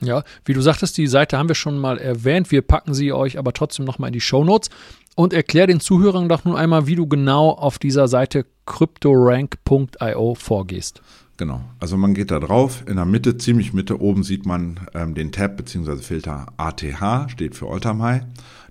Ja, 0.00 0.24
wie 0.44 0.54
du 0.54 0.60
sagtest, 0.60 0.98
die 0.98 1.06
Seite 1.06 1.38
haben 1.38 1.48
wir 1.48 1.54
schon 1.54 1.78
mal 1.78 1.98
erwähnt. 1.98 2.50
Wir 2.50 2.62
packen 2.62 2.94
sie 2.94 3.12
euch 3.12 3.38
aber 3.38 3.52
trotzdem 3.52 3.84
nochmal 3.84 4.08
in 4.08 4.14
die 4.14 4.20
Show 4.20 4.42
Notes 4.42 4.70
und 5.14 5.32
erklär 5.32 5.68
den 5.68 5.78
Zuhörern 5.78 6.28
doch 6.28 6.44
nun 6.44 6.56
einmal, 6.56 6.88
wie 6.88 6.96
du 6.96 7.06
genau 7.06 7.50
auf 7.50 7.78
dieser 7.78 8.08
Seite 8.08 8.44
cryptorank.io 8.66 10.34
vorgehst. 10.34 11.00
Genau, 11.36 11.60
also 11.78 11.96
man 11.96 12.14
geht 12.14 12.32
da 12.32 12.40
drauf, 12.40 12.82
in 12.86 12.96
der 12.96 13.04
Mitte, 13.04 13.36
ziemlich 13.36 13.72
Mitte 13.72 14.00
oben 14.00 14.24
sieht 14.24 14.46
man 14.46 14.80
ähm, 14.94 15.14
den 15.14 15.32
Tab 15.32 15.56
bzw. 15.56 15.98
Filter 15.98 16.46
ATH, 16.56 17.30
steht 17.30 17.54
für 17.54 17.68
Alltime 17.68 18.02
High. 18.02 18.22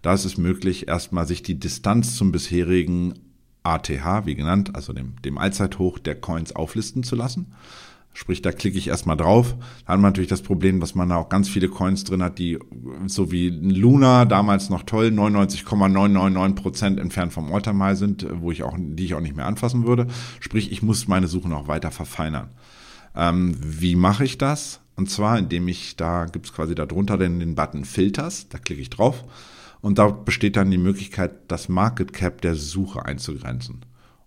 Da 0.01 0.13
ist 0.13 0.25
es 0.25 0.37
möglich, 0.37 0.87
erstmal 0.87 1.25
sich 1.25 1.41
die 1.41 1.59
Distanz 1.59 2.15
zum 2.15 2.31
bisherigen 2.31 3.13
ATH, 3.63 4.25
wie 4.25 4.35
genannt, 4.35 4.75
also 4.75 4.93
dem, 4.93 5.15
dem 5.23 5.37
Allzeithoch 5.37 5.99
der 5.99 6.15
Coins 6.15 6.55
auflisten 6.55 7.03
zu 7.03 7.15
lassen. 7.15 7.53
Sprich, 8.13 8.41
da 8.41 8.51
klicke 8.51 8.77
ich 8.77 8.87
erstmal 8.87 9.15
drauf. 9.15 9.55
Da 9.85 9.93
hat 9.93 9.99
man 9.99 10.11
natürlich 10.11 10.29
das 10.29 10.41
Problem, 10.41 10.79
dass 10.79 10.95
man 10.95 11.09
da 11.09 11.17
auch 11.17 11.29
ganz 11.29 11.47
viele 11.47 11.69
Coins 11.69 12.03
drin 12.03 12.23
hat, 12.23 12.39
die 12.39 12.57
so 13.05 13.31
wie 13.31 13.49
Luna 13.49 14.25
damals 14.25 14.69
noch 14.69 14.83
toll 14.83 15.11
99,999 15.11 16.55
Prozent 16.61 16.99
entfernt 16.99 17.33
vom 17.33 17.53
Alltime 17.53 17.83
High 17.83 17.97
sind, 17.97 18.25
wo 18.41 18.51
ich 18.51 18.63
auch, 18.63 18.75
die 18.77 19.05
ich 19.05 19.13
auch 19.13 19.21
nicht 19.21 19.35
mehr 19.35 19.45
anfassen 19.45 19.85
würde. 19.85 20.07
Sprich, 20.39 20.71
ich 20.71 20.81
muss 20.81 21.07
meine 21.07 21.27
Suche 21.27 21.49
noch 21.49 21.67
weiter 21.67 21.91
verfeinern. 21.91 22.49
Ähm, 23.15 23.55
wie 23.61 23.95
mache 23.95 24.25
ich 24.25 24.37
das? 24.37 24.81
Und 24.95 25.09
zwar, 25.09 25.37
indem 25.37 25.67
ich, 25.67 25.95
da 25.95 26.25
gibt 26.25 26.47
es 26.47 26.53
quasi 26.53 26.75
darunter 26.75 27.17
den, 27.17 27.39
den 27.39 27.55
Button 27.55 27.85
Filters, 27.85 28.49
da 28.49 28.57
klicke 28.57 28.81
ich 28.81 28.89
drauf 28.89 29.23
und 29.81 29.97
da 29.97 30.07
besteht 30.09 30.55
dann 30.55 30.71
die 30.71 30.77
Möglichkeit, 30.77 31.49
das 31.49 31.69
Market 31.69 32.13
Cap 32.13 32.41
der 32.41 32.55
Suche 32.55 33.05
einzugrenzen 33.05 33.81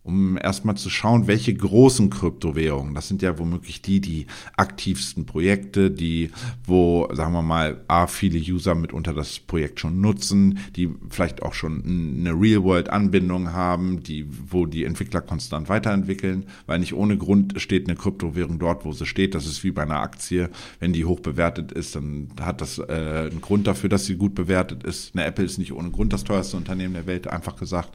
um 0.05 0.37
erstmal 0.37 0.77
zu 0.77 0.91
schauen, 0.91 1.29
welche 1.29 1.55
großen 1.55 2.11
Kryptowährungen, 2.11 2.95
das 2.95 3.07
sind 3.07 3.23
ja 3.23 3.39
womöglich 3.39 3.83
die, 3.83 4.01
die 4.01 4.27
aktivsten 4.57 5.27
Projekte, 5.27 5.93
die, 5.93 6.31
wo, 6.65 7.09
sagen 7.13 7.33
wir 7.33 7.43
mal, 7.43 7.83
A, 7.87 8.09
viele 8.09 8.39
User 8.39 8.75
mitunter 8.75 9.15
das 9.15 9.39
Projekt 9.39 9.79
schon 9.79 10.01
nutzen, 10.01 10.59
die 10.75 10.91
vielleicht 11.09 11.43
auch 11.43 11.55
schon 11.55 11.85
eine 11.85 12.33
Real-World-Anbindung 12.33 13.53
haben, 13.53 14.03
die, 14.03 14.27
wo 14.51 14.67
die 14.67 14.85
Entwickler 14.85 15.21
konstant 15.21 15.69
weiterentwickeln, 15.69 16.47
weil 16.67 16.81
nicht 16.81 16.95
ohne 16.95 17.17
Grund 17.17 17.61
steht 17.61 17.89
eine 17.89 17.97
Kryptowährung 17.97 18.59
dort, 18.59 18.85
wo 18.85 18.93
sie 18.93 19.07
steht. 19.07 19.37
Das 19.37 19.47
ist 19.47 19.63
wie 19.63 19.71
bei 19.71 19.83
einer 19.83 20.01
Aktie. 20.01 20.51
Wenn 20.81 20.93
die 20.93 21.05
hoch 21.05 21.21
bewertet 21.21 21.71
ist, 21.71 21.95
dann 21.95 22.29
hat 22.41 22.61
das 22.61 22.79
äh, 22.79 23.29
einen 23.31 23.41
Grund 23.41 23.69
dafür, 23.69 23.89
dass 23.89 24.07
sie 24.07 24.17
gut 24.17 24.35
bewertet 24.35 24.83
ist. 24.83 25.15
Eine 25.15 25.27
Apple 25.27 25.45
ist 25.45 25.59
nicht 25.59 25.73
ohne 25.73 25.91
Grund 25.91 26.13
das 26.13 26.25
teuerste 26.25 26.57
Unternehmen 26.57 26.95
der 26.95 27.07
Welt, 27.07 27.29
einfach 27.29 27.55
gesagt. 27.55 27.91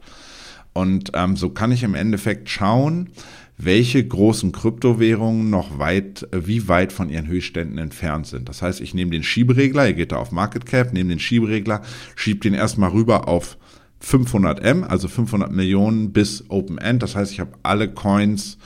Und 0.78 1.10
ähm, 1.14 1.34
so 1.34 1.50
kann 1.50 1.72
ich 1.72 1.82
im 1.82 1.96
Endeffekt 1.96 2.48
schauen, 2.48 3.10
welche 3.56 4.06
großen 4.06 4.52
Kryptowährungen 4.52 5.50
noch 5.50 5.80
weit, 5.80 6.28
äh, 6.32 6.46
wie 6.46 6.68
weit 6.68 6.92
von 6.92 7.10
ihren 7.10 7.26
Höchstständen 7.26 7.78
entfernt 7.78 8.28
sind. 8.28 8.48
Das 8.48 8.62
heißt, 8.62 8.80
ich 8.80 8.94
nehme 8.94 9.10
den 9.10 9.24
Schieberegler, 9.24 9.88
ihr 9.88 9.94
geht 9.94 10.12
da 10.12 10.18
auf 10.18 10.30
Market 10.30 10.66
Cap, 10.66 10.92
nehme 10.92 11.10
den 11.10 11.18
Schieberegler, 11.18 11.82
schiebe 12.14 12.38
den 12.38 12.54
erstmal 12.54 12.90
rüber 12.90 13.26
auf 13.26 13.58
500 13.98 14.60
M, 14.60 14.84
also 14.84 15.08
500 15.08 15.50
Millionen 15.50 16.12
bis 16.12 16.44
Open 16.48 16.78
End. 16.78 17.02
Das 17.02 17.16
heißt, 17.16 17.32
ich 17.32 17.40
habe 17.40 17.54
alle 17.64 17.92
Coins 17.92 18.56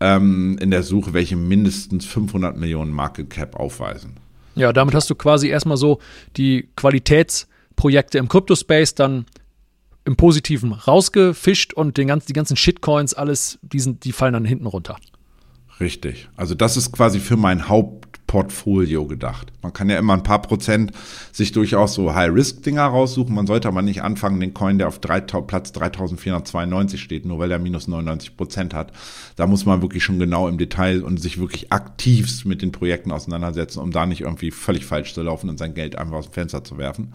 ähm, 0.00 0.58
in 0.60 0.72
der 0.72 0.82
Suche, 0.82 1.12
welche 1.14 1.36
mindestens 1.36 2.06
500 2.06 2.56
Millionen 2.56 2.90
Market 2.90 3.30
Cap 3.30 3.54
aufweisen. 3.54 4.14
Ja, 4.56 4.72
damit 4.72 4.96
hast 4.96 5.08
du 5.10 5.14
quasi 5.14 5.46
erstmal 5.46 5.76
so 5.76 6.00
die 6.36 6.68
Qualitätsprojekte 6.74 8.18
im 8.18 8.28
Kryptospace 8.28 8.96
dann 8.96 9.26
im 10.04 10.16
Positiven 10.16 10.72
rausgefischt 10.72 11.74
und 11.74 11.96
den 11.96 12.08
ganzen, 12.08 12.26
die 12.26 12.32
ganzen 12.32 12.56
Shitcoins, 12.56 13.14
alles, 13.14 13.58
die, 13.62 13.80
sind, 13.80 14.04
die 14.04 14.12
fallen 14.12 14.32
dann 14.32 14.44
hinten 14.44 14.66
runter. 14.66 14.96
Richtig. 15.80 16.28
Also 16.36 16.54
das 16.54 16.76
ist 16.76 16.92
quasi 16.92 17.18
für 17.18 17.36
mein 17.36 17.68
Haupt 17.68 18.02
Portfolio 18.32 19.06
gedacht. 19.06 19.52
Man 19.60 19.74
kann 19.74 19.90
ja 19.90 19.98
immer 19.98 20.14
ein 20.14 20.22
paar 20.22 20.40
Prozent 20.40 20.92
sich 21.32 21.52
durchaus 21.52 21.92
so 21.92 22.14
High-Risk-Dinger 22.14 22.82
raussuchen. 22.82 23.34
Man 23.34 23.46
sollte 23.46 23.68
aber 23.68 23.82
nicht 23.82 24.02
anfangen, 24.02 24.40
den 24.40 24.54
Coin, 24.54 24.78
der 24.78 24.88
auf 24.88 25.00
3, 25.00 25.20
Platz 25.20 25.72
3492 25.72 26.98
steht, 26.98 27.26
nur 27.26 27.38
weil 27.38 27.50
er 27.50 27.58
minus 27.58 27.88
99 27.88 28.38
Prozent 28.38 28.72
hat. 28.72 28.92
Da 29.36 29.46
muss 29.46 29.66
man 29.66 29.82
wirklich 29.82 30.02
schon 30.02 30.18
genau 30.18 30.48
im 30.48 30.56
Detail 30.56 31.02
und 31.02 31.20
sich 31.20 31.38
wirklich 31.38 31.72
aktiv 31.72 32.46
mit 32.46 32.62
den 32.62 32.72
Projekten 32.72 33.12
auseinandersetzen, 33.12 33.80
um 33.80 33.90
da 33.90 34.06
nicht 34.06 34.22
irgendwie 34.22 34.50
völlig 34.50 34.86
falsch 34.86 35.12
zu 35.12 35.20
laufen 35.20 35.50
und 35.50 35.58
sein 35.58 35.74
Geld 35.74 35.96
einfach 35.96 36.16
aus 36.16 36.30
dem 36.30 36.32
Fenster 36.32 36.64
zu 36.64 36.78
werfen. 36.78 37.12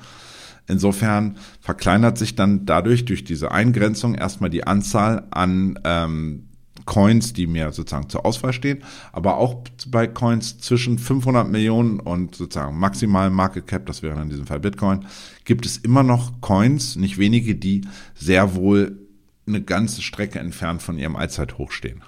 Insofern 0.68 1.38
verkleinert 1.62 2.18
sich 2.18 2.36
dann 2.36 2.66
dadurch 2.66 3.06
durch 3.06 3.24
diese 3.24 3.52
Eingrenzung 3.52 4.16
erstmal 4.16 4.50
die 4.50 4.68
Anzahl 4.68 5.26
an 5.32 5.80
ähm, 5.86 6.48
Coins, 6.86 7.34
die 7.34 7.48
mir 7.48 7.72
sozusagen 7.72 8.10
zur 8.10 8.26
Auswahl 8.26 8.54
stehen, 8.54 8.84
aber 9.12 9.38
auch 9.38 9.64
bei 9.90 10.08
Coins 10.08 10.60
zwischen 10.60 10.98
500 10.98 11.48
Millionen 11.48 12.00
und 12.00 12.36
sozusagen 12.36 12.78
maximalen 12.80 13.34
Market 13.34 13.68
Cap, 13.68 13.86
das 13.86 14.04
wäre 14.04 14.22
in 14.22 14.30
diesem 14.30 14.48
Fall 14.48 14.60
Bitcoin, 14.60 15.06
gibt 15.44 15.66
es 15.66 15.78
immer 15.78 16.04
noch 16.04 16.42
Coins, 16.42 16.96
nicht 16.96 17.18
wenige, 17.18 17.56
die 17.56 17.82
sehr 18.16 18.56
wohl 18.56 19.00
eine 19.48 19.62
ganze 19.62 20.02
Strecke 20.02 20.40
entfernt 20.40 20.82
von 20.82 20.98
ihrem 20.98 21.16
Allzeithoch 21.16 21.72
stehen. 21.72 22.04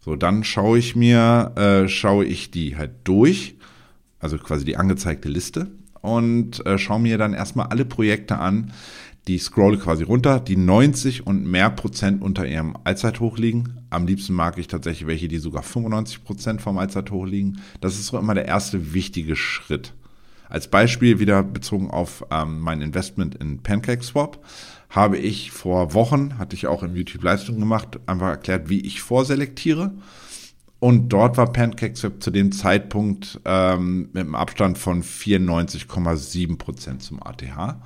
So, 0.00 0.16
dann 0.16 0.44
schaue 0.44 0.78
ich 0.78 0.96
mir, 0.96 1.52
äh, 1.56 1.88
schaue 1.88 2.24
ich 2.24 2.50
die 2.50 2.76
halt 2.76 2.92
durch, 3.04 3.56
also 4.18 4.38
quasi 4.38 4.64
die 4.64 4.76
angezeigte 4.76 5.28
Liste 5.28 5.70
und 6.06 6.64
äh, 6.64 6.78
schaue 6.78 7.00
mir 7.00 7.18
dann 7.18 7.34
erstmal 7.34 7.66
alle 7.66 7.84
Projekte 7.84 8.38
an, 8.38 8.72
die 9.26 9.38
scrolle 9.38 9.76
quasi 9.76 10.04
runter, 10.04 10.38
die 10.38 10.56
90 10.56 11.26
und 11.26 11.44
mehr 11.44 11.68
Prozent 11.70 12.22
unter 12.22 12.46
ihrem 12.46 12.76
Allzeithoch 12.84 13.38
liegen. 13.38 13.78
Am 13.90 14.06
liebsten 14.06 14.34
mag 14.34 14.56
ich 14.56 14.68
tatsächlich 14.68 15.08
welche, 15.08 15.26
die 15.26 15.38
sogar 15.38 15.64
95 15.64 16.22
Prozent 16.22 16.62
vom 16.62 16.78
Allzeithoch 16.78 17.26
liegen. 17.26 17.60
Das 17.80 17.94
ist 17.94 18.06
so 18.06 18.18
immer 18.18 18.34
der 18.34 18.46
erste 18.46 18.94
wichtige 18.94 19.34
Schritt. 19.34 19.94
Als 20.48 20.68
Beispiel 20.68 21.18
wieder 21.18 21.42
bezogen 21.42 21.90
auf 21.90 22.24
ähm, 22.30 22.60
mein 22.60 22.82
Investment 22.82 23.34
in 23.34 23.64
PancakeSwap 23.64 24.38
habe 24.90 25.18
ich 25.18 25.50
vor 25.50 25.92
Wochen, 25.92 26.38
hatte 26.38 26.54
ich 26.54 26.68
auch 26.68 26.84
im 26.84 26.94
YouTube 26.94 27.24
Livestream 27.24 27.58
gemacht, 27.58 27.98
einfach 28.06 28.28
erklärt, 28.28 28.68
wie 28.68 28.80
ich 28.80 29.02
vorselektiere. 29.02 29.92
Und 30.78 31.08
dort 31.08 31.36
war 31.38 31.52
PancakeSwap 31.52 32.22
zu 32.22 32.30
dem 32.30 32.52
Zeitpunkt 32.52 33.40
ähm, 33.44 34.10
mit 34.12 34.22
einem 34.22 34.34
Abstand 34.34 34.76
von 34.76 35.02
94,7 35.02 36.58
Prozent 36.58 37.02
zum 37.02 37.22
ATH. 37.22 37.76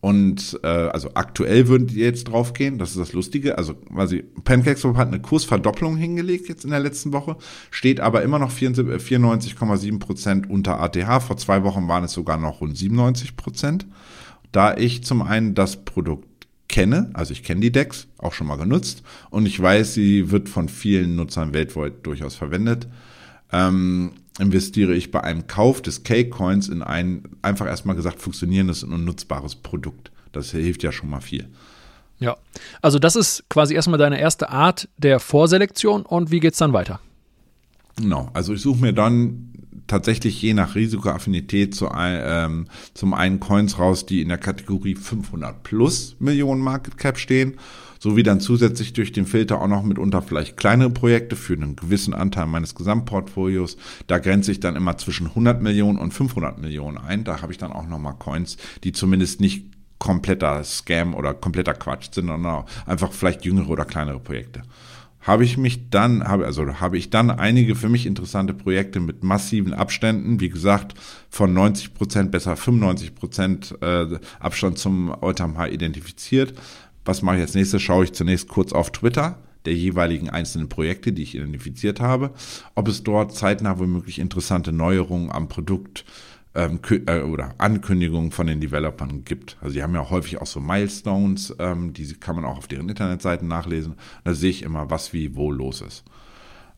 Und 0.00 0.60
äh, 0.62 0.66
also 0.68 1.10
aktuell 1.14 1.68
würden 1.68 1.88
die 1.88 1.96
jetzt 1.96 2.24
draufgehen, 2.24 2.78
das 2.78 2.90
ist 2.90 2.98
das 2.98 3.12
Lustige. 3.12 3.58
Also 3.58 3.74
quasi 3.74 4.22
PancakeSwap 4.44 4.96
hat 4.96 5.08
eine 5.08 5.20
Kursverdopplung 5.20 5.96
hingelegt 5.96 6.48
jetzt 6.48 6.64
in 6.64 6.70
der 6.70 6.80
letzten 6.80 7.12
Woche, 7.12 7.36
steht 7.70 8.00
aber 8.00 8.22
immer 8.22 8.38
noch 8.38 8.52
94,7 8.52 9.98
Prozent 9.98 10.48
unter 10.48 10.80
ATH. 10.80 11.22
Vor 11.22 11.36
zwei 11.36 11.64
Wochen 11.64 11.88
waren 11.88 12.04
es 12.04 12.12
sogar 12.12 12.38
noch 12.38 12.60
rund 12.60 12.76
97 12.76 13.36
Prozent. 13.36 13.86
Da 14.52 14.76
ich 14.76 15.02
zum 15.02 15.22
einen 15.22 15.54
das 15.54 15.84
Produkt 15.84 16.35
kenne, 16.76 17.08
also 17.14 17.32
ich 17.32 17.42
kenne 17.42 17.62
die 17.62 17.72
Decks, 17.72 18.06
auch 18.18 18.34
schon 18.34 18.46
mal 18.46 18.56
genutzt 18.56 19.02
und 19.30 19.46
ich 19.46 19.58
weiß, 19.58 19.94
sie 19.94 20.30
wird 20.30 20.50
von 20.50 20.68
vielen 20.68 21.16
Nutzern 21.16 21.54
weltweit 21.54 22.04
durchaus 22.04 22.34
verwendet. 22.34 22.86
Ähm, 23.50 24.12
investiere 24.38 24.92
ich 24.92 25.10
bei 25.10 25.24
einem 25.24 25.46
Kauf 25.46 25.80
des 25.80 26.02
K-Coins 26.02 26.68
in 26.68 26.82
ein, 26.82 27.22
einfach 27.40 27.64
erstmal 27.66 27.96
gesagt, 27.96 28.20
funktionierendes 28.20 28.84
und 28.84 29.06
nutzbares 29.06 29.54
Produkt. 29.54 30.10
Das 30.32 30.50
hilft 30.50 30.82
ja 30.82 30.92
schon 30.92 31.08
mal 31.08 31.22
viel. 31.22 31.48
Ja, 32.18 32.36
also 32.82 32.98
das 32.98 33.16
ist 33.16 33.48
quasi 33.48 33.74
erstmal 33.74 33.98
deine 33.98 34.20
erste 34.20 34.50
Art 34.50 34.86
der 34.98 35.18
Vorselektion 35.18 36.02
und 36.02 36.30
wie 36.30 36.40
geht 36.40 36.52
es 36.52 36.58
dann 36.58 36.74
weiter? 36.74 37.00
Genau, 37.96 38.28
also 38.34 38.52
ich 38.52 38.60
suche 38.60 38.82
mir 38.82 38.92
dann 38.92 39.50
tatsächlich 39.86 40.40
je 40.42 40.54
nach 40.54 40.74
Risikoaffinität 40.74 41.74
zu, 41.74 41.88
ähm, 41.94 42.66
zum 42.94 43.14
einen 43.14 43.40
Coins 43.40 43.78
raus, 43.78 44.06
die 44.06 44.20
in 44.20 44.28
der 44.28 44.38
Kategorie 44.38 44.94
500 44.94 45.62
plus 45.62 46.16
Millionen 46.18 46.60
Market 46.60 46.98
Cap 46.98 47.18
stehen 47.18 47.56
sowie 47.98 48.22
dann 48.22 48.40
zusätzlich 48.40 48.92
durch 48.92 49.12
den 49.12 49.26
Filter 49.26 49.60
auch 49.60 49.68
noch 49.68 49.82
mitunter 49.82 50.22
vielleicht 50.22 50.56
kleinere 50.56 50.90
Projekte 50.90 51.36
für 51.36 51.54
einen 51.54 51.76
gewissen 51.76 52.14
Anteil 52.14 52.46
meines 52.46 52.74
Gesamtportfolios. 52.74 53.76
Da 54.06 54.18
grenze 54.18 54.52
ich 54.52 54.60
dann 54.60 54.76
immer 54.76 54.96
zwischen 54.98 55.28
100 55.28 55.62
Millionen 55.62 55.98
und 55.98 56.12
500 56.12 56.58
Millionen 56.58 56.98
ein. 56.98 57.24
Da 57.24 57.42
habe 57.42 57.52
ich 57.52 57.58
dann 57.58 57.72
auch 57.72 57.86
nochmal 57.86 58.14
Coins, 58.18 58.58
die 58.84 58.92
zumindest 58.92 59.40
nicht 59.40 59.64
kompletter 59.98 60.62
Scam 60.62 61.14
oder 61.14 61.32
kompletter 61.34 61.74
Quatsch 61.74 62.12
sind, 62.12 62.26
sondern 62.26 62.64
einfach 62.84 63.12
vielleicht 63.12 63.44
jüngere 63.44 63.70
oder 63.70 63.84
kleinere 63.84 64.20
Projekte 64.20 64.62
habe 65.26 65.44
ich 65.44 65.58
mich 65.58 65.90
dann, 65.90 66.22
habe, 66.22 66.46
also 66.46 66.80
habe 66.80 66.96
ich 66.96 67.10
dann 67.10 67.30
einige 67.30 67.74
für 67.74 67.88
mich 67.88 68.06
interessante 68.06 68.54
Projekte 68.54 69.00
mit 69.00 69.24
massiven 69.24 69.74
Abständen, 69.74 70.38
wie 70.38 70.48
gesagt, 70.48 70.94
von 71.28 71.52
90 71.52 71.94
Prozent, 71.94 72.30
besser 72.30 72.56
95 72.56 73.14
Prozent 73.14 73.74
äh, 73.80 74.06
Abstand 74.38 74.78
zum 74.78 75.10
Alltime 75.10 75.58
High 75.58 75.72
identifiziert. 75.72 76.54
Was 77.04 77.22
mache 77.22 77.36
ich 77.36 77.42
als 77.42 77.54
nächstes? 77.54 77.82
Schaue 77.82 78.04
ich 78.04 78.12
zunächst 78.12 78.48
kurz 78.48 78.72
auf 78.72 78.92
Twitter 78.92 79.38
der 79.64 79.74
jeweiligen 79.74 80.30
einzelnen 80.30 80.68
Projekte, 80.68 81.12
die 81.12 81.24
ich 81.24 81.34
identifiziert 81.34 82.00
habe, 82.00 82.30
ob 82.76 82.86
es 82.86 83.02
dort 83.02 83.34
zeitnah 83.34 83.80
womöglich 83.80 84.20
interessante 84.20 84.70
Neuerungen 84.70 85.32
am 85.32 85.48
Produkt 85.48 86.04
ähm, 86.56 86.80
äh, 87.06 87.20
oder 87.20 87.54
Ankündigungen 87.58 88.32
von 88.32 88.46
den 88.46 88.60
Developern 88.60 89.24
gibt. 89.24 89.58
Also 89.60 89.74
die 89.74 89.82
haben 89.82 89.94
ja 89.94 90.08
häufig 90.08 90.40
auch 90.40 90.46
so 90.46 90.58
Milestones, 90.58 91.54
ähm, 91.58 91.92
die 91.92 92.14
kann 92.14 92.34
man 92.34 92.44
auch 92.44 92.58
auf 92.58 92.66
deren 92.66 92.88
Internetseiten 92.88 93.46
nachlesen. 93.46 93.94
Da 94.24 94.34
sehe 94.34 94.50
ich 94.50 94.62
immer, 94.62 94.90
was 94.90 95.12
wie 95.12 95.36
wo 95.36 95.50
los 95.50 95.82
ist. 95.82 96.04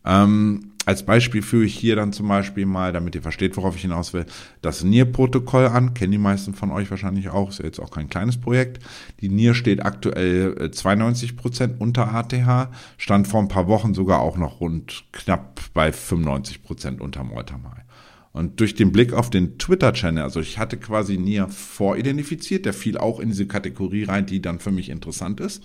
Ähm, 0.05 0.73
als 0.85 1.05
Beispiel 1.05 1.43
führe 1.43 1.65
ich 1.65 1.75
hier 1.75 1.97
dann 1.97 2.15
zum 2.15 2.29
Beispiel 2.29 2.65
mal, 2.65 2.93
damit 2.93 3.15
ihr 3.15 3.21
versteht, 3.21 3.57
worauf 3.59 3.77
ich 3.77 3.83
hinaus 3.83 4.15
will, 4.15 4.25
das 4.63 4.83
NIR-Protokoll 4.83 5.67
an. 5.67 5.93
Kennen 5.93 6.13
die 6.13 6.19
meisten 6.19 6.55
von 6.55 6.71
euch 6.71 6.91
wahrscheinlich 6.91 7.29
auch. 7.29 7.51
Ist 7.51 7.59
ja 7.59 7.67
jetzt 7.67 7.79
auch 7.79 7.91
kein 7.91 8.09
kleines 8.09 8.41
Projekt. 8.41 8.83
Die 9.21 9.29
NIR 9.29 9.55
steht 9.55 9.85
aktuell 9.85 10.71
92 10.71 11.31
äh, 11.31 11.35
Prozent 11.35 11.81
unter 11.81 12.15
ATH, 12.15 12.71
stand 12.97 13.29
vor 13.29 13.41
ein 13.41 13.49
paar 13.49 13.69
Wochen 13.69 13.93
sogar 13.93 14.21
auch 14.21 14.39
noch 14.39 14.61
rund 14.61 15.05
knapp 15.13 15.61
bei 15.75 15.93
95 15.93 16.63
Prozent 16.63 17.01
unter 17.03 17.23
Mortamai. 17.23 17.85
Und 18.39 18.61
durch 18.61 18.75
den 18.75 18.93
Blick 18.93 19.13
auf 19.13 19.31
den 19.31 19.59
Twitter-Channel, 19.59 20.23
also 20.23 20.41
ich 20.41 20.59
hatte 20.59 20.77
quasi 20.77 21.19
NIR 21.19 21.49
voridentifiziert, 21.49 22.67
der 22.67 22.73
fiel 22.73 22.97
auch 22.97 23.21
in 23.21 23.31
diese 23.31 23.47
Kategorie 23.47 24.05
rein, 24.05 24.27
die 24.27 24.41
dann 24.41 24.61
für 24.61 24.71
mich 24.71 24.89
interessant 24.91 25.41
ist 25.41 25.63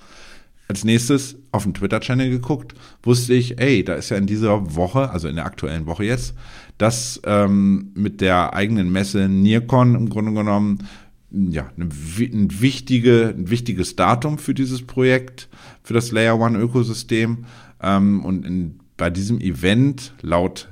als 0.68 0.84
nächstes 0.84 1.36
auf 1.52 1.64
den 1.64 1.74
Twitter-Channel 1.74 2.30
geguckt, 2.30 2.74
wusste 3.04 3.34
ich, 3.34 3.60
ey, 3.60 3.84
da 3.84 3.96
ist 3.96 4.10
ja 4.10 4.18
in 4.18 4.28
dieser 4.28 4.76
Woche, 4.76 5.10
also 5.10 5.28
in 5.28 5.36
der 5.36 5.46
aktuellen 5.46 5.86
Woche 5.86 6.06
jetzt, 6.06 6.34
dass 6.78 7.22
ähm, 7.26 7.92
mit 7.96 8.22
der 8.22 8.54
eigenen 8.54 8.92
Messe 8.92 9.28
Nircon 9.30 9.96
im 9.96 10.10
Grunde 10.10 10.34
genommen 10.34 10.88
ja, 11.32 11.70
ein, 11.78 11.90
ein, 11.92 12.62
wichtige, 12.62 13.36
ein 13.38 13.50
wichtiges 13.50 13.96
Datum 13.96 14.38
für 14.38 14.54
dieses 14.54 14.82
Projekt, 14.84 15.50
für 15.84 15.94
das 15.94 16.12
Layer 16.12 16.40
One 16.40 16.60
Ökosystem. 16.60 17.46
Ähm, 17.82 18.24
und 18.24 18.46
in, 18.46 18.80
bei 18.98 19.10
diesem 19.10 19.42
Event, 19.42 20.14
laut 20.22 20.70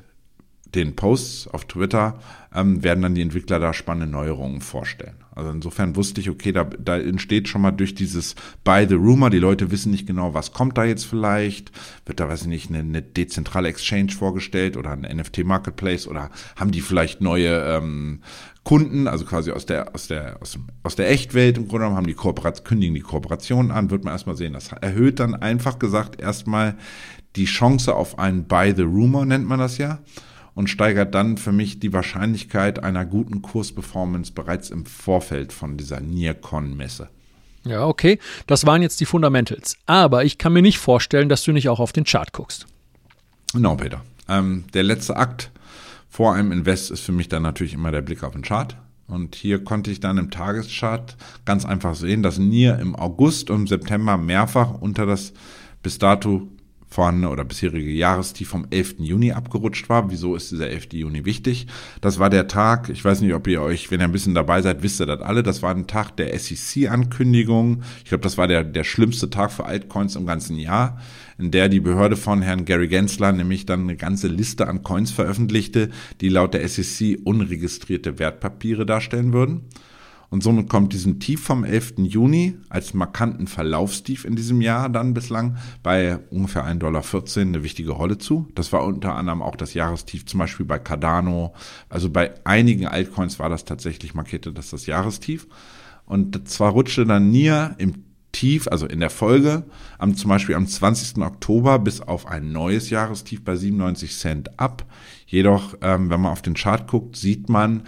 den 0.75 0.95
Posts 0.95 1.47
auf 1.49 1.65
Twitter, 1.65 2.19
ähm, 2.53 2.83
werden 2.83 3.01
dann 3.01 3.15
die 3.15 3.21
Entwickler 3.21 3.59
da 3.59 3.73
spannende 3.73 4.07
Neuerungen 4.07 4.61
vorstellen. 4.61 5.15
Also 5.33 5.49
insofern 5.51 5.95
wusste 5.95 6.19
ich, 6.19 6.29
okay, 6.29 6.51
da, 6.51 6.65
da 6.65 6.97
entsteht 6.97 7.47
schon 7.47 7.61
mal 7.61 7.71
durch 7.71 7.95
dieses 7.95 8.35
Buy 8.63 8.85
the 8.87 8.95
Rumor, 8.95 9.29
die 9.29 9.39
Leute 9.39 9.71
wissen 9.71 9.91
nicht 9.91 10.05
genau, 10.05 10.33
was 10.33 10.51
kommt 10.51 10.77
da 10.77 10.83
jetzt 10.83 11.05
vielleicht, 11.05 11.71
wird 12.05 12.19
da, 12.19 12.27
weiß 12.27 12.41
ich 12.41 12.47
nicht, 12.47 12.69
eine, 12.69 12.79
eine 12.79 13.01
dezentrale 13.01 13.69
Exchange 13.69 14.11
vorgestellt 14.11 14.75
oder 14.75 14.91
ein 14.91 15.01
NFT 15.01 15.45
Marketplace 15.45 16.07
oder 16.07 16.29
haben 16.57 16.71
die 16.71 16.81
vielleicht 16.81 17.21
neue 17.21 17.63
ähm, 17.63 18.21
Kunden, 18.63 19.07
also 19.07 19.25
quasi 19.25 19.51
aus 19.51 19.65
der, 19.65 19.95
aus 19.95 20.07
der, 20.07 20.41
aus, 20.41 20.59
aus 20.83 20.95
der 20.95 21.09
Echtwelt 21.09 21.57
im 21.57 21.67
Grunde 21.67 21.85
genommen, 21.85 21.97
haben 21.97 22.07
die 22.07 22.13
Kooperation, 22.13 22.65
kündigen 22.65 22.95
die 22.95 23.01
Kooperation 23.01 23.71
an, 23.71 23.89
wird 23.89 24.03
man 24.03 24.13
erstmal 24.13 24.35
sehen. 24.35 24.53
Das 24.53 24.71
erhöht 24.73 25.19
dann 25.19 25.35
einfach 25.35 25.79
gesagt 25.79 26.21
erstmal 26.21 26.75
die 27.37 27.45
Chance 27.45 27.95
auf 27.95 28.19
einen 28.19 28.45
Buy 28.45 28.73
the 28.75 28.83
Rumor, 28.83 29.25
nennt 29.25 29.47
man 29.47 29.59
das 29.59 29.77
ja 29.77 29.99
und 30.53 30.69
steigert 30.69 31.15
dann 31.15 31.37
für 31.37 31.51
mich 31.51 31.79
die 31.79 31.93
Wahrscheinlichkeit 31.93 32.83
einer 32.83 33.05
guten 33.05 33.41
Kursperformance 33.41 34.33
bereits 34.33 34.69
im 34.69 34.85
Vorfeld 34.85 35.53
von 35.53 35.77
dieser 35.77 36.01
NearCon-Messe. 36.01 37.09
Ja, 37.63 37.85
okay. 37.85 38.19
Das 38.47 38.65
waren 38.65 38.81
jetzt 38.81 38.99
die 38.99 39.05
Fundamentals. 39.05 39.77
Aber 39.85 40.25
ich 40.25 40.37
kann 40.37 40.53
mir 40.53 40.61
nicht 40.61 40.79
vorstellen, 40.79 41.29
dass 41.29 41.43
du 41.43 41.51
nicht 41.51 41.69
auch 41.69 41.79
auf 41.79 41.93
den 41.93 42.05
Chart 42.05 42.33
guckst. 42.33 42.65
Genau, 43.53 43.75
Peter. 43.75 44.01
Ähm, 44.27 44.65
der 44.73 44.83
letzte 44.83 45.15
Akt 45.15 45.51
vor 46.09 46.33
einem 46.33 46.51
Invest 46.51 46.91
ist 46.91 47.01
für 47.01 47.11
mich 47.11 47.29
dann 47.29 47.43
natürlich 47.43 47.73
immer 47.73 47.91
der 47.91 48.01
Blick 48.01 48.23
auf 48.23 48.33
den 48.33 48.41
Chart. 48.41 48.75
Und 49.07 49.35
hier 49.35 49.63
konnte 49.63 49.91
ich 49.91 49.99
dann 49.99 50.17
im 50.17 50.31
Tageschart 50.31 51.17
ganz 51.45 51.65
einfach 51.65 51.95
sehen, 51.95 52.23
dass 52.23 52.39
NIR 52.39 52.79
im 52.79 52.95
August 52.95 53.49
und 53.49 53.61
im 53.61 53.67
September 53.67 54.17
mehrfach 54.17 54.73
unter 54.79 55.05
das 55.05 55.33
bis 55.83 55.97
dato 55.97 56.47
vorhandene 56.91 57.29
oder 57.29 57.45
bisherige 57.45 57.89
Jahrestief 57.89 58.49
vom 58.49 58.67
11. 58.69 58.95
Juni 58.99 59.31
abgerutscht 59.31 59.87
war. 59.87 60.11
Wieso 60.11 60.35
ist 60.35 60.51
dieser 60.51 60.69
11. 60.69 60.89
Juni 60.91 61.23
wichtig? 61.23 61.67
Das 62.01 62.19
war 62.19 62.29
der 62.29 62.49
Tag, 62.49 62.89
ich 62.89 63.03
weiß 63.03 63.21
nicht, 63.21 63.33
ob 63.33 63.47
ihr 63.47 63.61
euch, 63.61 63.89
wenn 63.89 64.01
ihr 64.01 64.03
ein 64.03 64.11
bisschen 64.11 64.35
dabei 64.35 64.61
seid, 64.61 64.83
wisst 64.83 64.99
ihr 64.99 65.05
das 65.05 65.21
alle, 65.21 65.41
das 65.41 65.63
war 65.63 65.73
ein 65.73 65.87
Tag 65.87 66.17
der 66.17 66.37
SEC-Ankündigung. 66.37 67.83
Ich 67.99 68.09
glaube, 68.09 68.23
das 68.23 68.37
war 68.37 68.49
der, 68.49 68.65
der 68.65 68.83
schlimmste 68.83 69.29
Tag 69.29 69.53
für 69.53 69.65
Altcoins 69.65 70.17
im 70.17 70.25
ganzen 70.25 70.57
Jahr, 70.57 70.99
in 71.39 71.49
der 71.49 71.69
die 71.69 71.79
Behörde 71.79 72.17
von 72.17 72.41
Herrn 72.41 72.65
Gary 72.65 72.89
Gensler 72.89 73.31
nämlich 73.31 73.65
dann 73.65 73.83
eine 73.83 73.95
ganze 73.95 74.27
Liste 74.27 74.67
an 74.67 74.83
Coins 74.83 75.11
veröffentlichte, 75.11 75.89
die 76.19 76.27
laut 76.27 76.53
der 76.53 76.67
SEC 76.67 77.19
unregistrierte 77.23 78.19
Wertpapiere 78.19 78.85
darstellen 78.85 79.31
würden. 79.31 79.61
Und 80.31 80.41
somit 80.43 80.69
kommt 80.69 80.93
diesem 80.93 81.19
Tief 81.19 81.43
vom 81.43 81.65
11. 81.65 81.95
Juni 81.97 82.55
als 82.69 82.93
markanten 82.93 83.47
Verlaufstief 83.47 84.23
in 84.23 84.37
diesem 84.37 84.61
Jahr 84.61 84.87
dann 84.87 85.13
bislang 85.13 85.57
bei 85.83 86.19
ungefähr 86.29 86.65
1,14 86.65 86.77
Dollar 86.77 87.03
eine 87.35 87.63
wichtige 87.63 87.91
Rolle 87.91 88.17
zu. 88.17 88.47
Das 88.55 88.71
war 88.71 88.85
unter 88.85 89.13
anderem 89.13 89.41
auch 89.41 89.57
das 89.57 89.73
Jahrestief, 89.73 90.25
zum 90.25 90.39
Beispiel 90.39 90.65
bei 90.65 90.79
Cardano. 90.79 91.53
Also 91.89 92.09
bei 92.09 92.33
einigen 92.45 92.87
Altcoins 92.87 93.39
war 93.39 93.49
das 93.49 93.65
tatsächlich 93.65 94.13
markierte 94.13 94.53
das 94.53 94.69
das 94.69 94.85
Jahrestief. 94.85 95.47
Und 96.05 96.47
zwar 96.47 96.71
rutschte 96.71 97.05
dann 97.05 97.29
NIR 97.29 97.75
im 97.77 98.05
Tief, 98.31 98.69
also 98.69 98.85
in 98.85 99.01
der 99.01 99.09
Folge, 99.09 99.63
am, 99.97 100.15
zum 100.15 100.29
Beispiel 100.29 100.55
am 100.55 100.65
20. 100.65 101.17
Oktober 101.17 101.77
bis 101.77 101.99
auf 101.99 102.25
ein 102.25 102.53
neues 102.53 102.89
Jahrestief 102.89 103.43
bei 103.43 103.57
97 103.57 104.17
Cent 104.17 104.57
ab. 104.57 104.85
Jedoch, 105.27 105.75
ähm, 105.81 106.09
wenn 106.09 106.21
man 106.21 106.31
auf 106.31 106.41
den 106.41 106.53
Chart 106.53 106.87
guckt, 106.87 107.17
sieht 107.17 107.49
man, 107.49 107.83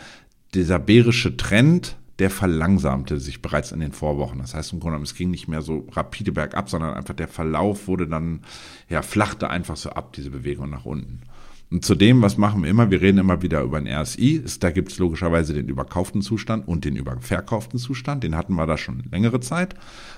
dieser 0.53 0.77
bärische 0.77 1.37
Trend 1.37 1.95
der 2.19 2.29
verlangsamte 2.29 3.19
sich 3.19 3.41
bereits 3.41 3.71
in 3.71 3.79
den 3.79 3.91
Vorwochen. 3.91 4.39
Das 4.39 4.53
heißt 4.53 4.73
im 4.73 4.79
Grunde 4.79 4.93
genommen, 4.93 5.05
es 5.05 5.15
ging 5.15 5.31
nicht 5.31 5.47
mehr 5.47 5.61
so 5.61 5.87
rapide 5.91 6.31
bergab, 6.31 6.69
sondern 6.69 6.93
einfach 6.93 7.15
der 7.15 7.27
Verlauf 7.27 7.87
wurde 7.87 8.07
dann, 8.07 8.41
ja, 8.89 9.01
flachte 9.01 9.49
einfach 9.49 9.77
so 9.77 9.89
ab, 9.89 10.13
diese 10.13 10.29
Bewegung 10.29 10.69
nach 10.69 10.85
unten. 10.85 11.21
Und 11.73 11.83
zudem, 11.83 12.21
was 12.21 12.37
machen 12.37 12.61
wir 12.61 12.69
immer? 12.69 12.91
Wir 12.91 13.01
reden 13.01 13.17
immer 13.17 13.41
wieder 13.41 13.61
über 13.61 13.77
ein 13.77 13.87
RSI. 13.87 14.43
Da 14.59 14.69
gibt 14.69 14.91
es 14.91 14.99
logischerweise 14.99 15.55
den 15.55 15.67
überkauften 15.67 16.21
Zustand 16.21 16.67
und 16.67 16.85
den 16.85 16.95
überverkauften 16.95 17.79
Zustand. 17.79 18.23
Den 18.23 18.35
hatten 18.35 18.53
wir 18.53 18.67
da 18.67 18.77
schon 18.77 19.01
längere 19.09 19.39
Zeit. 19.39 19.73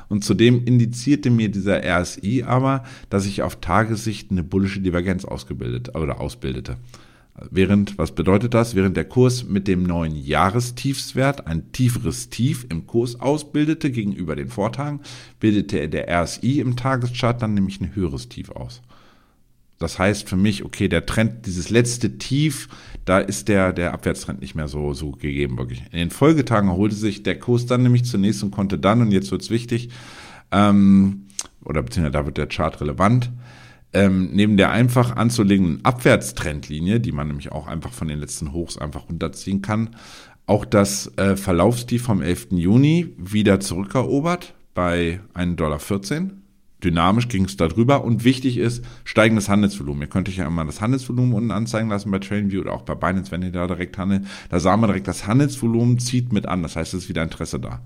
Und 0.10 0.26
zudem 0.26 0.66
indizierte 0.66 1.30
mir 1.30 1.48
dieser 1.48 1.82
RSI 1.82 2.44
aber, 2.44 2.84
dass 3.10 3.24
sich 3.24 3.42
auf 3.42 3.62
Tagessicht 3.62 4.32
eine 4.32 4.44
bullische 4.44 4.82
Divergenz 4.82 5.24
ausgebildet 5.24 5.96
oder 5.96 6.20
ausbildete. 6.20 6.76
Während, 7.52 7.98
was 7.98 8.16
bedeutet 8.16 8.54
das? 8.54 8.76
Während 8.76 8.96
der 8.96 9.04
Kurs 9.04 9.44
mit 9.44 9.68
dem 9.68 9.84
neuen 9.84 10.16
Jahrestiefswert 10.16 11.48
ein 11.48 11.74
tieferes 11.74 12.30
Tief 12.30 12.66
im 12.70 12.88
Kurs 12.88 13.20
ausbildete 13.20 13.92
gegenüber 13.92 14.38
den 14.38 14.48
Vortagen, 14.48 15.02
bildete 15.42 15.90
der 15.90 16.08
RSI 16.24 16.62
im 16.62 16.78
Tageschart 16.78 17.42
dann 17.42 17.54
nämlich 17.54 17.82
ein 17.82 17.94
höheres 17.94 18.30
Tief 18.30 18.52
aus. 18.52 18.82
Das 19.80 20.00
heißt 20.00 20.30
für 20.30 20.38
mich, 20.38 20.64
okay, 20.64 20.88
der 20.88 21.06
Trend, 21.06 21.46
dieses 21.46 21.70
letzte 21.70 22.18
Tief, 22.18 22.70
da 23.04 23.20
ist 23.20 23.50
der, 23.50 23.74
der 23.74 23.94
Abwärtstrend 23.94 24.40
nicht 24.40 24.56
mehr 24.56 24.70
so, 24.70 24.94
so 24.94 25.12
gegeben, 25.12 25.58
wirklich. 25.58 25.84
In 25.92 26.00
den 26.00 26.12
Folgetagen 26.12 26.70
erholte 26.70 26.96
sich 26.96 27.24
der 27.24 27.38
Kurs 27.38 27.66
dann 27.66 27.84
nämlich 27.84 28.06
zunächst 28.06 28.44
und 28.44 28.52
konnte 28.52 28.80
dann, 28.80 29.02
und 29.02 29.12
jetzt 29.12 29.32
wird's 29.32 29.50
wichtig, 29.50 29.90
ähm, 30.52 31.26
oder 31.66 31.84
beziehungsweise 31.84 32.14
da 32.14 32.26
wird 32.26 32.38
der 32.38 32.48
Chart 32.48 32.80
relevant, 32.80 33.30
ähm, 33.96 34.30
neben 34.34 34.58
der 34.58 34.72
einfach 34.72 35.16
anzulegenden 35.16 35.84
Abwärtstrendlinie, 35.84 37.00
die 37.00 37.14
man 37.14 37.28
nämlich 37.28 37.52
auch 37.54 37.66
einfach 37.66 37.94
von 37.94 38.10
den 38.10 38.20
letzten 38.20 38.52
Hochs 38.52 38.78
einfach 38.78 39.08
runterziehen 39.10 39.62
kann, 39.62 39.96
auch 40.46 40.66
das 40.66 41.18
äh, 41.18 41.38
Verlaufstief 41.38 42.04
vom 42.04 42.22
11. 42.22 42.48
Juni 42.52 43.14
wieder 43.18 43.62
zurückerobert 43.62 44.54
bei 44.74 45.22
1,14 45.34 45.56
Dollar. 45.56 45.80
Dynamisch 46.84 47.30
ging 47.30 47.46
es 47.46 47.56
darüber 47.56 48.04
und 48.04 48.26
wichtig 48.26 48.58
ist, 48.58 48.84
steigendes 49.06 49.48
Handelsvolumen. 49.48 50.02
Ihr 50.02 50.10
könnt 50.10 50.28
euch 50.28 50.38
ja 50.38 50.46
immer 50.46 50.66
das 50.66 50.82
Handelsvolumen 50.82 51.34
unten 51.34 51.52
anzeigen 51.52 51.90
lassen 51.90 52.12
bei 52.12 52.20
TradingView 52.20 52.62
oder 52.62 52.74
auch 52.74 52.82
bei 52.84 52.96
Binance, 52.96 53.32
wenn 53.32 53.42
ihr 53.42 53.52
da 53.52 53.66
direkt 53.66 53.98
handelt. 53.98 54.24
Da 54.50 54.60
sah 54.60 54.76
man 54.76 54.90
direkt, 54.90 55.08
das 55.08 55.26
Handelsvolumen 55.26 56.00
zieht 56.00 56.34
mit 56.34 56.48
an. 56.48 56.62
Das 56.62 56.76
heißt, 56.76 56.94
es 56.94 57.04
ist 57.04 57.10
wieder 57.10 57.24
Interesse 57.24 57.60
da. 57.60 57.82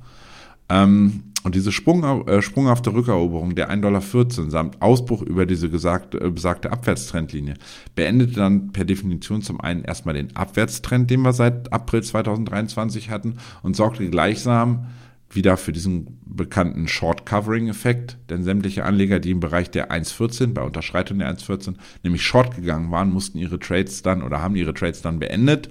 Ähm, 0.70 1.24
und 1.44 1.56
diese 1.56 1.72
Sprung, 1.72 2.28
äh, 2.28 2.42
sprunghafte 2.42 2.94
Rückeroberung 2.94 3.56
der 3.56 3.72
1,14 3.72 3.82
Dollar 3.82 4.52
samt 4.52 4.82
Ausbruch 4.82 5.22
über 5.22 5.46
diese 5.46 5.70
gesagte, 5.70 6.20
äh, 6.20 6.30
besagte 6.30 6.72
Abwärtstrendlinie 6.72 7.54
beendete 7.96 8.34
dann 8.34 8.72
per 8.72 8.84
Definition 8.84 9.42
zum 9.42 9.62
einen 9.62 9.84
erstmal 9.84 10.16
den 10.16 10.36
Abwärtstrend, 10.36 11.10
den 11.10 11.22
wir 11.22 11.34
seit 11.34 11.72
April 11.72 12.04
2023 12.04 13.10
hatten 13.10 13.38
und 13.64 13.76
sorgte 13.76 14.10
gleichsam 14.10 14.88
wieder 15.32 15.58
für 15.58 15.72
diesen 15.72 16.20
bekannten 16.26 16.88
Short-Covering-Effekt, 16.88 18.18
denn 18.30 18.44
sämtliche 18.44 18.84
Anleger, 18.84 19.20
die 19.20 19.32
im 19.32 19.40
Bereich 19.40 19.70
der 19.70 19.92
1,14, 19.92 20.54
bei 20.54 20.64
Unterschreitung 20.64 21.20
der 21.20 21.34
1,14, 21.34 21.76
nämlich 22.04 22.24
Short 22.24 22.56
gegangen 22.56 22.92
waren, 22.92 23.14
mussten 23.14 23.38
ihre 23.38 23.60
Trades 23.60 24.02
dann 24.02 24.24
oder 24.24 24.42
haben 24.42 24.56
ihre 24.56 24.74
Trades 24.74 25.04
dann 25.04 25.20
beendet, 25.20 25.70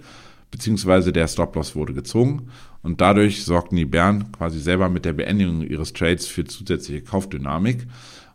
beziehungsweise 0.51 1.13
der 1.13 1.29
Stop-Loss 1.29 1.75
wurde 1.75 1.93
gezogen 1.93 2.49
und 2.89 3.03
dadurch 3.03 3.45
sorgten 3.45 3.77
die 3.77 3.85
Bären 3.85 4.33
quasi 4.33 4.59
selber 4.59 4.89
mit 4.89 5.05
der 5.05 5.13
Beendigung 5.13 5.61
ihres 5.61 5.93
Trades 5.93 6.27
für 6.27 6.45
zusätzliche 6.45 7.03
Kaufdynamik. 7.03 7.87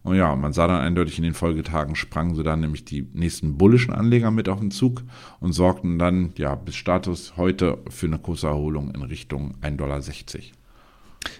Und 0.03 0.15
ja, 0.15 0.35
man 0.35 0.53
sah 0.53 0.67
dann 0.67 0.79
eindeutig 0.79 1.17
in 1.17 1.23
den 1.23 1.33
Folgetagen 1.33 1.95
sprangen 1.95 2.35
sie 2.35 2.43
dann 2.43 2.59
nämlich 2.59 2.85
die 2.85 3.07
nächsten 3.13 3.57
bullischen 3.57 3.95
Anleger 3.95 4.29
mit 4.29 4.47
auf 4.49 4.59
den 4.59 4.69
Zug 4.69 5.01
und 5.39 5.53
sorgten 5.53 5.97
dann 5.97 6.33
ja 6.37 6.53
bis 6.53 6.75
Status 6.75 7.33
heute 7.35 7.79
für 7.89 8.05
eine 8.05 8.19
Kurserholung 8.19 8.91
in 8.91 9.01
Richtung 9.01 9.55
1,60 9.63 9.75
Dollar. 9.77 10.01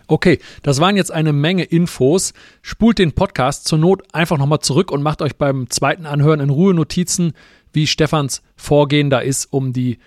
Okay, 0.07 0.39
das 0.63 0.79
waren 0.79 0.97
jetzt 0.97 1.11
eine 1.11 1.33
Menge 1.33 1.65
Infos. 1.65 2.33
Spult 2.63 2.97
den 2.97 3.11
Podcast 3.11 3.65
zur 3.65 3.77
Not 3.77 4.11
einfach 4.11 4.39
nochmal 4.39 4.61
zurück 4.61 4.91
und 4.91 5.03
macht 5.03 5.21
euch 5.21 5.35
beim 5.35 5.69
zweiten 5.69 6.07
Anhören 6.07 6.39
in 6.39 6.49
Ruhe 6.49 6.73
Notizen, 6.73 7.33
wie 7.73 7.85
Stefans 7.85 8.41
Vorgehen 8.55 9.11
da 9.11 9.19
ist, 9.19 9.53
um 9.53 9.71
die 9.71 9.99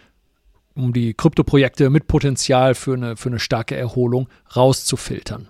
um 0.77 0.93
die 0.93 1.15
Kryptoprojekte 1.15 1.91
mit 1.91 2.07
Potenzial 2.07 2.75
für 2.75 2.95
eine, 2.95 3.17
für 3.17 3.29
eine 3.29 3.39
starke 3.39 3.77
Erholung 3.77 4.29
rauszufiltern. 4.55 5.49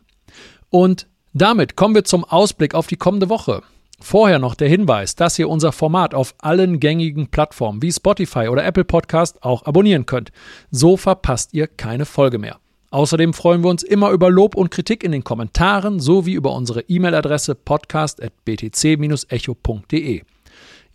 Und 0.71 1.07
damit 1.33 1.77
kommen 1.77 1.95
wir 1.95 2.05
zum 2.05 2.25
Ausblick 2.25 2.75
auf 2.75 2.87
die 2.87 2.97
kommende 2.97 3.29
Woche. 3.29 3.63
Vorher 3.99 4.39
noch 4.39 4.55
der 4.55 4.69
Hinweis, 4.69 5.17
dass 5.17 5.39
ihr 5.39 5.49
unser 5.49 5.73
Format 5.73 6.15
auf 6.15 6.35
allen 6.39 6.81
gängigen 6.81 7.29
Plattformen 7.29 7.81
wie 7.83 7.93
Spotify 7.93 8.49
oder 8.49 8.65
Apple 8.65 8.85
Podcast 8.85 9.43
auch 9.43 9.65
abonnieren 9.65 10.07
könnt. 10.07 10.33
So 10.71 10.99
verpasst 10.99 11.55
ihr 11.55 11.67
keine 11.67 12.05
Folge 12.05 12.39
mehr. 12.39 12.59
Außerdem 12.91 13.35
freuen 13.35 13.65
wir 13.65 13.71
uns 13.71 13.83
immer 13.83 14.11
über 14.11 14.31
Lob 14.31 14.55
und 14.55 14.71
Kritik 14.71 15.03
in 15.03 15.11
den 15.13 15.25
Kommentaren 15.25 15.99
sowie 15.99 16.35
über 16.35 16.53
unsere 16.53 16.83
E-Mail-Adresse 16.83 17.55
podcast.btc-echo.de. 17.55 20.23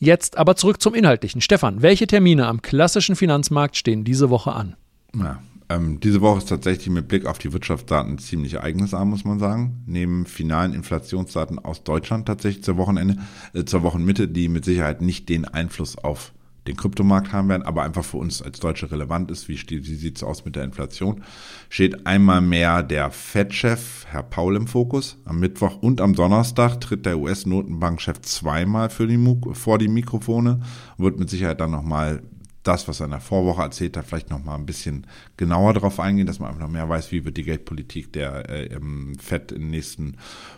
Jetzt 0.03 0.39
aber 0.39 0.55
zurück 0.55 0.81
zum 0.81 0.95
Inhaltlichen. 0.95 1.41
Stefan, 1.41 1.83
welche 1.83 2.07
Termine 2.07 2.47
am 2.47 2.63
klassischen 2.63 3.15
Finanzmarkt 3.15 3.77
stehen 3.77 4.03
diese 4.03 4.31
Woche 4.31 4.51
an? 4.51 4.75
Ja, 5.15 5.43
ähm, 5.69 5.99
diese 5.99 6.21
Woche 6.21 6.39
ist 6.39 6.49
tatsächlich 6.49 6.89
mit 6.89 7.07
Blick 7.07 7.27
auf 7.27 7.37
die 7.37 7.53
Wirtschaftsdaten 7.53 8.17
ziemlich 8.17 8.55
ereignisarm, 8.55 9.11
muss 9.11 9.25
man 9.25 9.37
sagen. 9.37 9.83
Neben 9.85 10.25
finalen 10.25 10.73
Inflationsdaten 10.73 11.59
aus 11.59 11.83
Deutschland 11.83 12.25
tatsächlich 12.25 12.63
zur 12.63 12.77
Wochenende, 12.77 13.17
äh, 13.53 13.63
zur 13.63 13.83
Wochenmitte, 13.83 14.27
die 14.27 14.49
mit 14.49 14.65
Sicherheit 14.65 15.03
nicht 15.03 15.29
den 15.29 15.45
Einfluss 15.45 15.95
auf 15.95 16.33
den 16.67 16.77
Kryptomarkt 16.77 17.33
haben 17.33 17.49
werden, 17.49 17.63
aber 17.63 17.83
einfach 17.83 18.03
für 18.03 18.17
uns 18.17 18.41
als 18.41 18.59
Deutsche 18.59 18.91
relevant 18.91 19.31
ist, 19.31 19.47
wie, 19.49 19.59
wie 19.67 19.95
sieht 19.95 20.17
es 20.17 20.23
aus 20.23 20.45
mit 20.45 20.55
der 20.55 20.63
Inflation, 20.63 21.23
steht 21.69 22.05
einmal 22.05 22.41
mehr 22.41 22.83
der 22.83 23.09
Fed-Chef, 23.09 24.05
Herr 24.07 24.23
Paul, 24.23 24.55
im 24.55 24.67
Fokus. 24.67 25.17
Am 25.25 25.39
Mittwoch 25.39 25.81
und 25.81 26.01
am 26.01 26.13
Donnerstag 26.13 26.79
tritt 26.79 27.05
der 27.05 27.17
US-Notenbankchef 27.17 28.21
zweimal 28.21 28.89
für 28.89 29.07
die, 29.07 29.19
vor 29.53 29.79
die 29.79 29.87
Mikrofone 29.87 30.61
und 30.97 31.05
wird 31.05 31.19
mit 31.19 31.29
Sicherheit 31.29 31.59
dann 31.59 31.71
nochmal 31.71 32.21
das, 32.63 32.87
was 32.87 32.99
er 32.99 33.05
in 33.05 33.11
der 33.11 33.21
Vorwoche 33.21 33.63
erzählt 33.63 33.97
hat, 33.97 34.05
vielleicht 34.05 34.29
nochmal 34.29 34.55
ein 34.55 34.67
bisschen 34.67 35.07
genauer 35.35 35.73
darauf 35.73 35.99
eingehen, 35.99 36.27
dass 36.27 36.39
man 36.39 36.49
einfach 36.49 36.61
noch 36.61 36.71
mehr 36.71 36.87
weiß, 36.87 37.11
wie 37.11 37.25
wird 37.25 37.37
die 37.37 37.43
Geldpolitik 37.43 38.13
der 38.13 38.49
äh, 38.49 38.79
FED 39.19 39.51
in 39.51 39.61
den 39.61 39.69
nächsten 39.71 40.17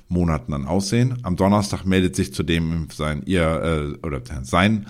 Monaten 0.09 0.51
dann 0.51 0.65
aussehen. 0.65 1.19
Am 1.23 1.37
Donnerstag 1.37 1.85
meldet 1.85 2.17
sich 2.17 2.33
zudem 2.33 2.87
sein 2.91 3.21
ihr 3.25 3.95
äh, 4.01 4.05
oder 4.05 4.21
sein 4.43 4.85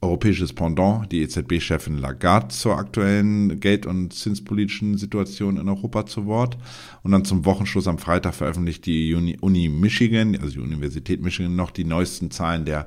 europäisches 0.00 0.52
Pendant, 0.52 1.10
die 1.10 1.22
EZB-Chefin 1.22 1.98
Lagarde 1.98 2.48
zur 2.48 2.76
aktuellen 2.76 3.60
geld- 3.60 3.86
und 3.86 4.12
zinspolitischen 4.12 4.98
Situation 4.98 5.56
in 5.56 5.68
Europa 5.68 6.06
zu 6.06 6.26
Wort. 6.26 6.58
Und 7.02 7.12
dann 7.12 7.24
zum 7.24 7.44
Wochenschluss 7.44 7.88
am 7.88 7.98
Freitag 7.98 8.34
veröffentlicht 8.34 8.86
die 8.86 9.14
Uni, 9.14 9.38
Uni 9.40 9.68
Michigan, 9.68 10.36
also 10.36 10.54
die 10.54 10.60
Universität 10.60 11.22
Michigan, 11.22 11.56
noch 11.56 11.70
die 11.70 11.84
neuesten 11.84 12.30
Zahlen 12.30 12.64
der 12.64 12.86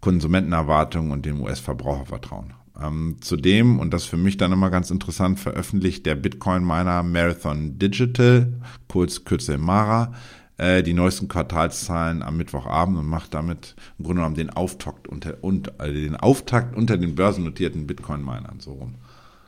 Konsumentenerwartungen 0.00 1.10
und 1.10 1.26
dem 1.26 1.40
US-Verbrauchervertrauen. 1.40 2.54
Ähm, 2.80 3.16
zudem, 3.20 3.78
und 3.78 3.92
das 3.92 4.04
für 4.04 4.18
mich 4.18 4.36
dann 4.36 4.52
immer 4.52 4.70
ganz 4.70 4.90
interessant, 4.90 5.40
veröffentlicht 5.40 6.04
der 6.04 6.14
Bitcoin-Miner 6.14 7.02
Marathon 7.02 7.78
Digital, 7.78 8.52
kurz 8.88 9.24
Kürzel 9.24 9.58
Mara, 9.58 10.12
äh, 10.58 10.82
die 10.82 10.94
neuesten 10.94 11.28
Quartalszahlen 11.28 12.22
am 12.22 12.36
Mittwochabend 12.36 12.98
und 12.98 13.06
macht 13.06 13.34
damit 13.34 13.74
im 13.98 14.04
Grunde 14.04 14.20
genommen 14.20 14.36
den 14.36 14.50
Auftakt 14.50 15.08
unter, 15.08 15.42
und, 15.42 15.78
also 15.80 15.94
den 15.94 16.16
Auftakt 16.16 16.76
unter 16.76 16.96
den 16.96 17.14
börsennotierten 17.14 17.86
Bitcoin-Minern 17.86 18.60
so 18.60 18.72
rum. 18.72 18.94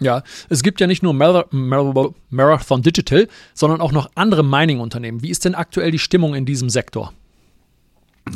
Ja, 0.01 0.23
es 0.49 0.63
gibt 0.63 0.81
ja 0.81 0.87
nicht 0.87 1.03
nur 1.03 1.13
Marathon 1.13 2.83
Digital, 2.83 3.27
sondern 3.55 3.81
auch 3.81 3.91
noch 3.91 4.11
andere 4.15 4.45
Mining-Unternehmen. 4.45 5.23
Wie 5.23 5.31
ist 5.31 5.45
denn 5.45 5.55
aktuell 5.55 5.91
die 5.91 5.99
Stimmung 5.99 6.35
in 6.35 6.47
diesem 6.47 6.71
Sektor? 6.71 7.13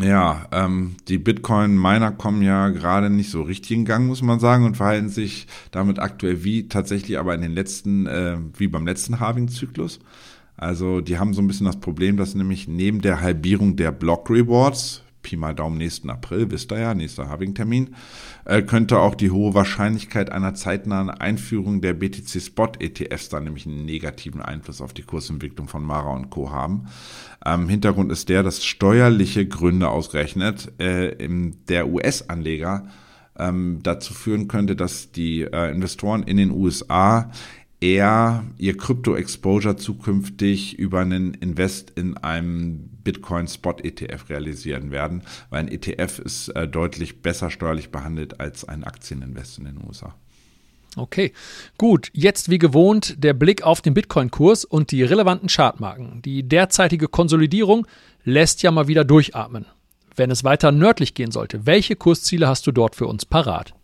Ja, 0.00 0.46
ähm, 0.52 0.96
die 1.08 1.18
Bitcoin-Miner 1.18 2.12
kommen 2.12 2.42
ja 2.42 2.70
gerade 2.70 3.10
nicht 3.10 3.30
so 3.30 3.42
richtig 3.42 3.72
in 3.72 3.84
Gang, 3.84 4.06
muss 4.06 4.22
man 4.22 4.40
sagen, 4.40 4.64
und 4.64 4.76
verhalten 4.76 5.08
sich 5.08 5.46
damit 5.70 5.98
aktuell 5.98 6.44
wie 6.44 6.68
tatsächlich 6.68 7.18
aber 7.18 7.34
in 7.34 7.42
den 7.42 7.52
letzten, 7.52 8.06
äh, 8.06 8.38
wie 8.56 8.68
beim 8.68 8.86
letzten 8.86 9.20
Halving-Zyklus. 9.20 10.00
Also 10.62 11.00
die 11.00 11.18
haben 11.18 11.34
so 11.34 11.42
ein 11.42 11.48
bisschen 11.48 11.66
das 11.66 11.80
Problem, 11.80 12.16
dass 12.16 12.36
nämlich 12.36 12.68
neben 12.68 13.00
der 13.00 13.20
Halbierung 13.20 13.74
der 13.74 13.90
Block 13.90 14.30
Rewards, 14.30 15.02
Pi 15.20 15.36
mal 15.36 15.56
Daumen 15.56 15.76
nächsten 15.76 16.08
April, 16.08 16.52
wisst 16.52 16.70
ihr 16.70 16.78
ja, 16.78 16.94
nächster 16.94 17.28
Halving-Termin, 17.28 17.96
äh, 18.44 18.62
könnte 18.62 19.00
auch 19.00 19.16
die 19.16 19.32
hohe 19.32 19.54
Wahrscheinlichkeit 19.54 20.30
einer 20.30 20.54
zeitnahen 20.54 21.10
Einführung 21.10 21.80
der 21.80 21.94
BTC 21.94 22.40
Spot 22.40 22.70
ETFs 22.78 23.28
dann 23.28 23.42
nämlich 23.42 23.66
einen 23.66 23.84
negativen 23.84 24.40
Einfluss 24.40 24.80
auf 24.80 24.92
die 24.92 25.02
Kursentwicklung 25.02 25.66
von 25.66 25.82
Mara 25.82 26.12
und 26.12 26.30
Co. 26.30 26.52
haben. 26.52 26.86
Ähm, 27.44 27.68
Hintergrund 27.68 28.12
ist 28.12 28.28
der, 28.28 28.44
dass 28.44 28.64
steuerliche 28.64 29.44
Gründe 29.44 29.88
ausgerechnet 29.88 30.72
äh, 30.78 31.08
im, 31.08 31.56
der 31.66 31.88
US-Anleger 31.88 32.86
ähm, 33.36 33.80
dazu 33.82 34.14
führen 34.14 34.46
könnte, 34.46 34.76
dass 34.76 35.10
die 35.10 35.40
äh, 35.42 35.72
Investoren 35.72 36.22
in 36.22 36.36
den 36.36 36.52
USA 36.52 37.32
eher 37.82 38.44
ihr 38.58 38.76
Krypto-Exposure 38.76 39.76
zukünftig 39.76 40.78
über 40.78 41.00
einen 41.00 41.34
Invest 41.34 41.90
in 41.90 42.16
einem 42.16 42.88
Bitcoin-Spot-ETF 43.02 44.30
realisieren 44.30 44.92
werden, 44.92 45.22
weil 45.50 45.60
ein 45.60 45.68
ETF 45.68 46.20
ist 46.20 46.48
äh, 46.50 46.68
deutlich 46.68 47.20
besser 47.20 47.50
steuerlich 47.50 47.90
behandelt 47.90 48.40
als 48.40 48.64
ein 48.64 48.84
Aktieninvest 48.84 49.58
in 49.58 49.64
den 49.64 49.78
USA. 49.86 50.14
Okay, 50.94 51.32
gut. 51.78 52.10
Jetzt 52.12 52.50
wie 52.50 52.58
gewohnt 52.58 53.16
der 53.24 53.32
Blick 53.32 53.62
auf 53.62 53.80
den 53.80 53.94
Bitcoin-Kurs 53.94 54.64
und 54.64 54.90
die 54.92 55.02
relevanten 55.02 55.48
Chartmarken. 55.48 56.22
Die 56.22 56.42
derzeitige 56.42 57.08
Konsolidierung 57.08 57.86
lässt 58.24 58.62
ja 58.62 58.70
mal 58.70 58.88
wieder 58.88 59.04
durchatmen. 59.04 59.66
Wenn 60.14 60.30
es 60.30 60.44
weiter 60.44 60.70
nördlich 60.70 61.14
gehen 61.14 61.32
sollte, 61.32 61.66
welche 61.66 61.96
Kursziele 61.96 62.46
hast 62.46 62.66
du 62.66 62.72
dort 62.72 62.94
für 62.94 63.06
uns 63.06 63.24
parat? 63.24 63.74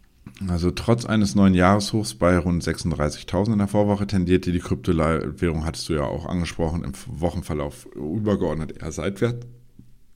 Also 0.48 0.70
trotz 0.70 1.04
eines 1.04 1.34
neuen 1.34 1.54
Jahreshochs 1.54 2.14
bei 2.14 2.38
rund 2.38 2.62
36.000 2.62 3.52
in 3.52 3.58
der 3.58 3.68
Vorwoche 3.68 4.06
tendierte 4.06 4.52
die 4.52 4.60
Kryptowährung, 4.60 5.64
hattest 5.64 5.88
du 5.88 5.94
ja 5.94 6.04
auch 6.04 6.26
angesprochen, 6.26 6.84
im 6.84 6.92
Wochenverlauf 7.06 7.86
übergeordnet 7.94 8.80
eher 8.80 8.92
seitwärts. 8.92 9.46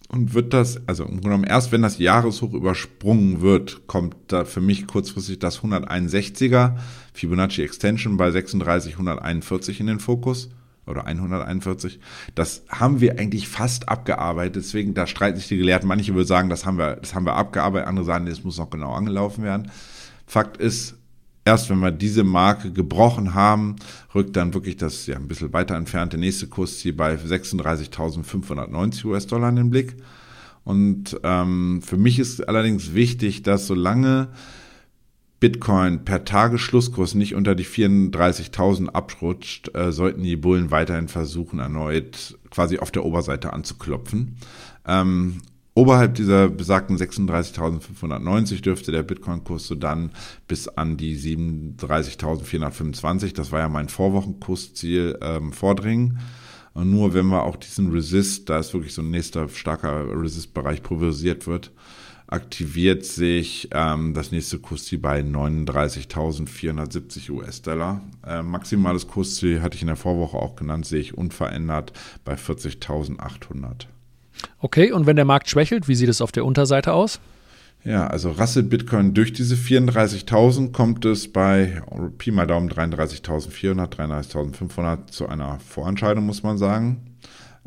Und 0.08 0.34
wird 0.34 0.52
das, 0.52 0.86
also 0.86 1.04
im 1.04 1.12
Grunde 1.12 1.28
genommen 1.28 1.44
erst 1.44 1.72
wenn 1.72 1.80
das 1.80 1.98
Jahreshoch 1.98 2.52
übersprungen 2.52 3.40
wird, 3.40 3.86
kommt 3.86 4.14
da 4.28 4.44
für 4.44 4.60
mich 4.60 4.86
kurzfristig 4.86 5.38
das 5.38 5.62
161er 5.62 6.76
Fibonacci 7.14 7.62
Extension 7.62 8.18
bei 8.18 8.30
36, 8.30 8.92
141 8.92 9.80
in 9.80 9.86
den 9.86 10.00
Fokus 10.00 10.50
oder 10.86 11.06
141. 11.06 11.98
Das 12.34 12.64
haben 12.68 13.00
wir 13.00 13.18
eigentlich 13.18 13.48
fast 13.48 13.88
abgearbeitet. 13.88 14.56
Deswegen, 14.56 14.92
da 14.92 15.06
streiten 15.06 15.38
sich 15.38 15.48
die 15.48 15.56
Gelehrten. 15.56 15.88
Manche 15.88 16.14
würden 16.14 16.26
sagen, 16.26 16.50
das 16.50 16.66
haben 16.66 16.76
wir, 16.76 16.96
das 16.96 17.14
haben 17.14 17.24
wir 17.24 17.36
abgearbeitet. 17.36 17.88
Andere 17.88 18.04
sagen, 18.04 18.26
das 18.26 18.44
muss 18.44 18.58
noch 18.58 18.68
genau 18.68 18.92
angelaufen 18.92 19.44
werden. 19.44 19.70
Fakt 20.33 20.57
ist, 20.57 20.95
erst 21.45 21.68
wenn 21.68 21.80
wir 21.80 21.91
diese 21.91 22.24
Marke 22.24 22.72
gebrochen 22.72 23.35
haben, 23.35 23.76
rückt 24.14 24.35
dann 24.35 24.55
wirklich 24.55 24.78
das 24.78 25.05
ja 25.07 25.16
ein 25.16 25.28
bisschen 25.28 25.53
weiter 25.53 25.74
entfernte 25.74 26.16
nächste 26.16 26.47
Kursziel 26.47 26.95
bei 26.95 27.16
36.590 27.16 29.05
US-Dollar 29.05 29.51
in 29.51 29.57
den 29.57 29.68
Blick. 29.68 29.95
Und 30.64 31.20
ähm, 31.22 31.83
für 31.83 31.99
mich 31.99 32.18
ist 32.18 32.49
allerdings 32.49 32.95
wichtig, 32.95 33.43
dass 33.43 33.66
solange 33.66 34.28
Bitcoin 35.39 36.07
per 36.07 36.24
Tagesschlusskurs 36.24 37.14
nicht 37.14 37.35
unter 37.35 37.55
die 37.55 37.66
34.000 37.66 38.87
abrutscht, 38.87 39.76
äh, 39.76 39.93
sollten 39.93 40.22
die 40.22 40.37
Bullen 40.37 40.70
weiterhin 40.70 41.09
versuchen, 41.09 41.59
erneut 41.59 42.39
quasi 42.49 42.78
auf 42.78 42.91
der 42.91 43.05
Oberseite 43.05 43.53
anzuklopfen. 43.53 44.39
Ähm, 44.87 45.43
Oberhalb 45.74 46.16
dieser 46.16 46.50
besagten 46.50 46.98
36.590 46.98 48.60
dürfte 48.60 48.92
der 48.92 49.02
Bitcoin-Kurs 49.02 49.66
so 49.66 49.74
dann 49.74 50.10
bis 50.46 50.68
an 50.68 50.98
die 50.98 51.18
37.425, 51.18 53.34
das 53.34 53.52
war 53.52 53.60
ja 53.60 53.70
mein 53.70 53.88
Vorwochenkursziel, 53.88 55.18
ähm, 55.22 55.54
vordringen. 55.54 56.18
Und 56.74 56.90
nur 56.90 57.14
wenn 57.14 57.24
wir 57.26 57.44
auch 57.44 57.56
diesen 57.56 57.90
Resist, 57.90 58.50
da 58.50 58.58
ist 58.58 58.74
wirklich 58.74 58.92
so 58.92 59.00
ein 59.00 59.10
nächster 59.10 59.48
starker 59.48 60.04
Resist-Bereich 60.14 60.82
pulverisiert 60.82 61.46
wird, 61.46 61.72
aktiviert 62.26 63.06
sich 63.06 63.70
ähm, 63.72 64.12
das 64.14 64.30
nächste 64.30 64.58
Kursziel 64.58 64.98
bei 64.98 65.20
39.470 65.20 67.30
US-Dollar. 67.30 68.02
Äh, 68.26 68.42
maximales 68.42 69.06
Kursziel 69.06 69.62
hatte 69.62 69.76
ich 69.76 69.82
in 69.82 69.88
der 69.88 69.96
Vorwoche 69.96 70.36
auch 70.36 70.56
genannt, 70.56 70.84
sehe 70.84 71.00
ich 71.00 71.16
unverändert 71.16 71.94
bei 72.24 72.34
40.800. 72.34 73.86
Okay, 74.59 74.93
und 74.93 75.07
wenn 75.07 75.16
der 75.16 75.24
Markt 75.24 75.49
schwächelt, 75.49 75.89
wie 75.89 75.95
sieht 75.95 76.09
es 76.09 76.20
auf 76.20 76.33
der 76.33 76.45
Unterseite 76.45 76.93
aus? 76.93 77.20
Ja, 77.85 78.07
also 78.07 78.30
rasselt 78.30 78.70
Bitcoin 78.70 79.12
durch 79.12 79.33
diese 79.33 79.57
34.000 79.57 80.70
kommt 80.70 81.05
es 81.05 81.33
bei 81.33 81.83
Pi 82.16 82.30
mal 82.30 82.47
Daumen 82.47 82.70
33.400, 82.70 83.93
33.500 83.93 85.07
zu 85.09 85.28
einer 85.28 85.59
Vorentscheidung, 85.59 86.24
muss 86.24 86.45
man 86.45 86.59
sagen. 86.59 87.12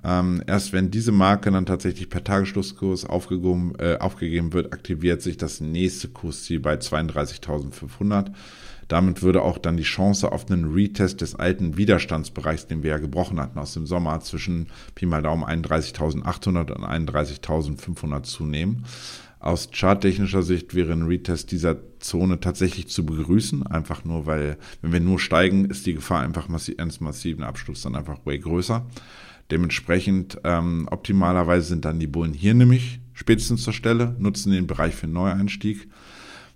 Ähm, 0.06 0.42
erst 0.48 0.72
wenn 0.72 0.92
diese 0.92 1.12
Marke 1.12 1.52
dann 1.52 1.66
tatsächlich 1.66 2.10
per 2.10 2.24
Tagesschlusskurs 2.24 3.06
aufgegeben, 3.06 3.74
äh, 3.80 3.98
aufgegeben 3.98 4.54
wird, 4.54 4.72
aktiviert 4.72 5.22
sich 5.22 5.36
das 5.36 5.60
nächste 5.60 6.08
Kursziel 6.10 6.60
bei 6.60 6.76
32.500. 6.76 8.28
Damit 8.88 9.24
würde 9.24 9.42
auch 9.42 9.58
dann 9.58 9.78
die 9.78 9.84
Chance 9.84 10.32
auf 10.32 10.50
einen 10.50 10.74
Retest 10.74 11.22
des 11.22 11.36
alten 11.36 11.78
Widerstandsbereichs, 11.78 12.68
den 12.68 12.84
wir 12.84 12.92
ja 12.92 12.98
gebrochen 12.98 13.40
hatten 13.40 13.58
aus 13.58 13.74
dem 13.74 13.86
Sommer, 13.86 14.20
zwischen 14.20 14.68
Pi 14.94 15.06
mal 15.06 15.24
Daumen 15.24 15.44
31.800 15.44 16.72
und 16.72 16.84
31.500 16.84 18.24
zunehmen. 18.24 18.86
Aus 19.40 19.70
charttechnischer 19.72 20.42
Sicht 20.42 20.74
wäre 20.74 20.94
ein 20.94 21.04
Retest 21.04 21.52
dieser 21.52 21.78
Zone 22.00 22.40
tatsächlich 22.40 22.88
zu 22.88 23.06
begrüßen, 23.06 23.68
einfach 23.68 24.04
nur, 24.04 24.26
weil, 24.26 24.58
wenn 24.82 24.94
wir 24.94 25.00
nur 25.00 25.20
steigen, 25.20 25.66
ist 25.66 25.86
die 25.86 25.94
Gefahr 25.94 26.22
einfach 26.22 26.48
massiv, 26.48 26.80
eines 26.80 27.00
massiven 27.00 27.44
Absturz 27.44 27.84
dann 27.84 27.96
einfach 27.96 28.26
way 28.26 28.40
größer. 28.40 28.86
Dementsprechend 29.52 30.40
ähm, 30.44 30.88
optimalerweise 30.90 31.68
sind 31.68 31.86
dann 31.86 32.00
die 32.00 32.08
Bullen 32.08 32.34
hier 32.34 32.56
nämlich 32.56 33.00
spätestens 33.14 33.64
zur 33.64 33.74
Stelle, 33.74 34.16
nutzen 34.18 34.52
den 34.52 34.68
Bereich 34.68 34.96
für 34.96 35.04
einen 35.04 35.14
Neueinstieg. 35.14 35.88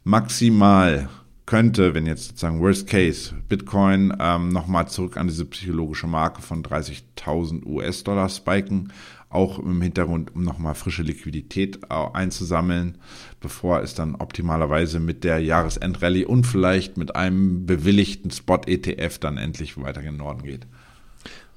Maximal 0.03 1.09
könnte, 1.49 1.95
wenn 1.95 2.05
jetzt 2.05 2.27
sozusagen 2.27 2.61
Worst 2.61 2.85
Case 2.85 3.33
Bitcoin 3.49 4.13
ähm, 4.19 4.49
nochmal 4.49 4.87
zurück 4.87 5.17
an 5.17 5.27
diese 5.27 5.45
psychologische 5.45 6.05
Marke 6.05 6.43
von 6.43 6.61
30.000 6.61 7.65
US-Dollar 7.65 8.29
spiken, 8.29 8.93
auch 9.31 9.57
im 9.57 9.81
Hintergrund, 9.81 10.35
um 10.35 10.43
nochmal 10.43 10.75
frische 10.75 11.01
Liquidität 11.01 11.79
einzusammeln, 11.89 12.99
bevor 13.39 13.81
es 13.81 13.95
dann 13.95 14.13
optimalerweise 14.13 14.99
mit 14.99 15.23
der 15.23 15.39
Jahresendrallye 15.39 16.25
und 16.25 16.45
vielleicht 16.45 16.97
mit 16.97 17.15
einem 17.15 17.65
bewilligten 17.65 18.29
Spot-ETF 18.29 19.17
dann 19.17 19.37
endlich 19.37 19.75
weiter 19.81 20.01
in 20.01 20.05
den 20.05 20.17
Norden 20.17 20.43
geht. 20.43 20.67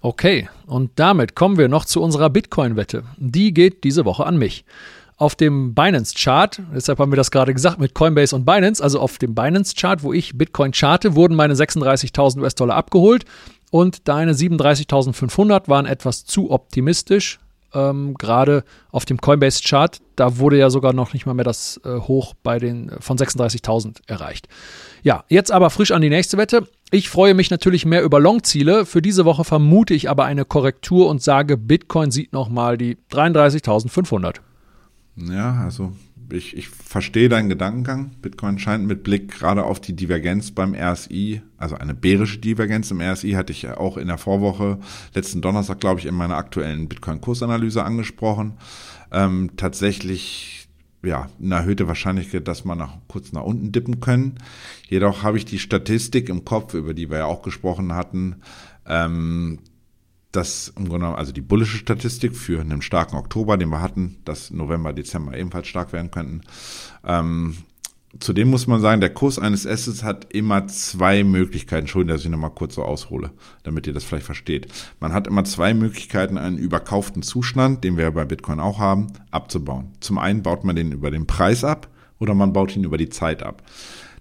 Okay, 0.00 0.48
und 0.64 0.92
damit 0.94 1.34
kommen 1.34 1.58
wir 1.58 1.68
noch 1.68 1.84
zu 1.84 2.00
unserer 2.00 2.30
Bitcoin-Wette. 2.30 3.04
Die 3.18 3.52
geht 3.52 3.84
diese 3.84 4.06
Woche 4.06 4.24
an 4.24 4.38
mich 4.38 4.64
auf 5.22 5.36
dem 5.36 5.72
Binance-Chart, 5.72 6.60
deshalb 6.74 6.98
haben 6.98 7.12
wir 7.12 7.16
das 7.16 7.30
gerade 7.30 7.54
gesagt 7.54 7.78
mit 7.78 7.94
Coinbase 7.94 8.34
und 8.34 8.44
Binance, 8.44 8.82
also 8.82 8.98
auf 8.98 9.18
dem 9.18 9.36
Binance-Chart, 9.36 10.02
wo 10.02 10.12
ich 10.12 10.36
Bitcoin 10.36 10.72
charte, 10.72 11.14
wurden 11.14 11.36
meine 11.36 11.54
36.000 11.54 12.40
US-Dollar 12.40 12.74
abgeholt 12.74 13.24
und 13.70 14.08
deine 14.08 14.32
37.500 14.32 15.68
waren 15.68 15.86
etwas 15.86 16.24
zu 16.24 16.50
optimistisch. 16.50 17.38
Ähm, 17.72 18.14
gerade 18.18 18.64
auf 18.90 19.04
dem 19.04 19.18
Coinbase-Chart, 19.18 20.00
da 20.16 20.38
wurde 20.38 20.58
ja 20.58 20.70
sogar 20.70 20.92
noch 20.92 21.12
nicht 21.12 21.24
mal 21.24 21.34
mehr 21.34 21.44
das 21.44 21.80
äh, 21.84 22.00
Hoch 22.00 22.34
bei 22.42 22.58
den 22.58 22.88
äh, 22.88 23.00
von 23.00 23.16
36.000 23.16 23.98
erreicht. 24.08 24.48
Ja, 25.04 25.22
jetzt 25.28 25.52
aber 25.52 25.70
frisch 25.70 25.92
an 25.92 26.02
die 26.02 26.10
nächste 26.10 26.36
Wette. 26.36 26.66
Ich 26.90 27.08
freue 27.08 27.34
mich 27.34 27.48
natürlich 27.48 27.86
mehr 27.86 28.02
über 28.02 28.18
Long-Ziele. 28.18 28.86
Für 28.86 29.00
diese 29.00 29.24
Woche 29.24 29.44
vermute 29.44 29.94
ich 29.94 30.10
aber 30.10 30.24
eine 30.24 30.44
Korrektur 30.44 31.08
und 31.08 31.22
sage, 31.22 31.56
Bitcoin 31.56 32.10
sieht 32.10 32.32
nochmal 32.32 32.76
die 32.76 32.98
33.500. 33.12 34.40
Ja, 35.16 35.60
also 35.62 35.92
ich, 36.30 36.56
ich 36.56 36.68
verstehe 36.68 37.28
deinen 37.28 37.48
Gedankengang. 37.48 38.12
Bitcoin 38.22 38.58
scheint 38.58 38.86
mit 38.86 39.02
Blick 39.02 39.30
gerade 39.30 39.64
auf 39.64 39.80
die 39.80 39.94
Divergenz 39.94 40.50
beim 40.50 40.74
RSI, 40.74 41.42
also 41.58 41.76
eine 41.76 41.94
bärische 41.94 42.38
Divergenz 42.38 42.90
im 42.90 43.00
RSI, 43.00 43.32
hatte 43.32 43.52
ich 43.52 43.68
auch 43.68 43.96
in 43.96 44.08
der 44.08 44.18
Vorwoche, 44.18 44.78
letzten 45.14 45.42
Donnerstag, 45.42 45.80
glaube 45.80 46.00
ich, 46.00 46.06
in 46.06 46.14
meiner 46.14 46.36
aktuellen 46.36 46.88
Bitcoin-Kursanalyse 46.88 47.84
angesprochen. 47.84 48.54
Ähm, 49.10 49.50
tatsächlich, 49.56 50.68
ja, 51.04 51.28
eine 51.42 51.56
erhöhte 51.56 51.88
Wahrscheinlichkeit, 51.88 52.48
dass 52.48 52.64
man 52.64 52.78
nach, 52.78 52.94
kurz 53.08 53.32
nach 53.32 53.42
unten 53.42 53.72
dippen 53.72 54.00
können. 54.00 54.36
Jedoch 54.88 55.22
habe 55.22 55.36
ich 55.36 55.44
die 55.44 55.58
Statistik 55.58 56.28
im 56.28 56.44
Kopf, 56.44 56.74
über 56.74 56.94
die 56.94 57.10
wir 57.10 57.18
ja 57.18 57.24
auch 57.26 57.42
gesprochen 57.42 57.92
hatten, 57.94 58.36
ähm, 58.86 59.58
das 60.32 60.68
im 60.68 60.84
Grunde 60.84 61.00
genommen, 61.00 61.16
also 61.16 61.32
die 61.32 61.40
bullische 61.40 61.76
Statistik 61.76 62.34
für 62.34 62.60
einen 62.60 62.82
starken 62.82 63.16
Oktober, 63.16 63.56
den 63.56 63.68
wir 63.68 63.82
hatten, 63.82 64.16
dass 64.24 64.50
November, 64.50 64.92
Dezember 64.92 65.36
ebenfalls 65.36 65.68
stark 65.68 65.92
werden 65.92 66.10
könnten. 66.10 66.40
Ähm, 67.04 67.56
Zudem 68.20 68.50
muss 68.50 68.66
man 68.66 68.80
sagen, 68.80 69.00
der 69.00 69.14
Kurs 69.14 69.38
eines 69.38 69.66
Assets 69.66 70.04
hat 70.04 70.34
immer 70.34 70.66
zwei 70.66 71.24
Möglichkeiten. 71.24 71.84
Entschuldigung, 71.84 72.14
dass 72.14 72.24
ich 72.24 72.30
nochmal 72.30 72.50
kurz 72.50 72.74
so 72.74 72.84
aushole, 72.84 73.30
damit 73.62 73.86
ihr 73.86 73.94
das 73.94 74.04
vielleicht 74.04 74.26
versteht. 74.26 74.68
Man 75.00 75.14
hat 75.14 75.26
immer 75.26 75.44
zwei 75.44 75.72
Möglichkeiten, 75.72 76.36
einen 76.36 76.58
überkauften 76.58 77.22
Zustand, 77.22 77.84
den 77.84 77.96
wir 77.96 78.10
bei 78.10 78.26
Bitcoin 78.26 78.60
auch 78.60 78.78
haben, 78.78 79.06
abzubauen. 79.30 79.92
Zum 80.00 80.18
einen 80.18 80.42
baut 80.42 80.62
man 80.62 80.76
den 80.76 80.92
über 80.92 81.10
den 81.10 81.26
Preis 81.26 81.64
ab 81.64 81.88
oder 82.18 82.34
man 82.34 82.52
baut 82.52 82.76
ihn 82.76 82.84
über 82.84 82.98
die 82.98 83.08
Zeit 83.08 83.42
ab. 83.42 83.62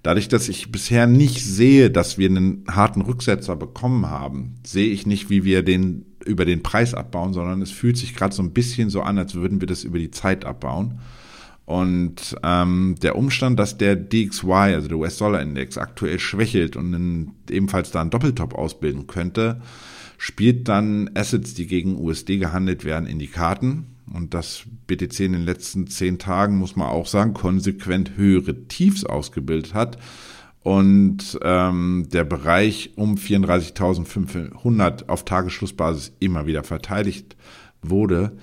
Dadurch, 0.03 0.27
dass 0.27 0.49
ich 0.49 0.71
bisher 0.71 1.05
nicht 1.05 1.43
sehe, 1.45 1.91
dass 1.91 2.17
wir 2.17 2.27
einen 2.27 2.65
harten 2.67 3.01
Rücksetzer 3.01 3.55
bekommen 3.55 4.09
haben, 4.09 4.55
sehe 4.65 4.91
ich 4.91 5.05
nicht, 5.05 5.29
wie 5.29 5.43
wir 5.43 5.61
den 5.63 6.05
über 6.25 6.45
den 6.45 6.63
Preis 6.63 6.93
abbauen, 6.93 7.33
sondern 7.33 7.61
es 7.61 7.71
fühlt 7.71 7.97
sich 7.97 8.15
gerade 8.15 8.33
so 8.33 8.41
ein 8.41 8.53
bisschen 8.53 8.89
so 8.89 9.01
an, 9.01 9.17
als 9.17 9.35
würden 9.35 9.61
wir 9.61 9.67
das 9.67 9.83
über 9.83 9.99
die 9.99 10.11
Zeit 10.11 10.45
abbauen. 10.45 10.99
Und 11.65 12.35
ähm, 12.43 12.95
der 13.01 13.15
Umstand, 13.15 13.59
dass 13.59 13.77
der 13.77 13.95
DXY, 13.95 14.51
also 14.51 14.87
der 14.87 14.97
US-Dollar-Index, 14.97 15.77
aktuell 15.77 16.19
schwächelt 16.19 16.75
und 16.75 16.93
in, 16.93 17.31
ebenfalls 17.49 17.91
da 17.91 18.01
einen 18.01 18.09
Doppeltop 18.09 18.55
ausbilden 18.55 19.07
könnte, 19.07 19.61
spielt 20.17 20.67
dann 20.67 21.11
Assets, 21.13 21.53
die 21.53 21.67
gegen 21.67 21.97
USD 21.97 22.37
gehandelt 22.37 22.83
werden, 22.85 23.07
in 23.07 23.19
die 23.19 23.27
Karten. 23.27 23.90
Und 24.13 24.33
das 24.33 24.63
BTC 24.87 25.19
in 25.21 25.33
den 25.33 25.45
letzten 25.45 25.87
zehn 25.87 26.19
Tagen, 26.19 26.57
muss 26.57 26.75
man 26.75 26.87
auch 26.87 27.07
sagen, 27.07 27.33
konsequent 27.33 28.17
höhere 28.17 28.67
Tiefs 28.67 29.03
ausgebildet 29.03 29.73
hat. 29.73 29.97
Und 30.63 31.39
ähm, 31.41 32.07
der 32.11 32.23
Bereich 32.23 32.91
um 32.95 33.15
34.500 33.15 35.07
auf 35.07 35.25
Tagesschlussbasis 35.25 36.13
immer 36.19 36.45
wieder 36.45 36.63
verteidigt 36.63 37.35
wurde 37.81 38.37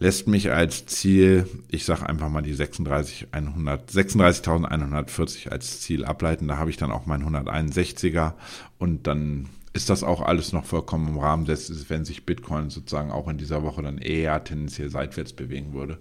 lässt 0.00 0.26
mich 0.26 0.50
als 0.50 0.86
Ziel, 0.86 1.46
ich 1.68 1.84
sage 1.84 2.08
einfach 2.08 2.30
mal 2.30 2.42
die 2.42 2.54
36.100, 2.54 3.92
36.140 3.92 5.50
als 5.50 5.82
Ziel 5.82 6.04
ableiten. 6.04 6.48
Da 6.48 6.56
habe 6.56 6.70
ich 6.70 6.78
dann 6.78 6.90
auch 6.90 7.06
mein 7.06 7.22
161er 7.22 8.32
und 8.78 9.06
dann 9.06 9.50
ist 9.72 9.88
das 9.88 10.02
auch 10.02 10.20
alles 10.20 10.52
noch 10.52 10.64
vollkommen 10.64 11.08
im 11.08 11.18
Rahmen 11.18 11.44
des, 11.44 11.88
wenn 11.88 12.04
sich 12.04 12.26
Bitcoin 12.26 12.70
sozusagen 12.70 13.10
auch 13.10 13.28
in 13.28 13.38
dieser 13.38 13.62
Woche 13.62 13.82
dann 13.82 13.98
eher 13.98 14.42
tendenziell 14.42 14.90
seitwärts 14.90 15.32
bewegen 15.32 15.72
würde. 15.72 15.98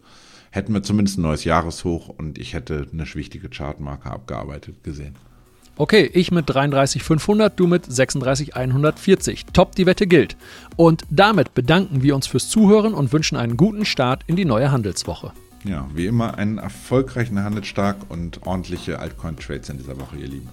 Hätten 0.51 0.73
wir 0.73 0.81
zumindest 0.81 1.19
ein 1.19 1.23
neues 1.23 1.43
Jahreshoch 1.43 2.09
und 2.09 2.39
ich 2.39 2.53
hätte 2.53 2.87
eine 2.91 3.05
wichtige 3.13 3.49
Chartmarke 3.49 4.09
abgearbeitet 4.09 4.83
gesehen. 4.83 5.15
Okay, 5.77 6.09
ich 6.13 6.31
mit 6.31 6.49
33,500, 6.49 7.57
du 7.57 7.65
mit 7.65 7.85
36,140. 7.85 9.45
Top, 9.53 9.75
die 9.75 9.85
Wette 9.85 10.07
gilt. 10.07 10.35
Und 10.75 11.03
damit 11.09 11.53
bedanken 11.53 12.03
wir 12.03 12.15
uns 12.15 12.27
fürs 12.27 12.49
Zuhören 12.49 12.93
und 12.93 13.13
wünschen 13.13 13.37
einen 13.37 13.55
guten 13.55 13.85
Start 13.85 14.23
in 14.27 14.35
die 14.35 14.43
neue 14.43 14.71
Handelswoche. 14.71 15.31
Ja, 15.63 15.87
wie 15.93 16.07
immer 16.07 16.37
einen 16.37 16.57
erfolgreichen 16.57 17.41
Handelstag 17.41 17.95
und 18.09 18.45
ordentliche 18.45 18.99
Altcoin-Trades 18.99 19.69
in 19.69 19.77
dieser 19.77 19.97
Woche, 19.99 20.17
ihr 20.17 20.27
Lieben. 20.27 20.49